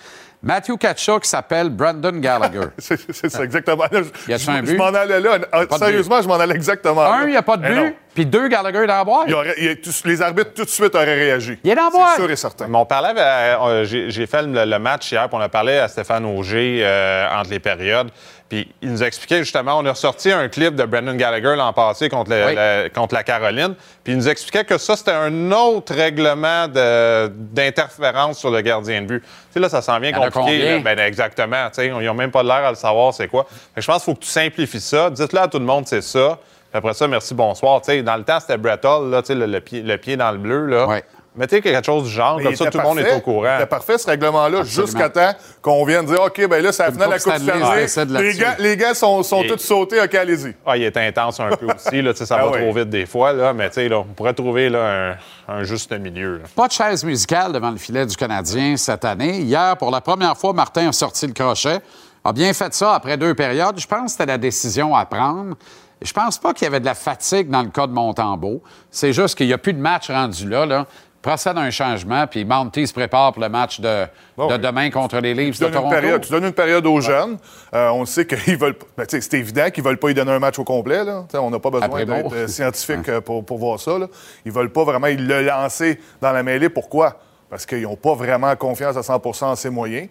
[0.44, 2.66] Matthew Kachuk s'appelle Brandon Gallagher.
[2.78, 3.84] c'est c'est ça, exactement.
[3.92, 4.76] Là, je- Y a-tu je- un Je but?
[4.76, 5.38] m'en allais là.
[5.78, 7.12] Sérieusement, je m'en allais exactement là.
[7.14, 9.24] Un, il n'y a pas de Eh but, puis deux, Gallagher dans la boîte.
[9.28, 11.60] Il aurait- il y a- tous- les arbitres, tout de suite, auraient réagi.
[11.62, 12.16] Il est dans la C'est boîte.
[12.16, 12.66] sûr et certain.
[12.66, 15.48] Mais on parlait, avec- euh, j'ai j'ai fait le, le match hier, puis on a
[15.48, 18.08] parlé à Stéphane Auger euh, entre les périodes.
[18.52, 22.10] Puis il nous expliquait justement, on a ressorti un clip de Brendan Gallagher l'an passé
[22.10, 22.52] contre, le- Oui.
[22.54, 23.74] le- contre la Caroline.
[24.04, 29.06] Puis il nous expliquait que ça, c'était un autre règlement d'interférence sur le gardien de
[29.06, 29.20] but.
[29.22, 30.74] Tu sais, là, ça s'en vient Il y en a compliqué.
[30.74, 30.78] là.
[30.80, 31.66] Ben, exactement.
[31.68, 33.46] tu sais, Ils n'ont même pas l'air à le savoir, c'est quoi.
[33.48, 35.08] Fait que je pense qu'il faut que tu simplifies ça.
[35.08, 36.38] Dites-le à tout le monde, c'est ça.
[36.70, 37.80] Puis après ça, merci, bonsoir.
[37.80, 39.96] Tu sais, dans le temps, c'était Brett Hull, là, tu sais, le, le pied, le
[39.96, 40.66] pied dans le bleu.
[40.66, 40.86] Là.
[41.34, 43.54] Mettez quelque chose du genre, Mais comme ça, tout le monde est au courant.
[43.56, 47.08] C'était parfait, ce règlement-là, jusqu'à temps qu'on vienne dire OK, ben là, c'est la finale
[47.08, 50.54] de la Coupe Stanley, Les gars, les gars sont, sont Et- tous sautés, OK, allez-y.
[50.66, 52.02] Ah, il est intense un peu aussi.
[52.02, 52.58] Là, tu sais, ça Ah va oui.
[52.60, 55.14] trop vite des fois, là, mais tu sais, là, on pourrait trouver là,
[55.48, 56.36] un, un juste milieu.
[56.36, 56.44] là.
[56.54, 59.38] Pas de chaise musicale devant le filet du Canadien cette année.
[59.38, 61.78] Hier, pour la première fois, Martin a sorti le crochet.
[62.24, 63.80] A bien fait ça après deux périodes.
[63.80, 65.56] Je pense que c'était la décision à prendre.
[66.02, 68.62] Je pense pas qu'il y avait de la fatigue dans le cas de Montembeau.
[68.90, 70.66] C'est juste qu'il n'y a plus de match rendu là.
[70.66, 70.86] là.
[71.22, 74.06] Procède à un changement, puis Monty se prépare pour le match de,
[74.36, 75.88] de demain contre les Leafs de Toronto.
[75.88, 77.38] période, tu donnes une période aux jeunes.
[77.72, 78.74] Euh, on sait qu'ils veulent.
[78.96, 81.04] ben, c'est évident qu'ils veulent pas y donner un match au complet.
[81.04, 81.24] Là.
[81.34, 83.98] On n'a pas besoin d'être euh, scientifique euh, pour, pour voir ça.
[83.98, 84.08] Là.
[84.44, 86.68] Ils veulent pas vraiment le lancer dans la mêlée.
[86.68, 87.20] Pourquoi?
[87.48, 90.08] Parce qu'ils n'ont pas vraiment confiance à 100% en ses moyens.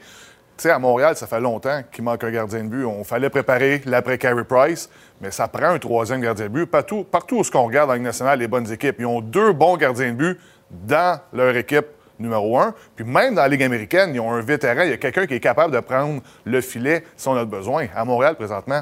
[0.61, 2.85] Tu sais, à Montréal, ça fait longtemps qu'il manque un gardien de but.
[2.85, 4.89] On fallait préparer l'après Carey Price,
[5.19, 6.67] mais ça prend un troisième gardien de but.
[6.67, 9.19] Partout, partout où ce qu'on regarde dans la Ligue nationale, les bonnes équipes, ils ont
[9.19, 10.39] deux bons gardiens de but
[10.71, 11.85] dans leur équipe
[12.19, 12.73] numéro un.
[12.95, 14.81] Puis même dans la Ligue américaine, ils ont un vétéran.
[14.83, 17.87] Il y a quelqu'un qui est capable de prendre le filet si on a besoin.
[17.95, 18.81] À Montréal, présentement,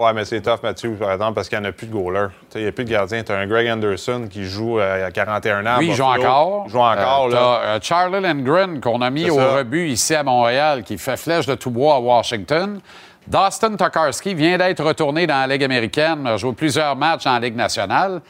[0.00, 2.26] Ouais, mais c'est tough, Mathieu, par exemple, parce qu'il n'y en a plus de goaler.
[2.28, 3.22] Tu sais, Il n'y a plus de gardien.
[3.22, 5.76] Tu as un Greg Anderson qui joue euh, à 41 ans.
[5.78, 6.64] Oui, il joue encore.
[6.66, 7.60] Il joue encore, Euh, là.
[7.64, 9.54] euh, Charlie Lindgren, qu'on a mis au ça.
[9.58, 12.80] rebut ici à Montréal, qui fait flèche de tout bois à Washington.
[13.28, 17.54] Dustin Tokarski vient d'être retourné dans la Ligue américaine, a joué plusieurs matchs en Ligue
[17.54, 18.20] nationale.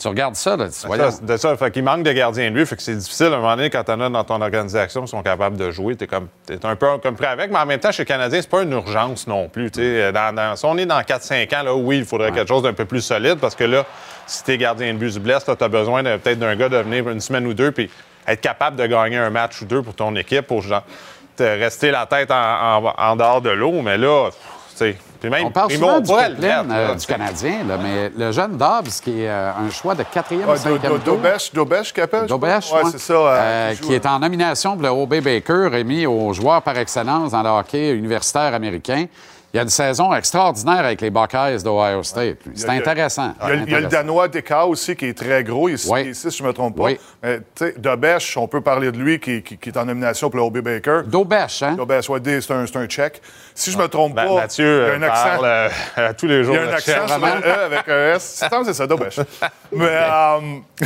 [0.00, 1.10] Tu regardes ça, là, tu voyons.
[1.10, 1.54] ça, c'est de ça.
[1.58, 2.64] Fait qu'il manque de gardien de but.
[2.64, 5.08] Fait que c'est difficile à un moment donné quand t'en as dans ton organisation qui
[5.08, 5.94] sont capables de jouer.
[5.94, 8.40] T'es comme t'es un peu comme prêt avec, mais en même temps, chez les Canadiens,
[8.40, 9.70] c'est pas une urgence non plus.
[9.70, 12.72] Dans, dans- si on est dans 4-5 ans, là, oui, il faudrait quelque chose d'un
[12.72, 13.84] peu plus solide parce que là,
[14.26, 17.06] si t'es gardien de but du blesse, tu as besoin peut-être d'un gars de venir
[17.10, 17.90] une semaine ou deux puis
[18.26, 20.82] être capable de gagner un match ou deux pour ton équipe pour genre,
[21.36, 22.36] te rester la tête en,
[22.86, 23.82] en- en dehors de l'eau.
[23.82, 27.06] Mais là, tu sais, puis même On parle souvent du pipeline, euh, du.
[27.06, 30.56] Canadien, là, mais le jeune Dobbs, qui est euh, un choix de quatrième ou Ah,
[30.56, 31.16] cinquième tour.
[31.16, 32.22] Dobesh, Dobesh qui appelle?
[32.22, 32.72] je Dobesh, pense?
[32.72, 32.90] Ouais, ouais.
[32.92, 33.12] c'est ça.
[33.12, 35.20] euh, Euh, qui joue, qui est en nomination pour le O.B.
[35.20, 39.06] Baker, remis aux joueurs par excellence dans le hockey universitaire américain.
[39.52, 42.38] Il y a une saison extraordinaire avec les Buckeyes d'Ohio State.
[42.54, 43.34] C'est Il y a- intéressant.
[43.52, 43.86] Il y a, le.
[43.88, 45.68] Danois Deka aussi qui est très gros.
[45.68, 46.02] Il est 6 Oui.
[46.04, 46.84] pieds six, si je ne me trompe pas.
[46.84, 47.00] Oui.
[47.20, 50.30] Mais, tu sais, Dobesh, on peut parler de lui qui, qui- qui est en nomination
[50.30, 50.58] pour le O.B.
[50.60, 51.00] Baker.
[51.04, 51.72] Dobesh, hein?
[51.76, 53.20] Dobesh, ouais, c'est un, un tchèque.
[53.52, 55.24] Si je me trompe Ben, pas, Mathieu il y a un euh, accent.
[55.24, 56.54] parle euh, à tous les jours.
[56.54, 58.46] Il y a un accent sur le E avec un S.
[58.64, 59.18] C'est ça, Dobesh.
[59.72, 60.38] Mais, euh,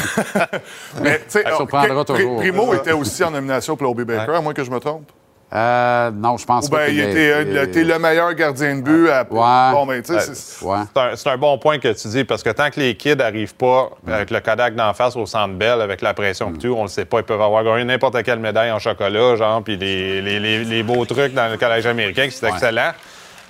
[1.03, 2.39] mais tu sais, Ça surprendra Pri- toujours.
[2.39, 4.03] Primo était aussi en nomination pour le O.B.
[4.07, 5.11] Baker, à moins que je me trompe.
[5.55, 9.09] Euh, non, je pense Ou pas est- euh, le- t'es le meilleur gardien de but.
[9.09, 9.23] À...
[9.23, 10.79] Bon, tu sais, c'est- Ouais.
[11.27, 14.31] Un, bon point que tu dis, parce que tant que les kids n'arrivent pas avec
[14.33, 17.05] le Kodak d'en face au centre belle, avec la pression que tu, on le sait
[17.05, 20.65] pas, ils peuvent avoir gagné n'importe quelle médaille en chocolat, genre, puis les, les- les-
[20.65, 22.53] les beaux trucs dans le collège américain, qui c'est Ouais.
[22.53, 22.91] excellent.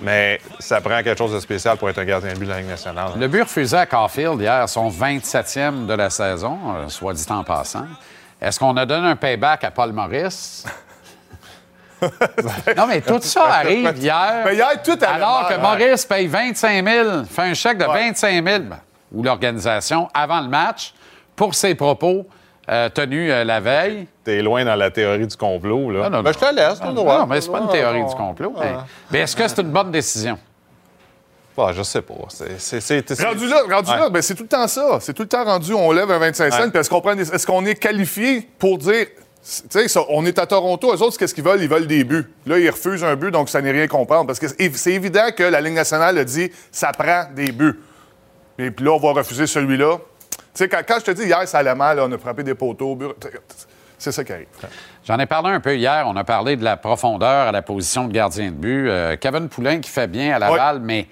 [0.01, 2.59] Mais ça prend quelque chose de spécial pour être un gardien de but de la
[2.59, 3.13] Ligue nationale.
[3.19, 7.45] Le but refusé à Caulfield hier, son 27e de la saison, euh, soit dit en
[7.45, 7.87] passant.
[8.43, 10.65] Est-ce qu'on a donné un payback à Paul Maurice?
[12.77, 14.43] non, mais tout ça arrive hier.
[14.45, 15.61] Mais hier, tout allait Alors que.
[15.61, 18.79] Maurice paye 25 000, fait un chèque de 25 000, ben,
[19.13, 20.95] ou l'organisation, avant le match,
[21.37, 22.27] pour ses propos
[22.71, 24.07] euh, tenus euh, la veille.
[24.25, 26.05] T'es loin dans la théorie du complot, là.
[26.05, 26.33] Non, non, Ben, non.
[26.33, 27.19] je te laisse, Non, droit.
[27.21, 28.55] non, mais c'est pas une théorie du complot.
[28.59, 28.73] Mais,
[29.11, 30.39] mais est-ce que c'est une bonne décision?
[31.57, 32.15] Ah, je sais pas.
[32.31, 33.99] C'est- c'est- c'est- c'est- Rendu là, rendu Ouais.
[33.99, 34.99] là, ben, c'est tout le temps ça.
[35.01, 36.71] C'est tout le temps rendu, on lève un 25 cents, Ouais.
[36.71, 39.07] puis est-ce qu'on prend des- est-ce qu'on est qualifié pour dire.
[39.45, 41.61] Tu sais, ça, on est à Toronto, eux autres, qu'est-ce qu'ils veulent?
[41.62, 42.24] Ils veulent des buts.
[42.47, 44.26] Là, ils refusent un but, donc ça n'est rien comprendre.
[44.26, 47.78] Parce que c'est évident que la Ligue nationale a dit ça prend des buts.
[48.59, 49.99] Et puis là, on va refuser celui-là.
[49.99, 52.42] Tu sais, quand, quand je te dis hier, ça allait mal, là, on a frappé
[52.42, 53.14] des poteaux au bureau.
[53.99, 54.47] C'est ça qui arrive.
[55.07, 56.05] J'en ai parlé un peu hier.
[56.07, 58.88] On a parlé de la profondeur à la position de gardien de but.
[58.88, 61.07] Euh, Kevin Poulain qui fait bien à Laval, mais,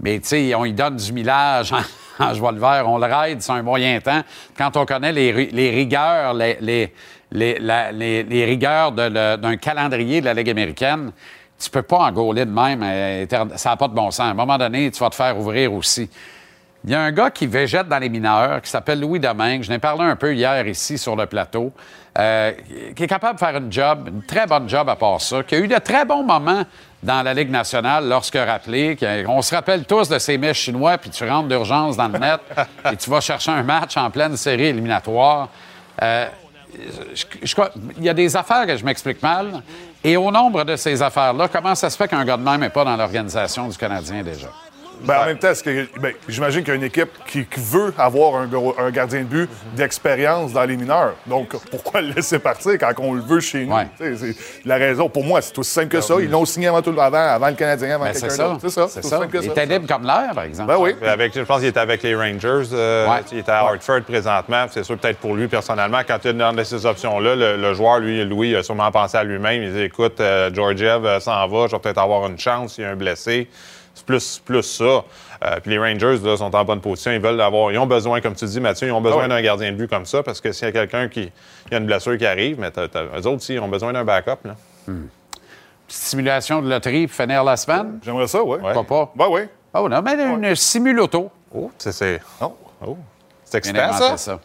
[0.00, 1.80] mais tu sais, on lui donne du millage en,
[2.24, 2.84] en joie le vert.
[2.88, 4.22] On le raide, c'est un moyen temps.
[4.56, 6.92] Quand on connaît les, ri- les rigueurs, les, les,
[7.32, 11.12] les, rigueurs d'un calendrier de la Ligue américaine,
[11.58, 12.82] tu peux pas en gauler de même.
[12.84, 13.26] euh,
[13.56, 14.20] Ça n'a pas de bon sens.
[14.20, 16.08] À un moment donné, tu vas te faire ouvrir aussi.
[16.84, 19.64] Il y a un gars qui végète dans les mineurs, qui s'appelle Louis Domingue.
[19.64, 21.72] Je n'ai parlé un peu hier ici sur le plateau.
[22.18, 22.52] euh,
[22.96, 25.54] qui est capable de faire une job, une très bonne job à part ça, qui
[25.54, 26.62] a eu de très bons moments
[27.02, 28.96] dans la Ligue nationale lorsque rappelé.
[29.28, 32.40] On se rappelle tous de ces mèches chinois, puis tu rentres d'urgence dans le net
[32.92, 35.48] et tu vas chercher un match en pleine série éliminatoire.
[36.02, 36.26] Euh,
[36.74, 39.62] il y a des affaires que je m'explique mal.
[40.02, 42.70] Et au nombre de ces affaires-là, comment ça se fait qu'un gars de même n'est
[42.70, 44.48] pas dans l'organisation du Canadien déjà?
[45.04, 47.60] Ben, en même temps, est-ce que- ben, j'imagine qu'il y a une équipe qui, qui
[47.60, 51.14] veut avoir un, gardien de but d'expérience dans les mineurs.
[51.26, 53.74] Donc, pourquoi le laisser partir quand on le veut chez nous?
[53.98, 54.34] C'est
[54.64, 56.14] la raison, pour moi, c'est aussi simple que ça.
[56.20, 58.44] Ils l'ont signé avant, tout, avant, avant le Canadien, avant Ben, c'est quelqu'un ça.
[58.48, 58.60] d'autre.
[58.62, 58.88] C'est ça.
[58.88, 59.20] C'est ça.
[59.34, 60.72] Il était libre comme l'air, par exemple.
[60.72, 60.94] Ben oui.
[61.06, 62.68] Avec, je pense qu'il était avec les Rangers.
[62.72, 63.20] euh, Ouais.
[63.32, 64.66] Il était à Hartford présentement.
[64.70, 68.00] C'est sûr, peut-être pour lui, personnellement, quand tu es dans ces options-là, le, le joueur,
[68.00, 69.62] lui, Louis, a sûrement pensé à lui-même.
[69.62, 72.84] Il dit Écoute, euh, Georgiev euh, s'en va, je vais peut-être avoir une chance s'il
[72.84, 73.48] y a un blessé.
[74.08, 74.84] Plus, plus ça.
[75.44, 77.12] Euh, puis les Rangers là, sont en bonne position.
[77.12, 77.70] Ils veulent avoir.
[77.70, 79.28] Ils ont besoin, comme tu dis, Mathieu, ils ont besoin Ah ouais.
[79.28, 81.30] d'un gardien de but comme ça parce que s'il y a quelqu'un qui.
[81.66, 83.68] Il y a une blessure qui arrive, mais t'as- t'as- eux autres aussi, ils ont
[83.68, 84.38] besoin d'un backup.
[84.46, 84.56] Là.
[84.86, 85.02] Petite
[86.02, 88.00] simulation de loterie pour finir la semaine?
[88.02, 88.58] J'aimerais ça, oui.
[88.60, 89.12] Pourquoi pas?
[89.14, 89.42] Ben oui.
[89.74, 91.30] Oh, non, mais une simuloto.
[91.54, 91.92] Oh, c'est.
[91.92, 92.54] c'est- Non.
[92.84, 92.96] Oh.
[93.44, 94.40] C'est excitant, inventé, ça?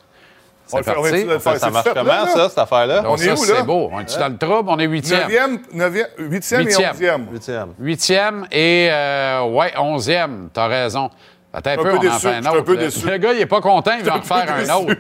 [0.73, 1.11] C'est On le fait- on parti.
[1.11, 1.57] va-tu le faire?
[1.59, 2.99] Ça, marche fait, comment, là, ça, cette affaire-là?
[3.01, 3.53] Donc, On est ça, où, là?
[3.57, 3.89] c'est beau.
[3.91, 4.69] On est dans le trouble?
[4.69, 5.21] On est huitième.
[5.21, 6.91] Neuvième, neuvième, huitième et Huitième.
[6.91, 7.27] onzième.
[7.31, 7.67] Huitième.
[7.79, 10.49] Huitième et, euh, ouais, onzième.
[10.53, 11.09] T'as raison.
[11.53, 12.63] Attends un peu, un peu on en déçu, fait un je suis un autre.
[12.63, 13.05] peu Le- déçu.
[13.07, 14.95] Le gars, il est pas content, il va en un refaire un autre.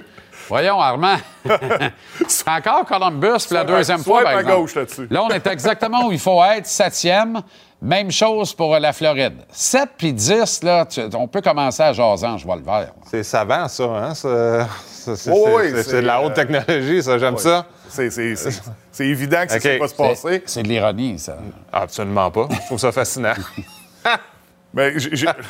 [0.49, 1.15] Voyons, Armand.
[2.27, 4.57] C'est encore Columbus pour la deuxième fois, par à exemple.
[4.57, 5.07] gauche là-dessus.
[5.09, 7.41] Là, on est exactement où il faut être, septième.
[7.83, 9.39] Même chose pour la Floride.
[9.51, 12.93] 7 puis 10, là, tu- on peut commencer à jaser, je vois le vert.
[13.11, 13.83] C'est savant, ça.
[13.83, 14.13] Hein?
[14.15, 17.17] c'est, Oh, oui, de la haute euh, technologie, ça.
[17.17, 17.41] J'aime Oui.
[17.41, 17.65] ça.
[17.89, 19.65] C'est- évident que ça OK.
[19.65, 20.43] ne pas se passer.
[20.45, 21.35] C'est de l'ironie, ça.
[21.73, 22.47] Absolument pas.
[22.49, 23.33] Je trouve ça fascinant.
[24.73, 24.93] Mais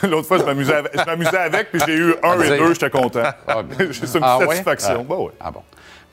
[0.04, 3.22] l'autre fois, je m'amusais avec, puis j'ai eu un et dire- deux, j'étais content.
[3.48, 3.58] Ah.
[3.92, 4.48] C'est une Ah, ouais?
[4.48, 5.02] satisfaction.
[5.02, 5.04] Ah.
[5.08, 5.32] Ben oui.
[5.40, 5.62] Ah bon.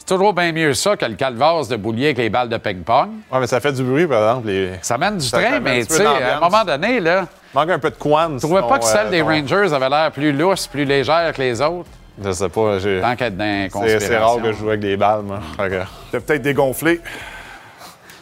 [0.00, 3.10] C'est toujours bien mieux ça que le calvaire de boulier avec les balles de ping-pong.
[3.30, 4.48] Ouais, mais ça fait du bruit, par exemple.
[4.48, 7.70] les- Ça mène du Ça train, mais tu sais, à un moment donné, là, Manque
[7.70, 8.30] un peu de quan.
[8.34, 11.60] tu trouvais pas que celle des Rangers avait l'air plus lousse, plus légère que les
[11.60, 11.88] autres?
[12.22, 12.78] Je sais pas.
[12.80, 15.40] j'ai- Tant qu'être dans les C'est, c'est rare que je joue avec des balles, moi.
[15.56, 17.00] T'as peut-être dégonflé.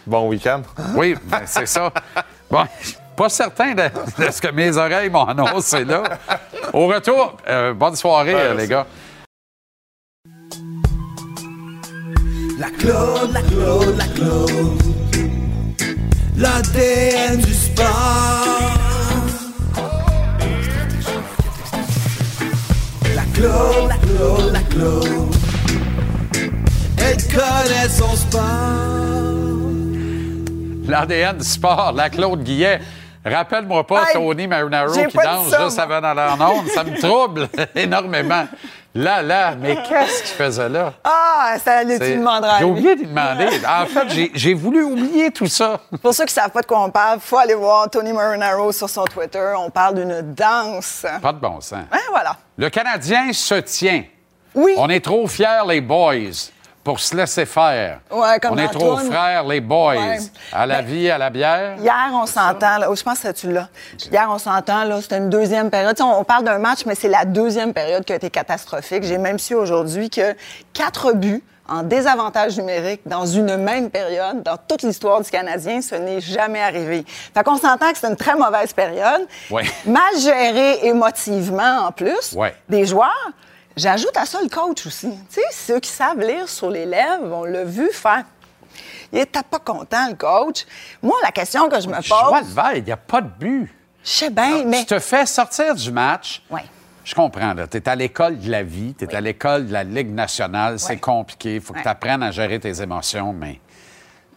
[0.06, 0.62] bon week-end.
[0.94, 1.90] Oui, ben, c'est ça.
[2.50, 2.64] Bon,
[3.14, 3.82] pas certain de,
[4.24, 6.02] de ce que mes oreilles m'ont annoncé là.
[6.72, 8.86] Au retour, euh, bonne soirée, Ouais, euh, les gars.
[12.58, 14.82] La Claude, la Claude, la Claude.
[16.36, 17.86] L'ADN du sport.
[23.14, 25.36] La Claude, la Claude, la Claude.
[26.96, 28.42] Elle connaît son sport.
[30.88, 32.80] L'ADN du sport, la Claude Guillet.
[33.34, 36.68] Rappelle-moi pas Hey, Tony Marinaro qui pas danse ça, juste avant d'aller en onde.
[36.68, 38.46] Ça me trouble énormément.
[38.94, 40.94] Là, là, mais qu'est-ce qu'il faisait là?
[41.04, 42.58] Ah, ça, tu C'est- demanderas.
[42.58, 43.46] J'ai oublié de demander.
[43.68, 45.80] En fait, j'ai- j'ai voulu oublier tout ça.
[46.02, 48.12] Pour ceux qui ne savent pas de quoi on parle, il faut aller voir Tony
[48.12, 49.52] Marinaro sur son Twitter.
[49.58, 51.04] On parle d'une danse.
[51.22, 51.74] Pas de bon sens.
[51.92, 52.36] Hein, voilà.
[52.56, 54.02] Le Canadien se tient.
[54.54, 54.72] Oui.
[54.78, 56.14] On est trop fiers, les boys,
[56.88, 58.00] pour se laisser faire.
[58.10, 59.92] Ouais, comme On est trop frères, les boys.
[59.94, 60.16] Ouais.
[60.54, 61.76] À la Ben, vie, à la bière.
[61.78, 62.78] Hier, on s'entend.
[62.88, 63.68] Oh, je pense que tu l'as.
[64.10, 64.84] Hier, on s'entend.
[64.84, 65.94] là, C'était une deuxième période.
[65.94, 68.30] Tu sais, on, on parle d'un match, mais c'est la deuxième période qui a été
[68.30, 69.02] catastrophique.
[69.02, 70.34] J'ai même su aujourd'hui que
[70.72, 75.94] quatre buts en désavantage numérique dans une même période, dans toute l'histoire du Canadien, ce
[75.94, 77.04] n'est jamais arrivé.
[77.34, 79.26] Fait qu'on s'entend que c'est une très mauvaise période.
[79.50, 79.64] Ouais.
[79.84, 82.54] Mal gérée émotivement, en plus, Ouais.
[82.70, 83.28] des joueurs.
[83.78, 85.08] J'ajoute à ça le coach aussi.
[85.30, 88.24] Tu sais, ceux qui savent lire sur les lèvres, on l'a vu faire.
[89.12, 90.66] Il était pas content, le coach.
[91.00, 92.52] Moi, la question que je me pose.
[92.52, 93.72] Val, il n'y a pas de but.
[94.02, 94.80] Je sais bien, mais.
[94.80, 96.42] Tu te fais sortir du match.
[96.50, 96.64] Ouais.
[97.04, 97.66] Je comprends, là.
[97.66, 100.78] Tu es à l'école de la vie, tu es à l'école de la Ligue nationale,
[100.78, 103.60] c'est compliqué, il faut que tu apprennes à gérer tes émotions, mais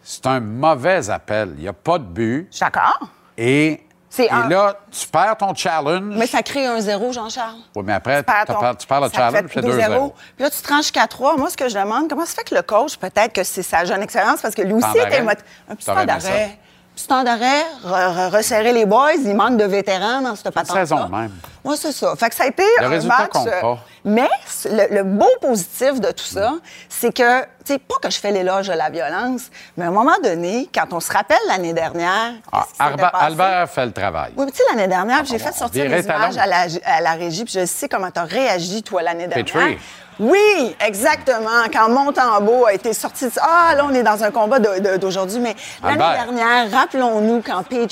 [0.02, 1.52] c'est un mauvais appel.
[1.56, 2.48] Il n'y a pas de but.
[2.60, 3.08] D'accord.
[3.36, 3.82] Et,
[4.18, 6.14] et un- là, tu perds ton challenge.
[6.16, 7.56] Mais ça crée un zéro, Jean-Charles.
[7.74, 10.14] Oui, mais après, Tu perds ton- tu perds le ça challenge, c'est 2-0.
[10.36, 11.36] Puis là, tu te ranges jusqu'à 3.
[11.36, 13.84] Moi, ce que je demande, comment ça fait que le coach, peut-être que c'est sa
[13.84, 15.20] jeune expérience, parce que lui aussi était
[15.68, 16.58] Un petit temps d'arrêt.
[16.94, 19.14] Petit temps d'arrêt, re- re- resserrer les boys.
[19.24, 21.32] Il manque de vétérans dans cette patente saison même.
[21.64, 22.14] Moi, c'est ça.
[22.16, 23.30] Fait que ça a été Le un résultat match...
[23.30, 23.78] compte euh, pas.
[24.04, 24.28] Mais
[24.66, 26.54] le, le beau positif de tout ça,
[26.88, 29.42] c'est que, tu sais, pas que je fais l'éloge de la violence,
[29.76, 32.32] mais à un moment donné, quand on se rappelle l'année dernière...
[32.52, 33.10] Ah, Arba-?
[33.14, 34.32] Albert fait le travail.
[34.36, 37.00] Oui, mais tu sais, l'année dernière, j'ai on- fait sortir les images à la, à
[37.00, 39.78] la régie, puis je sais comment tu as réagi, toi, l'année dernière.
[40.20, 41.64] Oui, exactement.
[41.72, 43.32] Quand Montembeau a été sorti, de...
[43.40, 47.88] ah, là, on est dans un combat d'aujourd'hui, mais l'année dernière, rappelons-nous quand Petrie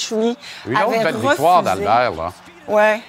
[0.88, 1.28] autre avait refusé...
[1.28, 2.32] victoire d'Albert, là.
[2.68, 3.00] Ouais.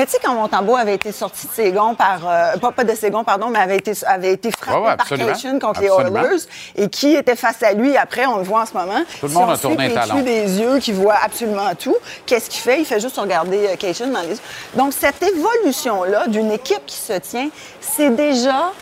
[0.00, 2.20] Mais tu sais, quand Montembeau avait été sorti de ses gonds par...
[2.26, 4.96] euh, pas, pas de ses gonds, pardon, mais avait été, avait été frappé Ouais, ouais,
[4.96, 5.06] par.
[5.06, 6.22] Cation contre Absolument.
[6.22, 6.42] les Oilers
[6.76, 9.02] et qui était face à lui après, on le voit en ce moment.
[9.20, 10.22] Tout le Si monde on a tourné les talons.
[10.22, 12.78] des yeux qui voit absolument tout, qu'est-ce qu'il fait?
[12.80, 14.38] Il fait juste regarder euh, Cation dans les yeux.
[14.74, 17.50] Donc, cette évolution-là d'une équipe qui se tient,
[17.82, 18.72] c'est déjà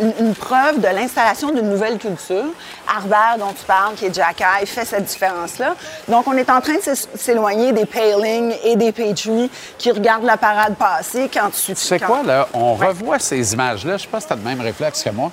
[0.00, 2.44] une, une preuve de l'installation d'une nouvelle culture.
[2.86, 5.74] Harbert, dont tu parles, qui est Jack Eye, fait cette différence-là.
[6.08, 10.24] Donc, on est en train de s'é- s'éloigner des Paling et des Petrie qui regardent
[10.24, 11.74] la parade passer quand tu...
[11.74, 12.48] Tu sais quoi, là?
[12.54, 13.96] On revoit ces images-là.
[13.96, 15.30] Je sais pas si tu as le même réflexe que moi.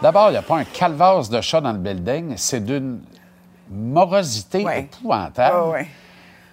[0.00, 2.34] D'abord, il n'y a pas un calvaire de chat dans le building.
[2.36, 3.00] C'est d'une
[3.70, 5.56] morosité épouvantable.
[5.56, 5.86] Ah ouais.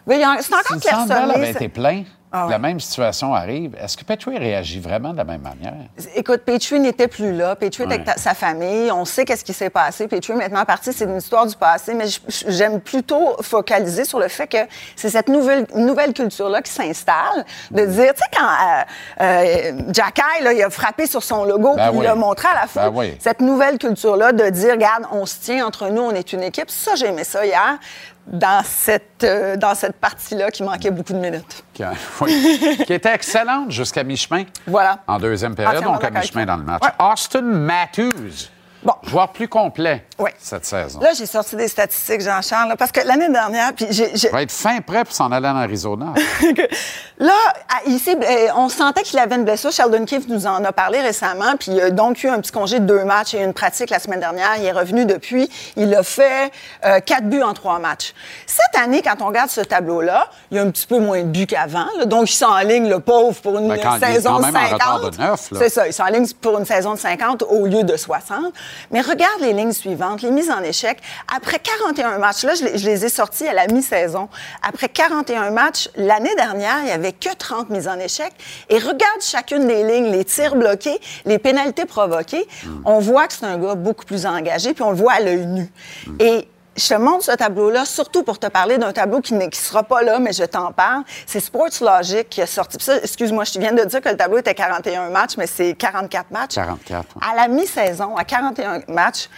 [0.07, 1.14] C'est encore clairsemé.
[1.34, 2.51] avait c'est- été plein, Ah ouais.
[2.51, 5.73] la même situation arrive, est-ce que Petrie réagit vraiment de la même manière?
[6.15, 7.56] Écoute, Petrie n'était plus là.
[7.56, 8.91] Petrie était avec sa famille.
[8.91, 10.07] On sait qu'est-ce qui s'est passé.
[10.07, 10.93] Petrie est maintenant parti.
[10.93, 11.95] C'est une histoire du passé.
[11.95, 12.06] Mais
[12.47, 14.57] j'aime plutôt focaliser sur le fait que
[14.95, 17.45] c'est cette nouvelle, nouvelle culture-là qui s'installe.
[17.72, 21.76] De dire, tu sais, quand euh, euh, Jack là, il a frappé sur son logo
[21.76, 22.06] Ben puis il oui.
[22.06, 22.81] l'a montré à la foule.
[22.84, 23.18] Ben oui.
[23.19, 26.69] Cette nouvelle culture-là de dire, regarde, on se tient entre nous, on est une équipe.
[26.69, 27.80] Ça, j'ai aimé ça hier
[28.31, 31.64] dans cette, euh, dans cette partie-là qui manquait beaucoup de minutes.
[31.73, 31.84] Qui,
[32.22, 34.43] oui, qui était excellente jusqu'à mi-chemin.
[34.68, 34.99] Voilà.
[35.07, 36.84] En deuxième période, donc à mi-chemin dans le match.
[36.99, 38.49] Austin Matthews,
[39.03, 40.06] joueur plus complet
[40.39, 40.99] cette saison.
[40.99, 44.51] Là, j'ai sorti des statistiques, Jean-Charles, parce que l'année dernière, puis j'ai- Il va être
[44.51, 46.14] fin prêt pour s'en aller en Arizona.
[47.19, 47.34] Là,
[47.85, 49.72] ici, euh, on sentait qu'il avait une blessure.
[49.72, 52.80] Sheldon Keefe nous en a parlé récemment, puis il a donc eu un petit congé
[52.80, 54.51] de deux matchs et une pratique la semaine dernière.
[54.57, 55.49] Il est revenu depuis.
[55.76, 56.51] Il a fait
[56.85, 58.14] euh, quatre buts en trois matchs.
[58.47, 61.27] Cette année, quand on regarde ce tableau-là, il y a un petit peu moins de
[61.27, 61.88] buts qu'avant.
[62.06, 64.56] Donc, il s'enligne, le pauvre, pour une Ben, quand- il est saison quand de même
[64.56, 64.73] en 50.
[64.73, 65.60] retard de neuf, là.
[65.61, 68.53] C'est ça, il s'enligne pour une saison de 50 au lieu de 60.
[68.91, 70.99] Mais regarde les lignes suivantes, les mises en échec.
[71.33, 74.29] Après 41 matchs, là, je les, je les ai sortis à la mi-saison.
[74.61, 78.33] Après 41 matchs, l'année dernière, il n'y avait que 30 mises en échec.
[78.69, 82.47] Et regarde chacune des lignes, les tirs bloqués, les pénalités provoquées.
[82.85, 85.45] On voit que c'est un gars beaucoup plus engagé, puis on le voit à l'œil
[85.45, 85.71] nu.
[86.19, 86.47] Et
[86.80, 89.84] je te montre ce tableau-là, surtout pour te parler d'un tableau qui ne qui sera
[89.84, 91.03] pas là, mais je t'en parle.
[91.26, 92.77] C'est Sports Logic qui a sorti.
[92.77, 95.73] Puis ça, excuse-moi, je viens de dire que le tableau était 41 matchs, mais c'est
[95.73, 96.56] 44 matchs.
[96.56, 97.06] 44.
[97.22, 99.30] À la mi-saison, à 41 matchs,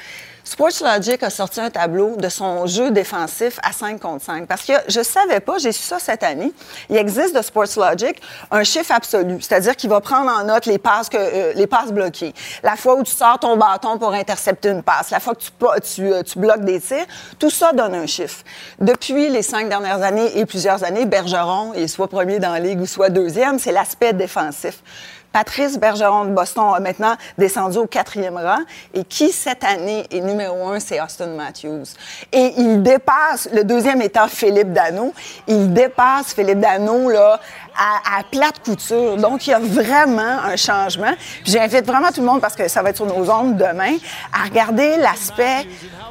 [0.51, 4.47] Sportslogic a sorti un tableau de son jeu défensif à 5 contre 5.
[4.47, 6.51] Parce que je savais pas, j'ai su ça cette année,
[6.89, 8.21] il existe de Sportslogic
[8.51, 11.93] un chiffre absolu, c'est-à-dire qu'il va prendre en note les passes, que, euh, les passes
[11.93, 12.33] bloquées,
[12.63, 16.11] la fois où tu sors ton bâton pour intercepter une passe, la fois que tu,
[16.11, 17.05] euh, tu bloques des tirs,
[17.39, 18.43] tout ça donne un chiffre.
[18.77, 22.81] Depuis les cinq dernières années et plusieurs années, Bergeron est soit premier dans la ligue
[22.81, 24.83] ou soit deuxième, c'est l'aspect défensif.
[25.31, 28.59] Patrice Bergeron de Boston a maintenant descendu au quatrième rang.
[28.93, 31.83] Et qui, cette année, est numéro un, c'est Austin Matthews.
[32.31, 35.13] Et il dépasse, le deuxième étant Philippe Dano,
[35.47, 37.39] il dépasse Philippe Dano, là,
[37.77, 39.15] à, à plate couture.
[39.17, 41.13] Donc, il y a vraiment un changement.
[41.45, 43.95] J'invite vraiment tout le monde, parce que ça va être sur nos ondes demain,
[44.33, 45.67] à regarder l'aspect,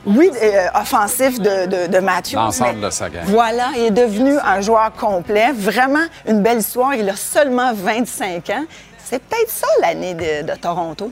[0.07, 2.37] oui, euh, offensif de, de, de Matthews.
[2.37, 3.25] L'ensemble de sa gang.
[3.27, 5.53] Voilà, il est devenu un joueur complet.
[5.53, 6.95] Vraiment une belle histoire.
[6.95, 8.65] Il a seulement 25 ans.
[9.11, 11.11] C'est peut-être ça l'année de, de Toronto.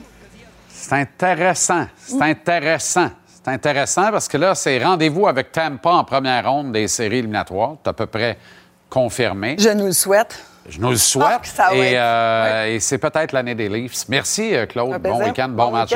[0.69, 1.85] C'est intéressant.
[1.97, 3.09] C'est intéressant.
[3.25, 7.75] C'est intéressant parce que là, c'est rendez-vous avec Tampa en première ronde des séries éliminatoires.
[7.83, 8.37] C'est à peu près
[8.89, 9.57] confirmé.
[9.59, 10.41] Je nous le souhaite.
[10.69, 11.27] Je nous le souhaite.
[11.29, 14.07] Ah, que ça et euh, et c'est peut-être l'année des Leafs.
[14.07, 15.01] Merci, euh, Claude.
[15.01, 15.93] Bon week-end, bon, Bon match.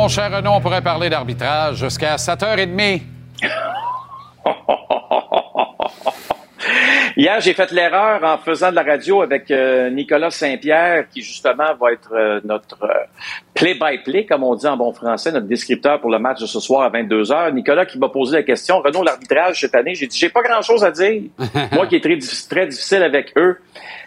[0.00, 3.02] Mon cher Renaud, on pourrait parler d'arbitrage jusqu'à 7h30.
[7.18, 11.74] Hier, j'ai fait l'erreur en faisant de la radio avec euh, Nicolas Saint-Pierre, qui justement
[11.78, 12.94] va être euh, notre euh,
[13.52, 16.80] play-by-play, comme on dit en bon français, notre descripteur pour le match de ce soir
[16.80, 17.52] à 22h.
[17.52, 20.82] Nicolas qui m'a posé la question, Renaud, l'arbitrage cette année, j'ai dit, j'ai pas grand-chose
[20.82, 21.24] à dire.
[21.72, 22.16] Moi qui est très,
[22.48, 23.58] très difficile avec eux,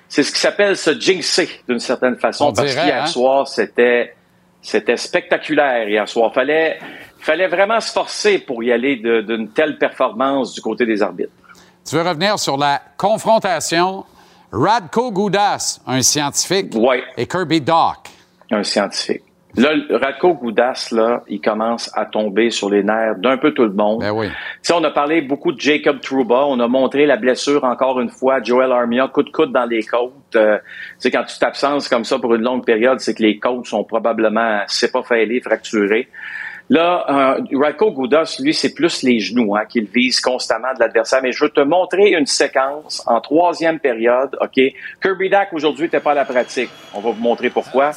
[0.09, 3.05] c'est ce qui s'appelle se jinxer d'une certaine façon, On parce qu'hier hein?
[3.05, 4.15] soir, c'était
[4.63, 6.33] c'était spectaculaire hier soir.
[6.33, 6.79] Fallait
[7.19, 11.31] fallait vraiment se forcer pour y aller d'une telle performance du côté des arbitres.
[11.87, 14.05] Tu veux revenir sur la confrontation?
[14.51, 16.75] Radko Goudas, un scientifique,
[17.17, 18.09] et Kirby Doc.
[18.51, 19.23] un scientifique.
[19.55, 23.65] Là, le Radko Goudas, là, il commence à tomber sur les nerfs d'un peu tout
[23.65, 23.99] le monde.
[23.99, 24.27] Ben oui.
[24.27, 26.45] Tu sais, on a parlé beaucoup de Jacob Trouba.
[26.47, 28.41] On a montré la blessure encore une fois.
[28.41, 30.13] Joel Armia, coup de coude dans les côtes.
[30.35, 30.63] Euh, tu
[30.99, 33.83] sais, quand tu t'absences comme ça pour une longue période, c'est que les côtes sont
[33.83, 36.07] probablement, c'est pas faillées, fracturées.
[36.69, 41.19] Là, euh, Radko Goudas, lui, c'est plus les genoux hein, qu'il vise constamment de l'adversaire.
[41.21, 44.35] Mais je veux te montrer une séquence en troisième période.
[44.41, 44.59] OK?
[44.99, 46.71] Kirby Dak, aujourd'hui, n'était pas à la pratique.
[46.95, 47.91] On va vous montrer pourquoi.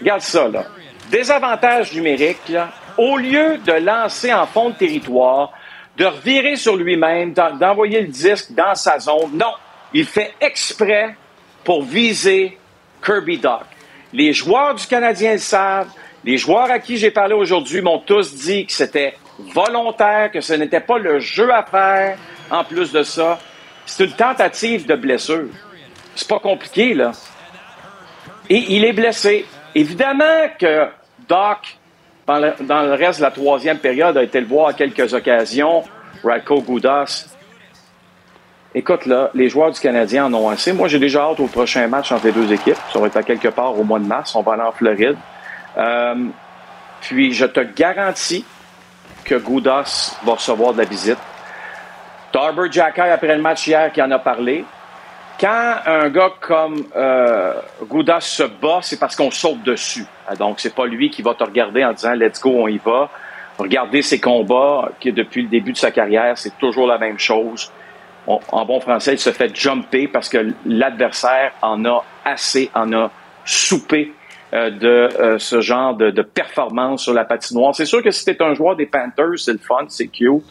[0.00, 0.64] Regarde ça, là.
[1.12, 2.52] Désavantage numérique.
[2.96, 5.52] Au lieu de lancer en fond de territoire,
[5.96, 9.52] de revirer sur lui-même, d'en- d'envoyer le disque dans sa zone, non.
[9.92, 11.14] Il fait exprès
[11.64, 12.58] pour viser
[13.04, 13.60] Kirby Doc.
[14.14, 15.88] Les joueurs du Canadien le savent.
[16.24, 19.14] Les joueurs à qui j'ai parlé aujourd'hui m'ont tous dit que c'était
[19.54, 22.16] volontaire, que ce n'était pas le jeu à faire.
[22.50, 23.38] En plus de ça,
[23.84, 25.48] c'est une tentative de blessure.
[26.14, 27.12] C'est pas compliqué, là.
[28.48, 29.44] Et il est blessé.
[29.74, 30.86] Évidemment que
[31.32, 31.78] Doc,
[32.26, 35.82] dans le, reste de la troisième période, a été le voir à quelques occasions.
[36.22, 37.34] Radko Goudas.
[38.74, 40.74] Écoute, là, les joueurs du Canadien en ont assez.
[40.74, 42.76] Moi, j'ai déjà hâte au prochain match entre les deux équipes.
[42.92, 44.34] Ça va être à quelque part au mois de mars.
[44.34, 45.16] On va aller en Floride.
[45.78, 46.14] Euh,
[47.00, 48.44] puis, je te garantis
[49.24, 51.18] que Goudas va recevoir de la visite.
[52.30, 54.66] Darber Jacky, après le match hier, qui en a parlé.
[55.40, 60.06] Quand un gars comme euh, Goudas se bat, c'est parce qu'on saute dessus.
[60.26, 62.78] Ah, Donc, c'est pas lui qui va te regarder en disant Let's go, on y
[62.78, 63.10] va.
[63.58, 67.70] Regardez ses combats, qui depuis le début de sa carrière, c'est toujours la même chose.
[68.26, 73.10] En bon français, il se fait jumper parce que l'adversaire en a assez, en a
[73.44, 74.12] soupé
[74.54, 77.74] euh, de euh, ce genre de, performance sur la patinoire.
[77.74, 80.44] C'est sûr que si t'es un joueur des Panthers, c'est le fun, c'est cute.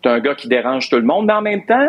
[0.00, 1.88] T'es un gars qui dérange tout le monde, mais en même temps,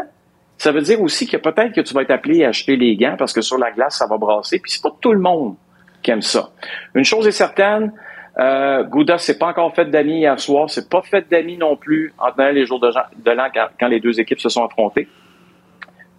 [0.59, 3.15] ça veut dire aussi que peut-être que tu vas être appelé à acheter les gants
[3.17, 4.59] parce que sur la glace, ça va brasser.
[4.59, 5.55] Puis c'est pas tout le monde
[6.03, 6.49] qui aime ça.
[6.93, 7.93] Une chose est certaine,
[8.37, 10.69] euh, Gouda s'est pas encore fait d'amis hier soir.
[10.69, 14.01] C'est pas fait d'amis non plus en tenant les jours de, l'an quand, quand les
[14.01, 15.07] deux équipes se sont affrontées.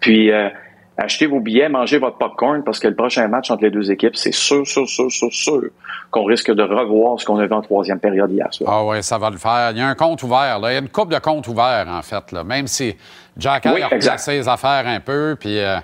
[0.00, 0.48] Puis euh,
[0.96, 4.16] achetez vos billets, mangez votre popcorn parce que le prochain match entre les deux équipes,
[4.16, 5.62] c'est sûr, sûr, sûr, sûr, sûr
[6.10, 8.70] qu'on risque de revoir ce qu'on a vu en troisième période hier soir.
[8.72, 9.70] Ah oui, ça va le faire.
[9.72, 10.58] Il y a un compte ouvert.
[10.58, 10.70] Là.
[10.70, 12.32] Il y a une coupe de comptes ouverts, en fait.
[12.32, 12.44] Là.
[12.44, 12.96] Même si
[13.36, 13.94] Jack Oui, a exact.
[13.94, 15.58] replacé les affaires un peu, puis...
[15.58, 15.76] euh,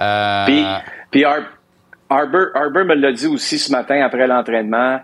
[0.00, 0.64] euh, Puis,
[1.10, 1.42] puis Ar-
[2.08, 5.00] Arbor, Arbor me l'a dit aussi ce matin après l'entraînement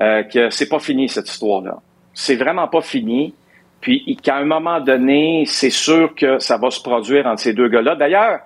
[0.00, 1.76] euh, que c'est pas fini cette histoire-là.
[2.14, 3.34] C'est vraiment pas fini.
[3.80, 7.68] Puis qu'à un moment donné, c'est sûr que ça va se produire entre ces deux
[7.68, 7.96] gars-là.
[7.96, 8.38] D'ailleurs,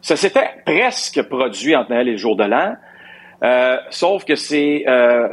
[0.00, 2.76] ça s'était presque produit entre Noël et le jour de l'an.
[3.42, 5.28] Euh, sauf que c'est euh,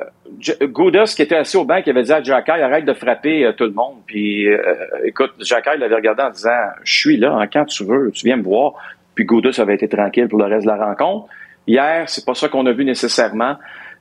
[0.63, 3.53] Goudas qui était assis au banc qui avait dit à Jacky arrête de frapper euh,
[3.53, 3.97] tout le monde.
[4.07, 4.57] Puis euh,
[5.05, 8.37] écoute, Jacky l'avait regardé en disant Je suis là, hein, quand tu veux, tu viens
[8.37, 8.73] me voir.
[9.13, 11.27] Puis Goudas avait été tranquille pour le reste de la rencontre.
[11.67, 13.57] Hier, c'est pas ça qu'on a vu nécessairement,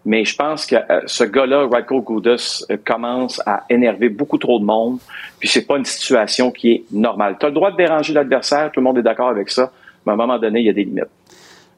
[0.06, 5.00] mais je pense que ce gars-là, Radko Goudas, commence à énerver beaucoup trop de monde.
[5.38, 7.36] Puis c'est pas une situation qui est normale.
[7.38, 9.70] Tu as le droit de déranger l'adversaire, tout le monde est d'accord avec ça,
[10.06, 11.10] mais à un moment donné, il y a des limites.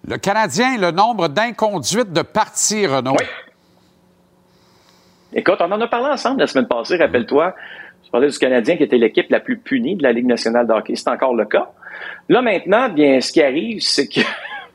[0.06, 3.16] Le Canadien, le nombre d'inconduites de parties, Renaud.
[5.32, 7.54] Écoute, on en a parlé ensemble la semaine passée, rappelle-toi.
[8.04, 10.74] Je parlais du Canadien qui était l'équipe la plus punie de la Ligue nationale de.
[10.94, 11.70] C'est encore le cas.
[12.28, 14.20] Là, maintenant, bien, ce qui arrive, c'est que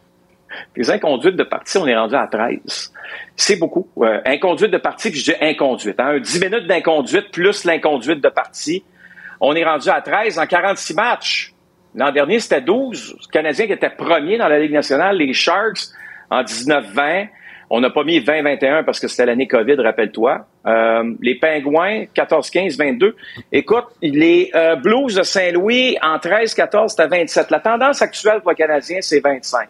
[0.77, 2.93] les inconduites de partie, on est rendu à 13.
[3.35, 3.89] C'est beaucoup.
[3.97, 5.99] Euh, inconduite de partie, puis je dis inconduite.
[5.99, 8.85] Hein, 10 minutes d'inconduite plus l'inconduite de partie.
[9.41, 11.54] On est rendu à 13 en 46 matchs.
[11.95, 13.15] L'an dernier, c'était 12.
[13.19, 15.87] Le Canadien qui était premier dans la Ligue nationale, les Sharks
[16.29, 17.29] en 19-20.
[17.69, 20.45] On n'a pas mis 20-21 parce que c'était l'année COVID, rappelle-toi.
[20.67, 23.13] Euh, les Pingouins, 14-15-22.
[23.51, 27.49] Écoute, les euh, Blues de Saint-Louis, en 13-14, c'était 27.
[27.49, 29.67] La tendance actuelle pour le Canadien, c'est 25.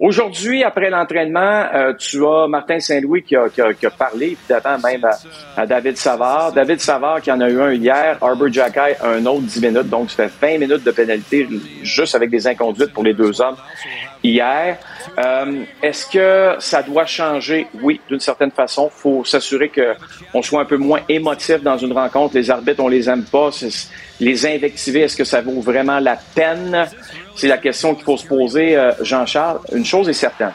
[0.00, 4.36] Aujourd'hui, après l'entraînement, euh, tu as Martin Saint-Louis qui a, qui, a, qui a parlé,
[4.38, 6.52] évidemment, même à, à David Savard.
[6.52, 10.10] David Savard qui en a eu un hier, Arbor Jacky un autre 10 minutes, donc
[10.12, 11.48] ça fait 20 minutes de pénalité
[11.82, 13.56] juste avec des inconduites pour les deux hommes
[14.22, 14.78] hier.
[15.18, 17.66] Euh, Est-ce que ça doit changer?
[17.82, 18.88] Oui, d'une certaine façon.
[18.90, 22.36] faut s'assurer qu'on soit un peu moins émotif dans une rencontre.
[22.36, 23.50] Les arbitres, on les aime pas.
[24.20, 26.86] Les invectiver, est-ce que ça vaut vraiment la peine?
[27.38, 29.60] C'est la question qu'il faut se poser, euh, Jean-Charles.
[29.72, 30.50] Une chose est certaine.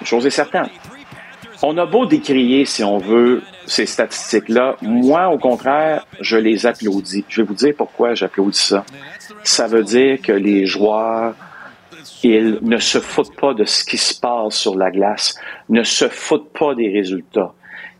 [0.00, 0.68] Une chose est certaine.
[1.64, 4.76] On a beau décrier, si on veut, ces statistiques-là.
[4.82, 7.24] Moi, au contraire, je les applaudis.
[7.28, 8.84] Je vais vous dire pourquoi j'applaudis ça.
[9.42, 11.34] Ça veut dire que les joueurs,
[12.22, 15.34] ils ne se foutent pas de ce qui se passe sur la glace,
[15.70, 17.52] ne se foutent pas des résultats.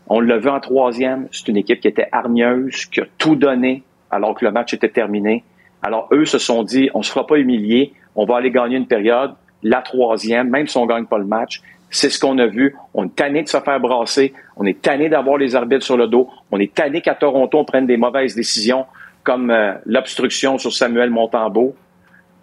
[0.07, 3.83] On l'a vu en troisième, c'est une équipe qui était hargneuse, qui a tout donné
[4.11, 5.43] alors que le match était terminé.
[5.81, 8.87] Alors eux se sont dit, on se fera pas humilier, on va aller gagner une
[8.87, 9.33] période,
[9.63, 11.61] la troisième, même si on gagne pas le match.
[11.89, 12.75] C'est ce qu'on a vu.
[12.93, 14.33] On est tanné de se faire brasser.
[14.55, 16.29] On est tanné d'avoir les arbitres sur le dos.
[16.51, 18.85] On est tanné qu'à Toronto, on prenne des mauvaises décisions
[19.23, 21.75] comme euh, l'obstruction sur Samuel Montembeau.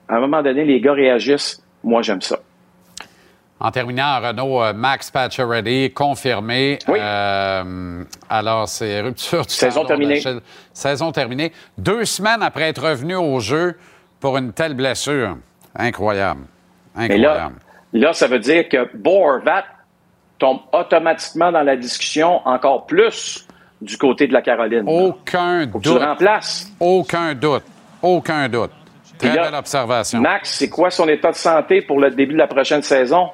[0.08, 1.62] À un moment donné, les gars réagissent.
[1.82, 2.38] Moi, j'aime ça.
[3.58, 6.78] En terminant, Renaud, euh, Max Pacioretty, confirmé.
[6.88, 10.22] Euh, alors, c'est rupture du Saison terminée.
[10.72, 11.52] Saison terminée.
[11.76, 13.76] Deux semaines après être revenu au jeu
[14.18, 15.36] pour une telle blessure.
[15.76, 16.42] Incroyable.
[16.96, 17.54] Mais Incroyable.
[17.92, 19.64] là, là, ça veut dire que Borvat
[20.38, 23.46] tombe automatiquement dans la discussion encore plus
[23.80, 24.84] du côté de la Caroline.
[24.86, 26.00] Aucun Faut tu doute.
[26.00, 26.70] le remplaces.
[26.80, 27.64] Aucun doute.
[28.02, 28.70] Aucun doute.
[29.18, 30.20] Très là, belle observation.
[30.20, 33.28] Max, c'est quoi son état de santé pour le début de la prochaine saison?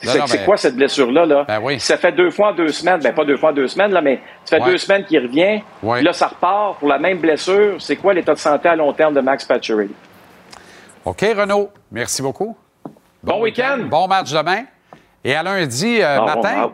[0.00, 1.26] C'est ben- quoi cette blessure-là?
[1.26, 1.44] Là?
[1.48, 1.80] Ben oui.
[1.80, 3.00] Ça fait deux fois en deux semaines.
[3.02, 4.70] Ben, pas deux fois en deux semaines, là, mais ça fait Ouais.
[4.70, 5.60] deux semaines qu'il revient.
[5.82, 6.02] Ouais.
[6.02, 7.74] Là, ça repart pour la même blessure.
[7.80, 9.92] C'est quoi l'état de santé à long terme de Max Pacioretty?
[11.08, 12.54] OK, Renaud, merci beaucoup.
[13.22, 13.78] Bon week-end.
[13.88, 14.64] Bon match demain.
[15.24, 16.70] Et à lundi euh, matin.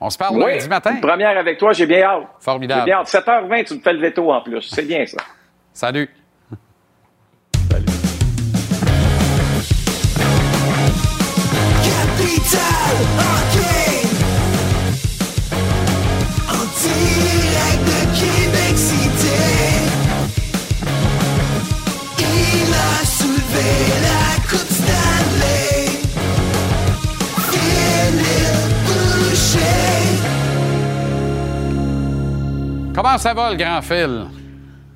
[0.00, 0.94] On se parle Oui, lundi matin.
[0.94, 2.24] une première avec toi, j'ai bien hâte.
[2.40, 2.80] Formidable.
[2.80, 3.06] J'ai bien hâte.
[3.06, 4.62] 7h20, tu me fais le veto en plus.
[4.62, 5.18] C'est bien ça.
[5.72, 6.10] Salut.
[11.84, 13.61] Capital
[32.94, 34.26] Comment ça va, le grand Phil?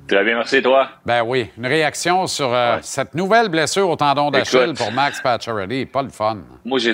[0.07, 0.87] Très bien, merci, toi.
[1.03, 5.87] Ben oui, une réaction sur euh, cette nouvelle blessure au tendon d'Achille pour Max Pacioretty.
[5.87, 6.37] Pas le fun.
[6.63, 6.93] Moi, j'ai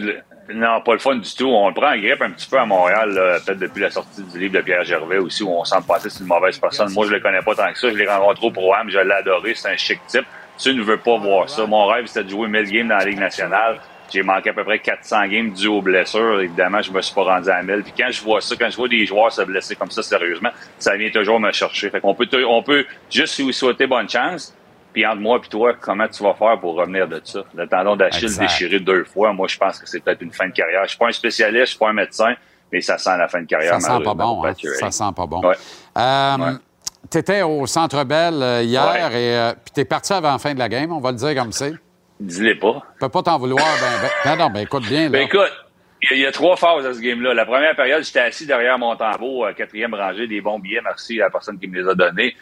[0.53, 1.47] non, pas le fun du tout.
[1.47, 4.39] On le prend en grippe un petit peu à Montréal, peut-être depuis la sortie du
[4.39, 6.91] livre de Pierre Gervais aussi, où on semble passer c'est une mauvaise personne.
[6.93, 7.89] Moi, je le connais pas tant que ça.
[7.89, 9.53] Je l'ai rencontré au programme, je l'ai adoré.
[9.55, 10.25] C'est un chic type.
[10.57, 11.65] Tu ne veux pas voir ça.
[11.65, 13.77] Mon rêve, c'était de jouer 1000 games dans la Ligue nationale.
[14.13, 16.39] J'ai manqué à peu près 400 games dû aux blessures.
[16.41, 17.81] Évidemment, je me suis pas rendu à 1000.
[17.83, 20.49] Puis quand je vois ça, quand je vois des joueurs se blesser comme ça sérieusement,
[20.77, 21.89] ça vient toujours me chercher.
[21.89, 24.53] Fait qu'on peut, on peut juste lui souhaiter bonne chance.
[24.93, 27.39] Puis entre moi et toi, comment tu vas faire pour revenir de ça?
[27.55, 28.43] Le tendon d'Achille Exact.
[28.43, 30.81] déchiré deux fois, moi, je pense que c'est peut-être une fin de carrière.
[30.83, 32.35] Je suis pas un spécialiste, je suis pas un médecin,
[32.71, 33.81] mais ça sent la fin de carrière.
[33.81, 34.43] Ça sent pas bon.
[34.45, 34.53] hein?
[34.79, 35.41] Ça sent pas bon.
[35.41, 35.55] Ouais.
[35.97, 36.51] Euh,
[37.11, 38.99] Tu étais au Centre Bell euh, hier Ouais.
[39.21, 41.17] et euh, puis tu es parti avant la fin de la game, on va le
[41.17, 41.73] dire comme c'est.
[42.23, 42.81] Dis-les pas.
[42.95, 43.65] Je peux pas t'en vouloir.
[43.81, 45.03] Ben, ben, non, non, ben écoute bien.
[45.03, 45.09] Là.
[45.09, 45.51] Ben écoute,
[46.01, 47.33] il y, a- il y a trois phases à ce game-là.
[47.33, 51.19] La première période, j'étais assis derrière mon tambour, euh, quatrième rangée, des bons billets, merci
[51.21, 52.35] à la personne qui me les a donnés.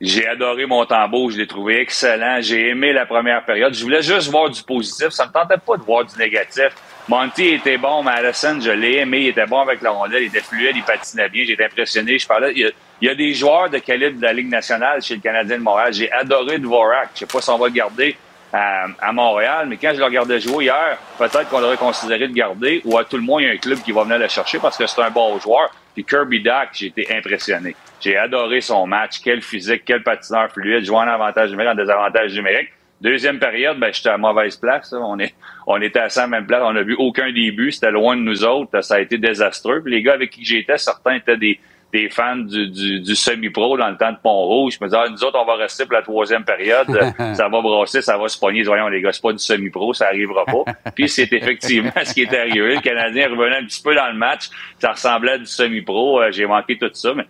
[0.00, 2.38] J'ai adoré mon tambour, je l'ai trouvé excellent.
[2.40, 3.74] J'ai aimé la première période.
[3.74, 5.08] Je voulais juste voir du positif.
[5.08, 6.68] Ça me tentait pas de voir du négatif.
[7.08, 9.22] Monty était bon, Madison, je l'ai aimé.
[9.22, 11.42] Il était bon avec la rondelle, il était fluide, il patinait bien.
[11.44, 12.16] J'étais impressionné.
[12.16, 12.70] Je parlais, il y, a,
[13.00, 15.62] il y a des joueurs de calibre de la Ligue nationale chez le Canadien de
[15.64, 15.92] Montréal.
[15.92, 17.10] J'ai adoré Dvorak.
[17.14, 18.16] Je sais pas si on va le garder
[18.52, 22.32] à, à Montréal, mais quand je le regardais jouer hier, peut-être qu'on aurait considéré de
[22.32, 24.28] garder, ou à tout le moins, il y a un club qui va venir le
[24.28, 25.70] chercher parce que c'est un bon joueur.
[25.94, 27.74] Puis Kirby Duck, j'ai été impressionné.
[28.00, 29.20] J'ai adoré son match.
[29.22, 32.68] Quel physique, quel patineur fluide, jouant en avantage numérique, en désavantage numérique.
[33.00, 34.92] Deuxième période, ben, j'étais à mauvaise place.
[34.92, 35.34] On, est,
[35.66, 36.62] on était à la même place.
[36.64, 37.70] On n'a vu aucun début.
[37.70, 38.80] C'était loin de nous autres.
[38.80, 39.82] Ça a été désastreux.
[39.86, 41.60] Les gars avec qui j'étais, certains étaient des,
[41.92, 44.74] des fans du, du, du semi-pro dans le temps de Pont-Rouge.
[44.78, 46.86] Je me disais, ah, nous autres, on va rester pour la troisième période.
[47.34, 48.62] ça va brasser, ça va se pogner.
[48.62, 50.64] Voyons, les gars, c'est pas du semi-pro, ça arrivera pas.
[50.94, 52.74] Puis c'est effectivement ce qui est arrivé.
[52.74, 54.50] Le Canadien revenait un petit peu dans le match.
[54.78, 56.20] Ça ressemblait à du semi-pro.
[56.20, 57.24] Euh, J'ai manqué tout ça, mais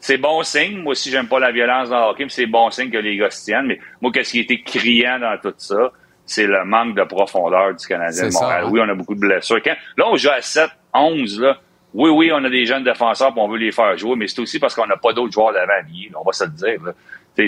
[0.00, 0.78] c'est bon signe.
[0.78, 3.16] Moi aussi, j'aime pas la violence dans le hockey, mais c'est bon signe que les
[3.16, 3.66] gars se tiennent.
[3.66, 5.92] Mais moi, qu'est-ce qui était criant dans tout ça?
[6.26, 8.64] C'est le manque de profondeur du Canadien de ça, Montréal.
[8.64, 8.68] hein?
[8.72, 9.60] Oui, on a beaucoup de blessures.
[9.62, 11.58] Quand- là, on joue à 7, 11, là.
[11.92, 14.40] Oui, oui, on a des jeunes défenseurs puis on veut les faire jouer, mais c'est
[14.40, 15.72] aussi parce qu'on n'a pas d'autres joueurs d'avant
[16.16, 16.80] on va se le dire.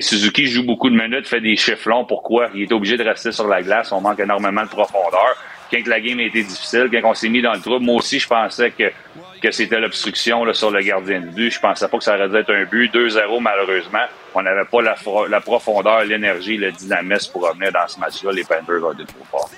[0.00, 2.04] Suzuki joue beaucoup de minutes, fait des chiffres longs.
[2.04, 2.48] Pourquoi?
[2.54, 3.92] Il est obligé de rester sur la glace.
[3.92, 5.36] On manque énormément de profondeur.
[5.70, 8.18] Quand la game a été difficile, quand on s'est mis dans le trou, moi aussi,
[8.18, 11.50] je pensais que, c'était l'obstruction sur le gardien de but.
[11.50, 12.92] Je pensais pas que ça aurait dû être un but.
[12.94, 14.06] 2-0, malheureusement.
[14.34, 18.32] On n'avait pas la profondeur, l'énergie, le dynamisme pour revenir dans ce match-là.
[18.32, 19.50] Les Panthers ont été trop forts.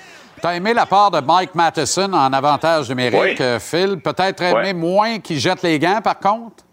[0.45, 3.35] Tu as aimé la part de Mike Matheson en avantage numérique, Oui.
[3.41, 3.97] euh, Phil?
[3.99, 6.63] Peut-être aimé moins qu'il jette les gants, par contre?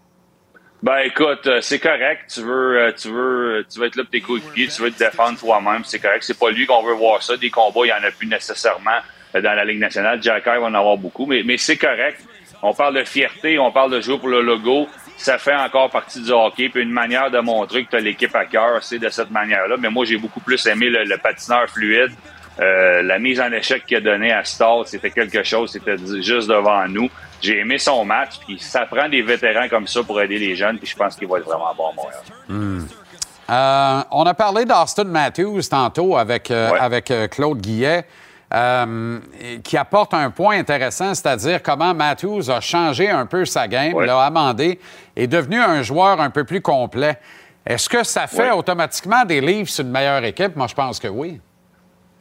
[0.83, 2.25] Ben écoute, euh, c'est correct.
[2.31, 4.99] Tu veux, euh, tu veux, tu veux être là pour tes coéquipiers, tu veux te
[4.99, 6.21] défendre toi-même, c'est correct.
[6.21, 7.35] C'est pas lui qu'on veut voir ça.
[7.35, 8.99] Des combats, il y en a plus nécessairement
[9.33, 10.21] dans la Ligue nationale.
[10.21, 12.21] Jack va en avoir beaucoup, mais, mais c'est correct.
[12.61, 14.87] On parle de fierté, on parle de jouer pour le logo.
[15.17, 16.69] Ça fait encore partie du hockey.
[16.69, 19.77] Puis une manière de montrer que tu as l'équipe à cœur, c'est de cette manière-là.
[19.79, 22.11] Mais moi, j'ai beaucoup plus aimé le, le patineur fluide.
[22.59, 26.47] Euh, la mise en échec qu'il a donnée à Stall, c'était quelque chose, c'était juste
[26.47, 27.09] devant nous.
[27.41, 30.77] J'ai aimé son match, puis ça prend des vétérans comme ça pour aider les jeunes,
[30.77, 32.21] puis je pense qu'il va être vraiment bon à Montréal.
[32.47, 32.85] Hmm.
[33.49, 36.79] Euh, on a parlé d'Austin Matthews tantôt avec, euh, Ouais.
[36.79, 38.05] avec Claude Guillet,
[38.53, 43.93] et- qui apporte un point intéressant, c'est-à-dire comment Matthews a changé un peu sa game,
[43.95, 44.05] Ouais.
[44.05, 44.79] l'a amendé,
[45.15, 47.17] est devenu un joueur un peu plus complet.
[47.65, 48.51] Est-ce que ça fait Ouais.
[48.51, 50.55] automatiquement des livres sur une meilleure équipe?
[50.55, 51.41] Moi, je pense que oui.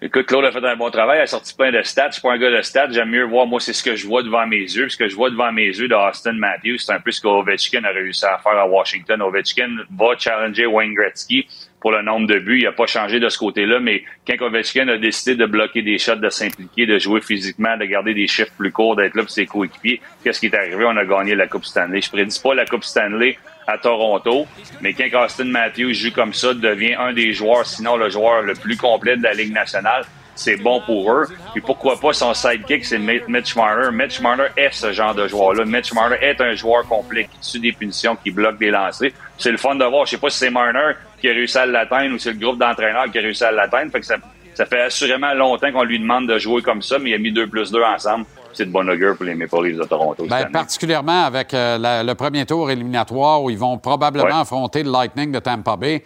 [0.04, 2.08] Écoute, Claude a fait un bon travail, il a sorti plein de stats.
[2.08, 4.04] Je suis pas un gars de stats, j'aime mieux voir, moi, c'est ce que je
[4.04, 4.88] vois devant mes yeux.
[4.88, 7.90] Ce que je vois devant mes yeux d'Austin Matthews, c'est un peu ce qu'Ovechkin a
[7.90, 9.22] réussi à faire à Washington.
[9.22, 11.46] Ovechkin va challenger Wayne Gretzky
[11.80, 12.58] pour le nombre de buts.
[12.62, 15.98] Il a pas changé de ce côté-là, mais quand Ovechkin a décidé de bloquer des
[15.98, 19.30] shots, de s'impliquer, de jouer physiquement, de garder des chiffres plus courts, d'être là pour
[19.30, 20.84] ses coéquipiers, qu'est-ce qui est arrivé?
[20.84, 22.00] On a gagné la Coupe Stanley.
[22.00, 24.47] Je prédis pas la Coupe Stanley à Toronto,
[24.80, 28.55] mais quand Austin Matthews joue comme ça, devient un des joueurs, sinon le joueur le
[28.55, 31.26] plus complet de la Ligue nationale, c'est bon pour eux.
[31.52, 33.90] Puis pourquoi pas son sidekick, c'est Mitch Marner.
[33.93, 35.64] Mitch Marner est ce genre de joueur-là.
[35.64, 39.10] Mitch Marner est un joueur complet qui tue des punitions, qui bloque des lancers.
[39.39, 40.06] C'est le fun de voir.
[40.06, 42.59] Je sais pas si c'est Marner qui a réussi à l'atteindre ou c'est le groupe
[42.59, 43.93] d'entraîneurs qui a réussi à l'atteindre.
[44.02, 44.16] Ça,
[44.55, 47.32] ça fait assurément longtemps qu'on lui demande de jouer comme ça, mais il a mis
[47.32, 48.24] 2 plus 2 ensemble.
[48.52, 50.26] C'est de bonne augure pour les Maple Leafs de Toronto.
[50.30, 50.52] Année.
[50.52, 54.32] particulièrement avec euh, la- le premier tour éliminatoire où ils vont probablement Ouais.
[54.40, 56.02] affronter le Lightning de Tampa Bay.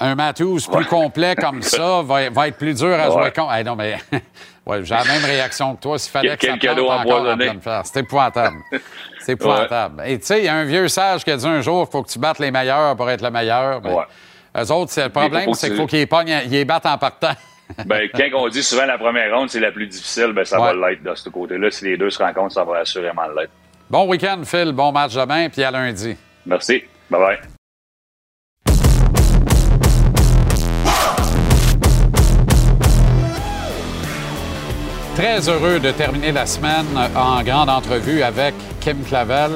[0.00, 3.52] Un Matthews plus complet comme ça va, va être plus dur à jouer contre.
[3.52, 3.98] Hey, non, mais
[4.82, 5.98] j'ai la même réaction que toi.
[5.98, 6.88] S'il fallait que ça cadeau.
[7.84, 8.56] C'est épouvantable.
[9.20, 10.02] C'est épouvantable.
[10.06, 11.92] Et tu sais, il y a un vieux sage qui a dit un jour qu'il
[11.92, 13.80] faut que tu battes les meilleurs pour être le meilleur.
[13.80, 13.96] Ben,
[14.58, 16.08] Eux autres, c'est le problème, c'est qu'il faut qu'ils
[16.50, 17.32] les battent en partant.
[17.86, 20.74] Ben, quand on dit souvent la première ronde, c'est la plus difficile, ben, ça Ouais.
[20.74, 21.70] va l'être de ce côté-là.
[21.70, 23.52] Si les deux se rencontrent, ça va assurément l'être.
[23.90, 24.72] Bon week-end, Phil.
[24.72, 26.16] Bon match demain, puis à lundi.
[26.46, 26.84] Merci.
[27.10, 27.38] Bye bye.
[35.14, 39.50] Très heureux de terminer la semaine en grande entrevue avec Kim Clavel.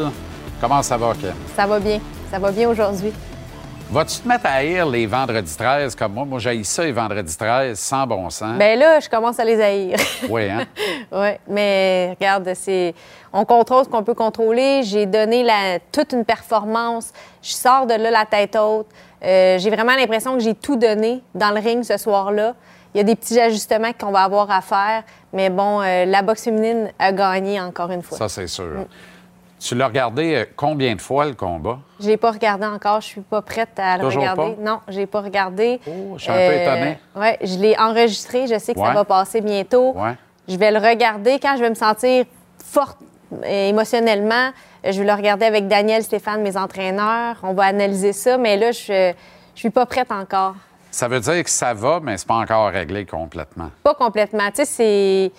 [0.60, 1.32] Comment ça va, Kim?
[1.56, 1.98] Ça va bien.
[2.30, 3.12] Ça va bien aujourd'hui.
[3.88, 6.24] Vas-tu te mettre à haïr les vendredis 13 comme moi?
[6.24, 8.58] Moi, j'ai ça les vendredis 13 sans bon sens.
[8.58, 9.96] Ben là, je commence à les haïr.
[10.28, 10.66] Oui, hein?
[11.12, 12.94] oui, mais regarde, c'est
[13.32, 14.82] on contrôle ce qu'on peut contrôler.
[14.82, 15.78] J'ai donné la...
[15.92, 17.12] toute une performance.
[17.40, 18.88] Je sors de là la tête haute.
[19.22, 22.54] Euh, j'ai vraiment l'impression que j'ai tout donné dans le ring ce soir-là.
[22.92, 26.22] Il y a des petits ajustements qu'on va avoir à faire, mais bon, euh, la
[26.22, 28.18] boxe féminine a gagné encore une fois.
[28.18, 28.64] Ça, c'est sûr.
[28.64, 28.86] Mm.
[29.58, 31.78] Tu l'as regardé euh, combien de fois, le combat?
[31.98, 33.00] Je l'ai pas regardé encore.
[33.00, 34.54] Je suis pas prête à le Toujours regarder.
[34.54, 34.62] pas?
[34.62, 35.80] Non, je l'ai pas regardé.
[35.86, 36.98] je suis un peu étonné.
[37.16, 38.46] Oui, je l'ai enregistré.
[38.46, 38.86] Je sais que Ouais.
[38.88, 39.92] ça va passer bientôt.
[39.96, 40.14] Ouais.
[40.46, 42.26] Je vais le regarder quand je vais me sentir
[42.62, 42.98] forte
[43.32, 44.50] euh, émotionnellement.
[44.84, 47.36] Euh, Je vais le regarder avec Daniel, Stéphane, mes entraîneurs.
[47.42, 49.12] On va analyser ça, mais là, je
[49.54, 50.54] je suis pas prête encore.
[50.90, 53.70] Ça veut dire que ça va, mais c'est pas encore réglé complètement.
[53.82, 54.48] Pas complètement.
[54.50, 55.32] Tu sais, c'est.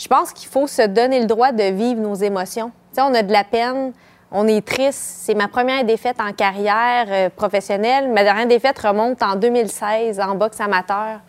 [0.00, 2.70] Je pense qu'il faut se donner le droit de vivre nos émotions.
[3.02, 3.92] On a de la peine,
[4.30, 4.98] on est triste.
[5.22, 8.08] C'est ma première défaite en carrière euh, professionnelle.
[8.10, 11.20] Ma dernière défaite remonte en 2016 en boxe amateur.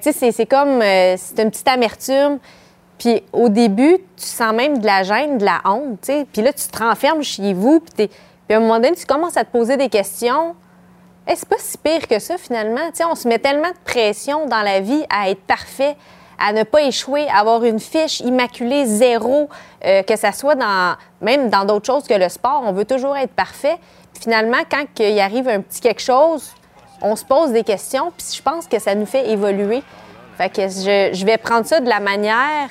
[0.00, 0.82] C'est- comme.
[0.82, 2.38] euh, c'est une petite amertume.
[2.98, 6.00] Puis au début, tu sens même de la gêne, de la honte.
[6.32, 8.10] Puis là, tu te renfermes chez vous, puis,
[8.50, 10.54] à un moment donné, tu commences à te poser des questions.
[11.26, 12.80] Eh, c'est pas si pire que ça, finalement.
[13.10, 15.96] On se met tellement de pression dans la vie à être parfait,
[16.40, 19.48] à ne pas échouer, à avoir une fiche immaculée, zéro,
[19.84, 22.62] euh, que ça soit dans, même dans d'autres choses que le sport.
[22.64, 23.78] On veut toujours être parfait.
[24.18, 26.52] Finalement, quand il arrive un petit quelque chose,
[27.02, 29.82] on se pose des questions, puis je pense que ça nous fait évoluer.
[30.36, 32.70] Fait que je, je vais prendre ça de la manière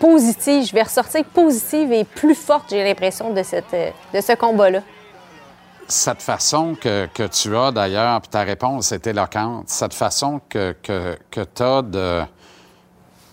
[0.00, 0.66] positive.
[0.66, 3.74] Je vais ressortir positive et plus forte, j'ai l'impression, de, cette,
[4.12, 4.80] de ce combat-là.
[5.88, 10.74] Cette façon que, que tu as d'ailleurs, puis ta réponse est éloquente, cette façon que,
[10.82, 12.22] que, que tu as de,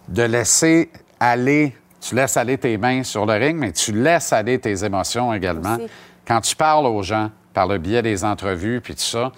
[0.08, 4.60] de laisser aller, tu laisses aller tes mains sur le ring, mais tu laisses aller
[4.60, 5.76] tes émotions également.
[5.76, 5.88] Aussi.
[6.26, 9.32] Quand tu parles aux gens par le biais des entrevues, puis tout ça,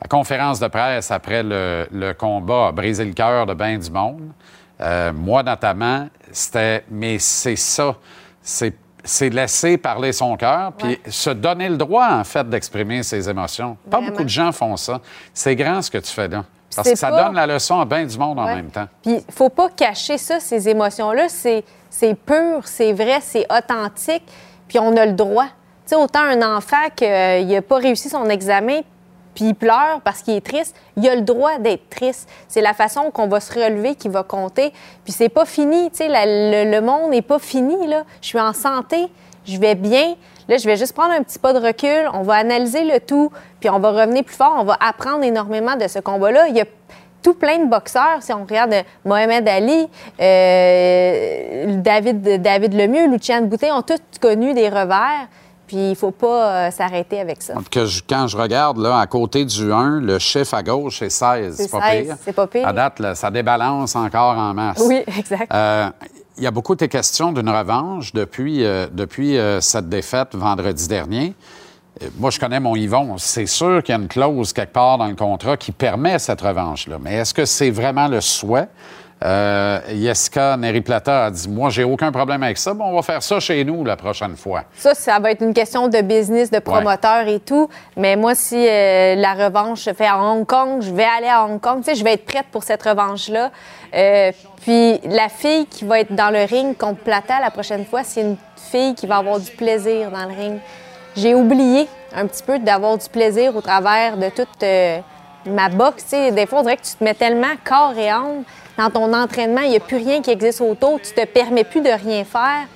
[0.00, 3.90] la conférence de presse après le, le combat a brisé le cœur de bien du
[3.90, 4.32] monde.
[4.80, 7.94] Euh, moi, notamment, c'était, mais c'est ça,
[8.42, 8.74] c'est,
[9.04, 13.76] c'est laisser parler son cœur, puis se donner le droit, en fait, d'exprimer ses émotions.
[13.88, 15.00] Pas beaucoup de gens font ça.
[15.32, 16.44] C'est grand ce que tu fais là.
[16.76, 18.86] Parce que ça pas- donne la leçon à bien du monde en même temps.
[19.02, 21.28] Puis, faut pas cacher ça, ces émotions-là.
[21.28, 24.22] C'est, c'est pur, c'est vrai, c'est authentique.
[24.68, 25.44] Puis, on a le droit.
[25.46, 25.50] Tu
[25.90, 27.08] sais, autant un enfant qu'il
[27.46, 28.80] n'a pas réussi son examen,
[29.34, 32.28] puis il pleure parce qu'il est triste, il a le droit d'être triste.
[32.48, 34.72] C'est la façon qu'on va se relever qui va compter.
[35.04, 35.90] Puis, c'est pas fini.
[35.90, 38.04] Tu sais, le, le monde n'est pas fini, là.
[38.20, 39.06] Je suis en santé,
[39.44, 40.14] je vais bien.
[40.52, 42.10] Là, je vais juste prendre un petit pas de recul.
[42.12, 44.54] On va analyser le tout, puis on va revenir plus fort.
[44.58, 46.48] On va apprendre énormément de ce combat-là.
[46.48, 46.66] Il y a
[47.22, 48.18] tout plein de boxeurs.
[48.20, 48.74] Si on regarde
[49.06, 49.88] Mohamed Ali,
[50.66, 55.26] euh, David, David Lemieux, Luciane Boutet ont tous connu des revers.
[55.66, 57.54] Puis il faut pas euh, s'arrêter avec ça.
[57.70, 61.08] Que je- quand je regarde, là, à côté du 1, le chiffre à gauche, c'est
[61.08, 61.56] 16.
[61.56, 62.16] C'est pas 16, pire.
[62.22, 62.68] c'est pas pire.
[62.68, 64.82] À date, là, ça débalance encore en masse.
[64.86, 65.50] Oui, exact.
[65.50, 65.88] Euh,
[66.36, 68.86] il y a beaucoup de questions d'une revanche depuis, euh,
[69.18, 71.34] euh, cette défaite vendredi dernier.
[72.02, 73.18] Euh, Moi, je connais mon Yvon.
[73.18, 76.40] C'est sûr qu'il y a une clause quelque part dans le contrat qui permet cette
[76.40, 76.98] revanche-là.
[77.00, 78.68] Mais est-ce que c'est vraiment le souhait?
[79.24, 82.74] Euh, Jessica Neri-Plata a dit Moi, j'ai aucun problème avec ça.
[82.74, 84.64] Bon, on va faire ça chez nous la prochaine fois.
[84.76, 87.68] Ça, ça va être une question de business, de promoteur et tout.
[87.96, 91.44] Mais moi, si euh, la revanche se fait à Hong Kong, je vais aller à
[91.44, 91.78] Hong Kong.
[91.78, 93.50] Tu sais, je vais être prête pour cette revanche-là.
[93.94, 94.32] Euh,
[94.62, 98.22] puis la fille qui va être dans le ring contre Plata la prochaine fois, c'est
[98.22, 100.58] une fille qui va avoir du plaisir dans le ring.
[101.16, 104.98] J'ai oublié un petit peu d'avoir du plaisir au travers de toute euh,
[105.46, 106.04] ma boxe.
[106.04, 108.44] Tu sais, des fois, on dirait que tu te mets tellement corps et âme
[108.78, 111.80] dans ton entraînement, il n'y a plus rien qui existe autour, tu te permets plus
[111.80, 112.66] de rien faire.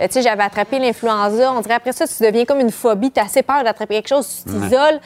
[0.00, 1.52] Euh, tu sais, j'avais attrapé l'influenza.
[1.52, 3.10] On dirait après ça, tu deviens comme une phobie.
[3.10, 5.00] Tu as assez peur d'attraper quelque chose, tu t'isoles.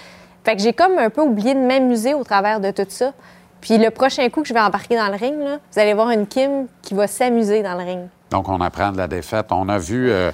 [0.44, 3.12] Fait que j'ai comme un peu oublié de m'amuser au travers de tout ça.
[3.60, 6.10] Puis le prochain coup que je vais embarquer dans le ring, là, vous allez voir
[6.10, 8.01] une Kim qui va s'amuser dans le ring.
[8.31, 9.47] Donc, on apprend de la défaite.
[9.51, 10.31] On a vu euh,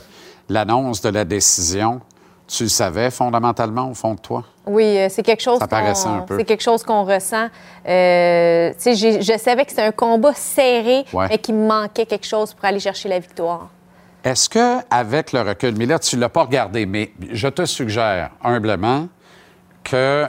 [0.48, 2.01] l'annonce de la décision.
[2.47, 4.44] Tu le savais fondamentalement au fond de toi?
[4.66, 6.38] Oui, euh, c'est quelque chose Ça paraissait qu'on- un peu.
[6.38, 7.48] C'est quelque chose qu'on ressent.
[7.86, 11.26] Euh, je savais que c'était un combat serré, Ouais.
[11.28, 13.68] mais qu'il me manquait quelque chose pour aller chercher la victoire.
[14.24, 17.66] Est-ce que, avec le recul, mais là, tu ne l'as pas regardé, mais je te
[17.66, 19.08] suggère humblement
[19.82, 20.24] que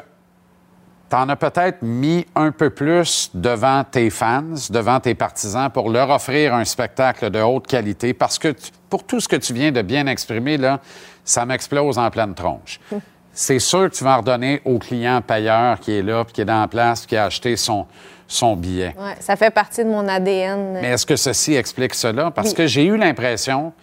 [1.10, 5.90] tu en as peut-être mis un peu plus devant tes fans, devant tes partisans, pour
[5.90, 9.54] leur offrir un spectacle de haute qualité, parce que tu- pour tout ce que tu
[9.54, 10.82] viens de bien exprimer, là,
[11.24, 12.82] ça m'explose en pleine tronche.
[13.38, 16.42] C'est sûr que tu vas en redonner au client payeur qui est là, puis qui
[16.42, 17.86] est dans la place, puis qui a acheté son,
[18.28, 18.96] son billet.
[18.98, 20.80] Ouais, ça fait partie de mon ADN.
[20.82, 22.32] Mais est-ce que ceci explique cela?
[22.32, 22.56] Parce Oui.
[22.56, 23.74] que j'ai eu l'impression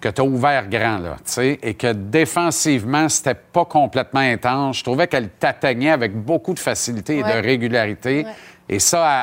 [0.00, 4.78] que tu as ouvert grand, là, tu sais, et que défensivement, c'était pas complètement intense.
[4.78, 7.40] Je trouvais qu'elle t'atteignait avec beaucoup de facilité et Ouais.
[7.40, 8.26] de régularité.
[8.68, 9.20] Et ça, à,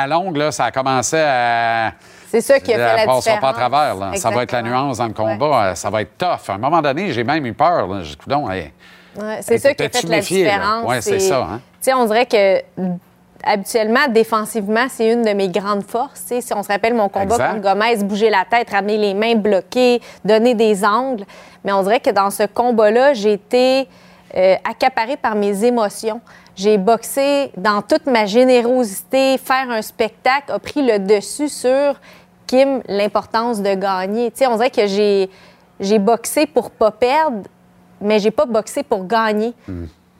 [0.00, 1.94] à- à longue, là, ça a commencé à...
[2.28, 3.40] C'est ça qui a fait la différence.
[3.40, 3.94] pas à travers.
[3.94, 4.12] là.
[4.16, 5.70] Ça va être la nuance dans le combat.
[5.70, 6.48] euh, Ça va être tough.
[6.50, 7.86] À un moment donné, j'ai même eu peur.
[7.86, 8.02] Là.
[8.22, 8.70] Coudonc, hey,
[9.18, 10.86] Ouais, c'est ça qui a fait la différence.
[10.86, 11.60] Ouais, c'est ça, hein?
[11.94, 12.62] On dirait que
[13.44, 16.24] habituellement, défensivement, c'est une de mes grandes forces.
[16.40, 17.50] Si on se rappelle mon combat Exact.
[17.50, 21.24] contre Gomez, bouger la tête, ramener les mains bloquées, donner des angles.
[21.64, 23.88] Mais on dirait que dans ce combat-là, j'ai été
[24.36, 26.20] euh, accaparée par mes émotions.
[26.56, 29.38] J'ai boxé dans toute ma générosité.
[29.38, 31.94] Faire un spectacle a pris le dessus sur
[32.46, 34.30] Kim, l'importance de gagner.
[34.30, 35.30] Tu sais, on dirait que j'ai,
[35.78, 37.42] j'ai boxé pour pas perdre,
[38.00, 39.54] mais j'ai pas boxé pour gagner.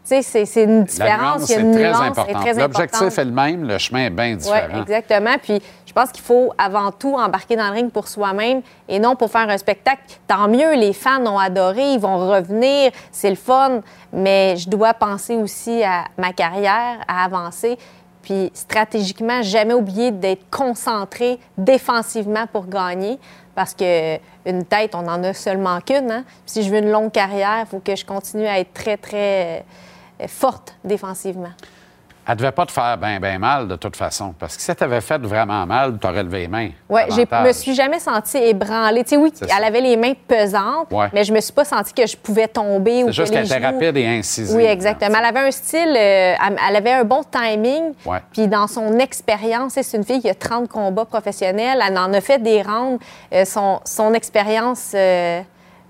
[0.08, 1.50] Sais, c'est, une différence.
[1.50, 4.30] Il y a est une nuance, très L'objectif est le même, le chemin est bien
[4.30, 4.80] Oui, différent.
[4.80, 5.36] exactement.
[5.42, 9.16] Puis je pense qu'il faut avant tout embarquer dans le ring pour soi-même et non
[9.16, 10.00] pour faire un spectacle.
[10.26, 14.94] Tant mieux, les fans ont adoré, ils vont revenir, c'est le fun, mais je dois
[14.94, 17.76] penser aussi à ma carrière, à avancer.
[18.22, 23.18] Puis stratégiquement, jamais oublier d'être concentré défensivement pour gagner.
[23.54, 24.16] Parce que
[24.46, 26.10] une tête, on n'en a seulement qu'une.
[26.10, 26.24] Hein?
[26.46, 29.64] Si je veux une longue carrière, il faut que je continue à être très, très
[30.20, 31.52] euh, forte défensivement.
[32.30, 34.34] Elle devait pas te faire bien, bien mal, de toute façon.
[34.38, 36.68] Parce que si elle t'avait fait vraiment mal, tu aurais levé les mains.
[36.86, 39.02] Oui, je me suis jamais sentie ébranlée.
[39.02, 41.08] Tu sais, oui, elle avait les mains pesantes, Ouais.
[41.14, 43.56] mais je me suis pas sentie que je pouvais tomber ou C'est juste qu'elle était
[43.64, 44.56] rapide et incisive.
[44.56, 45.16] Oui, exactement.
[45.18, 46.34] Elle avait un style, euh,
[46.68, 47.94] elle, avait un bon timing.
[48.04, 48.18] Ouais.
[48.30, 51.82] Puis dans son expérience, c'est une fille qui a 30 combats professionnels.
[51.82, 52.98] Elle en a fait des rounds.
[53.32, 55.40] Euh, son, son expérience euh,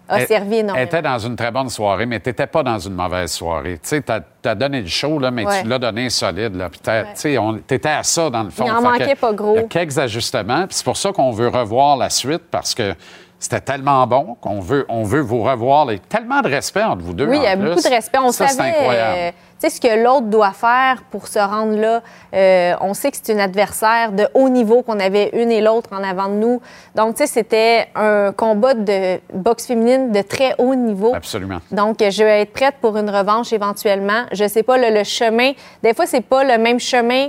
[0.08, 0.86] a Elle- servi Elle énormément.
[0.86, 3.74] était dans une très bonne soirée, mais tu n'étais pas dans une mauvaise soirée.
[3.82, 5.62] Tu sais, tu as, donné le show, là, mais Ouais.
[5.62, 6.54] tu l'as donné solide.
[6.56, 6.70] Là.
[6.70, 8.64] Puis t'as- tu t'étais à ça, dans le fond.
[8.66, 9.54] Il en Fait manquait que pas gros.
[9.56, 10.66] Il y a quelques ajustements.
[10.66, 12.94] Puis c'est pour ça qu'on veut revoir la suite, parce que
[13.38, 15.86] c'était tellement bon qu'on veut, on veut vous revoir.
[15.92, 17.26] Il y a tellement de respect entre vous deux.
[17.28, 18.18] Oui, il y a beaucoup de respect.
[18.18, 19.16] On ça, c'est savait incroyable.
[19.18, 22.02] euh, tu sais, ce que l'autre doit faire pour se rendre là.
[22.34, 25.90] Euh, on sait que c'est une adversaire de haut niveau qu'on avait une et l'autre
[25.92, 26.60] en avant de nous.
[26.94, 31.14] Donc, tu sais, c'était un combat de boxe féminine de très haut niveau.
[31.14, 31.58] Absolument.
[31.70, 34.24] Donc, je vais être prête pour une revanche éventuellement.
[34.32, 35.52] Je sais pas le, le chemin.
[35.82, 37.28] Des fois, c'est pas le même chemin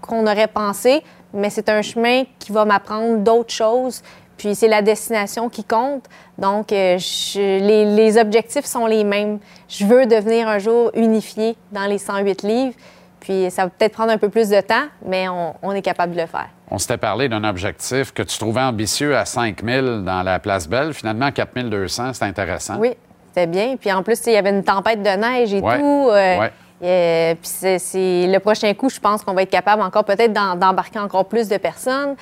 [0.00, 1.02] qu'on aurait pensé,
[1.32, 4.02] mais c'est un chemin qui va m'apprendre d'autres choses.
[4.40, 6.04] Puis c'est la destination qui compte.
[6.38, 9.38] Donc, euh, je- les, les objectifs sont les mêmes.
[9.68, 12.74] Je veux devenir un jour unifié dans les 108 livres.
[13.20, 16.14] Puis ça va peut-être prendre un peu plus de temps, mais on, on est capable
[16.14, 16.48] de le faire.
[16.70, 20.66] On s'était parlé d'un objectif que tu trouvais ambitieux à 5 000 dans la place
[20.66, 20.94] Belle.
[20.94, 22.76] Finalement, 4 200, c'est intéressant.
[22.78, 22.94] Oui,
[23.28, 23.76] c'était bien.
[23.78, 26.08] Puis en plus, il y avait une tempête de neige et Ouais, tout.
[26.08, 26.52] euh, ouais.
[26.82, 30.98] euh, puis c'est, le prochain coup, je pense qu'on va être capable encore peut-être d'embarquer
[30.98, 32.14] encore plus de personnes.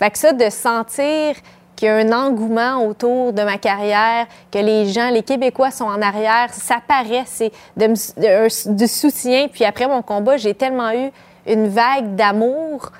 [0.00, 1.36] Fait que ça, de sentir
[1.80, 5.86] qu'il y a un engouement autour de ma carrière, que les gens, les Québécois sont
[5.86, 9.48] en arrière, ça paraît, c'est du soutien.
[9.48, 11.10] Puis après mon combat, j'ai tellement eu
[11.46, 12.92] une vague d'amour.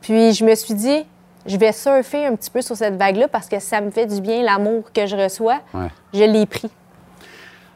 [0.00, 1.04] Puis je me suis dit,
[1.44, 4.22] je vais surfer un petit peu sur cette vague-là parce que ça me fait du
[4.22, 5.60] bien, l'amour que je reçois.
[5.74, 5.90] Ouais.
[6.14, 6.70] Je l'ai pris.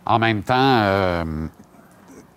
[0.06, 1.24] En même temps,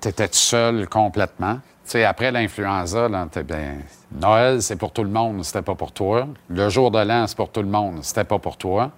[0.02, 1.60] tu étais seul complètement.
[1.92, 3.74] Sais, après l'influenza, là, t'es bien,
[4.18, 6.26] Noël, c'est pour tout le monde, c'était pas pour toi.
[6.50, 8.92] Le jour de l'an, c'est pour tout le monde, c'était pas pour toi.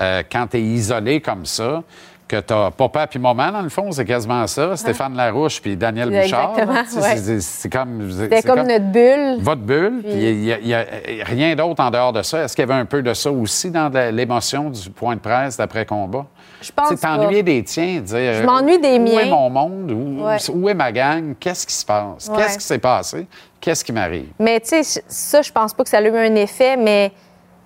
[0.00, 1.84] Euh, quand tu es isolé comme ça,
[2.26, 4.76] que tu as papa puis maman, dans le fond, c'est quasiment ça.
[4.76, 6.54] Stéphane Larouche puis Daniel Bouchard.
[6.56, 7.40] ouais.
[7.40, 8.10] c'est- comme...
[8.10, 9.36] C'était c'est comme, notre bulle.
[9.38, 10.84] Votre bulle, Puis- puis il n'y a, il y a
[11.24, 12.42] rien d'autre en dehors de ça.
[12.42, 15.56] Est-ce qu'il y avait un peu de ça aussi dans l'émotion du point de presse
[15.58, 16.26] d'après-combat?
[16.66, 17.50] Je pense t'ennuyais pas.
[17.50, 18.34] des tiens, dire...
[18.34, 19.26] Je m'ennuie des Où est miens.
[19.30, 19.90] mon monde?
[19.92, 20.36] Où, Ouais.
[20.52, 21.34] où est ma gang?
[21.38, 22.28] Qu'est-ce qui se passe?
[22.28, 22.36] Ouais.
[22.36, 23.26] Qu'est-ce qui s'est passé?
[23.60, 24.28] Qu'est-ce qui m'arrive?
[24.38, 27.12] Mais tu sais, ça, je pense pas que ça a eu un effet, mais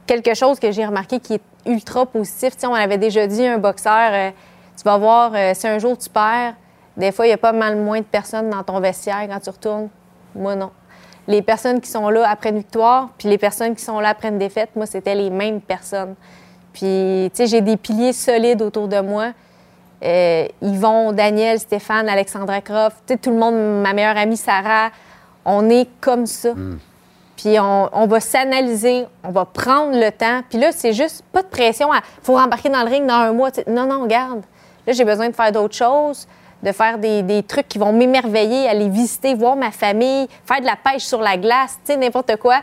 [0.06, 2.54] quelque chose que j'ai remarqué qui est ultra positif.
[2.54, 4.30] Tu sais, on avait déjà dit un boxeur, euh,
[4.76, 6.54] tu vas voir, euh, si un jour tu perds,
[6.96, 9.50] des fois, il y a pas mal moins de personnes dans ton vestiaire quand tu
[9.50, 9.88] retournes.
[10.34, 10.70] Moi, non.
[11.28, 14.28] Les personnes qui sont là après une victoire, puis les personnes qui sont là après
[14.28, 16.14] une défaite, moi, c'était les mêmes personnes.
[16.72, 19.32] Puis, tu sais, j'ai des piliers solides autour de moi.
[20.02, 24.90] Euh, Yvon, Daniel, Stéphane, Alexandra Croft, tu sais, tout le monde, ma meilleure amie Sarah,
[25.44, 26.50] on est comme ça.
[27.36, 30.42] Puis on, on va s'analyser, on va prendre le temps.
[30.48, 33.32] Puis là, c'est juste pas de pression à faut rembarquer dans le ring dans un
[33.32, 33.50] mois.
[33.66, 34.42] Non, non, regarde.
[34.86, 36.26] Là, j'ai besoin de faire d'autres choses,
[36.62, 40.66] de faire des, des trucs qui vont m'émerveiller, aller visiter, voir ma famille, faire de
[40.66, 42.60] la pêche sur la glace, tu sais, n'importe quoi.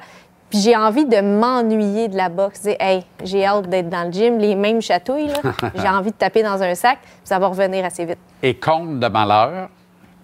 [0.50, 2.62] Puis j'ai envie de m'ennuyer de la boxe.
[2.62, 5.34] Dire, hey, j'ai hâte d'être dans le gym, les mêmes chatouilles,
[5.76, 8.20] j'ai envie de taper dans un sac, puis ça va revenir assez vite.
[8.42, 9.70] Et compte de malheur,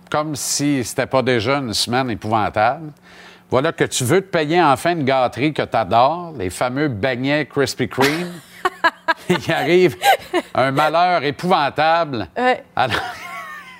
[0.10, 2.92] comme si c'était pas déjà une semaine épouvantable.
[3.50, 7.46] Voilà que tu veux te payer enfin une gâterie que tu adores, les fameux beignets
[7.46, 8.32] Krispy Kreme.
[9.30, 9.98] Il arrive
[10.56, 12.28] un malheur épouvantable.
[12.38, 12.64] Ouais.
[12.76, 13.02] Alors...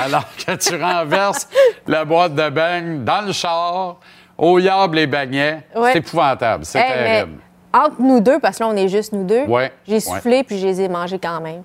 [0.00, 1.48] Alors que tu renverses
[1.86, 3.96] la boîte de beignes dans le char,
[4.40, 5.62] au yable les.
[5.74, 5.92] Ouais.
[5.92, 7.38] C'est épouvantable, c'est Hey, terrible.
[7.72, 10.00] entre nous deux, parce que là, on est juste nous deux, Ouais, j'ai ouais.
[10.00, 11.62] soufflé puis je les ai mangés quand même.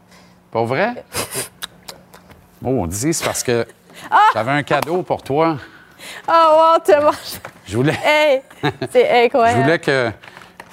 [0.51, 1.03] Pas vrai?
[2.67, 3.65] Oh, on dit, c'est parce que
[4.09, 4.17] Ah!
[4.33, 5.57] j'avais un cadeau pour toi.
[6.27, 7.17] Oh, wow, tu as mangé.
[7.65, 8.41] Je voulais, Hey,
[8.91, 9.61] c'est je incroyable.
[9.63, 10.11] voulais que.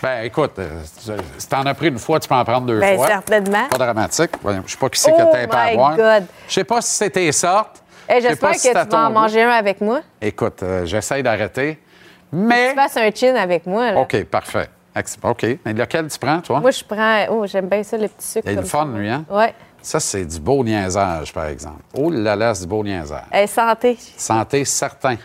[0.02, 0.82] Ben, écoute, euh,
[1.38, 3.06] si t'en as pris une fois, tu peux en prendre deux Ben, fois.
[3.06, 3.66] certainement.
[3.70, 4.30] Pas dramatique.
[4.66, 5.96] Je sais pas qui c'est Oh que t'as pas à.
[5.96, 6.24] God.
[6.48, 7.82] Je sais pas si c'est tes sortes.
[8.08, 10.00] Hey, Je J'espère que si tu vas en manger un avec moi.
[10.20, 11.78] Écoute, euh, j'essaie d'arrêter.
[12.32, 12.70] Mais.
[12.70, 13.92] Tu fasses un chin avec moi.
[13.92, 14.00] Là.
[14.00, 14.68] OK, parfait.
[15.22, 15.46] OK.
[15.64, 16.60] Mais lequel tu prends, toi?
[16.60, 17.26] Moi, je prends.
[17.30, 18.48] Oh, j'aime bien ça, le petit sucre.
[18.48, 19.24] Il comme le fun, lui, hein?
[19.30, 19.54] Ouais.
[19.80, 21.82] Ça, c'est du beau niaisage, par exemple.
[21.94, 23.24] Oh là là, c'est du beau niaisage.
[23.32, 23.98] Hey, santé.
[24.16, 25.16] Santé, certain.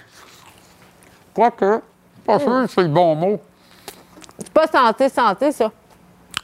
[1.33, 1.81] Quoique,
[2.25, 3.39] pas sûr, c'est le bon mot.
[4.39, 5.71] C'est pas santé, santé, ça.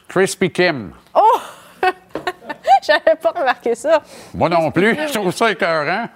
[0.08, 0.92] Crispy Kim.
[1.16, 1.40] Oh!
[2.84, 4.04] J'avais pas remarqué ça.
[4.34, 4.96] Moi non plus.
[5.08, 6.08] Je trouve ça écœurant.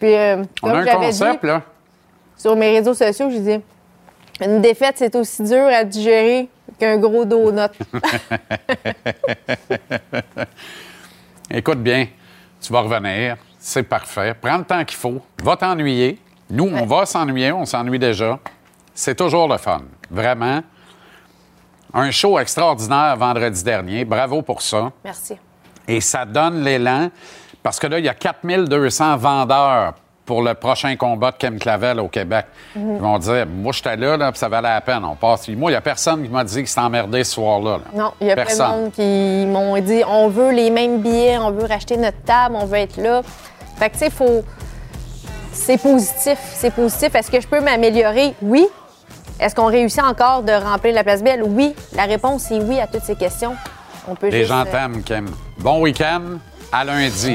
[0.00, 1.62] Puis, euh, On a un concept, dit là.
[2.36, 3.60] sur mes réseaux sociaux, je dis
[4.40, 6.48] une défaite, c'est aussi dur à digérer
[6.78, 7.70] qu'un gros donut.
[11.50, 12.06] Écoute bien,
[12.60, 13.36] tu vas revenir.
[13.58, 14.34] C'est parfait.
[14.40, 15.20] Prends le temps qu'il faut.
[15.42, 16.18] Va t'ennuyer.
[16.50, 17.52] Nous, on va s'ennuyer.
[17.52, 18.38] On s'ennuie déjà.
[18.94, 19.82] C'est toujours le fun.
[20.10, 20.62] Vraiment.
[21.92, 24.04] Un show extraordinaire vendredi dernier.
[24.04, 24.92] Bravo pour ça.
[25.04, 25.36] Merci.
[25.86, 27.10] Et ça donne l'élan
[27.62, 29.94] parce que là, il y a 4200 vendeurs
[30.28, 32.44] pour le prochain combat de Kim Clavel au Québec.
[32.76, 32.96] Mhm.
[32.96, 35.02] Ils vont dire, moi, j'étais là, là puis ça valait la peine.
[35.02, 35.48] On passe.
[35.48, 37.78] Moi, il n'y a personne qui m'a dit qu'il s'est emmerdé ce soir-là.
[37.78, 37.84] là.
[37.94, 38.66] Non, il y a plein Personne.
[38.70, 42.56] de monde qui m'ont dit on veut les mêmes billets, on veut racheter notre table,
[42.60, 43.22] on veut être là.
[43.78, 44.44] Fait que, tu sais, faut.
[45.50, 46.38] C'est positif.
[46.52, 47.14] C'est positif.
[47.14, 48.34] Est-ce que je peux m'améliorer?
[48.42, 48.66] Oui.
[49.40, 51.42] Est-ce qu'on réussit encore de remplir la place belle?
[51.42, 51.74] Oui.
[51.96, 53.54] La réponse est oui à toutes ces questions.
[54.06, 55.26] On peut Les juste, gens euh, t'aiment, Kim.
[55.58, 56.20] Bon week-end.
[56.70, 57.34] À lundi.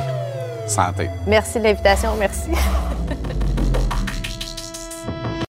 [0.68, 1.10] Santé.
[1.28, 2.16] Merci de l'invitation.
[2.18, 2.52] Merci.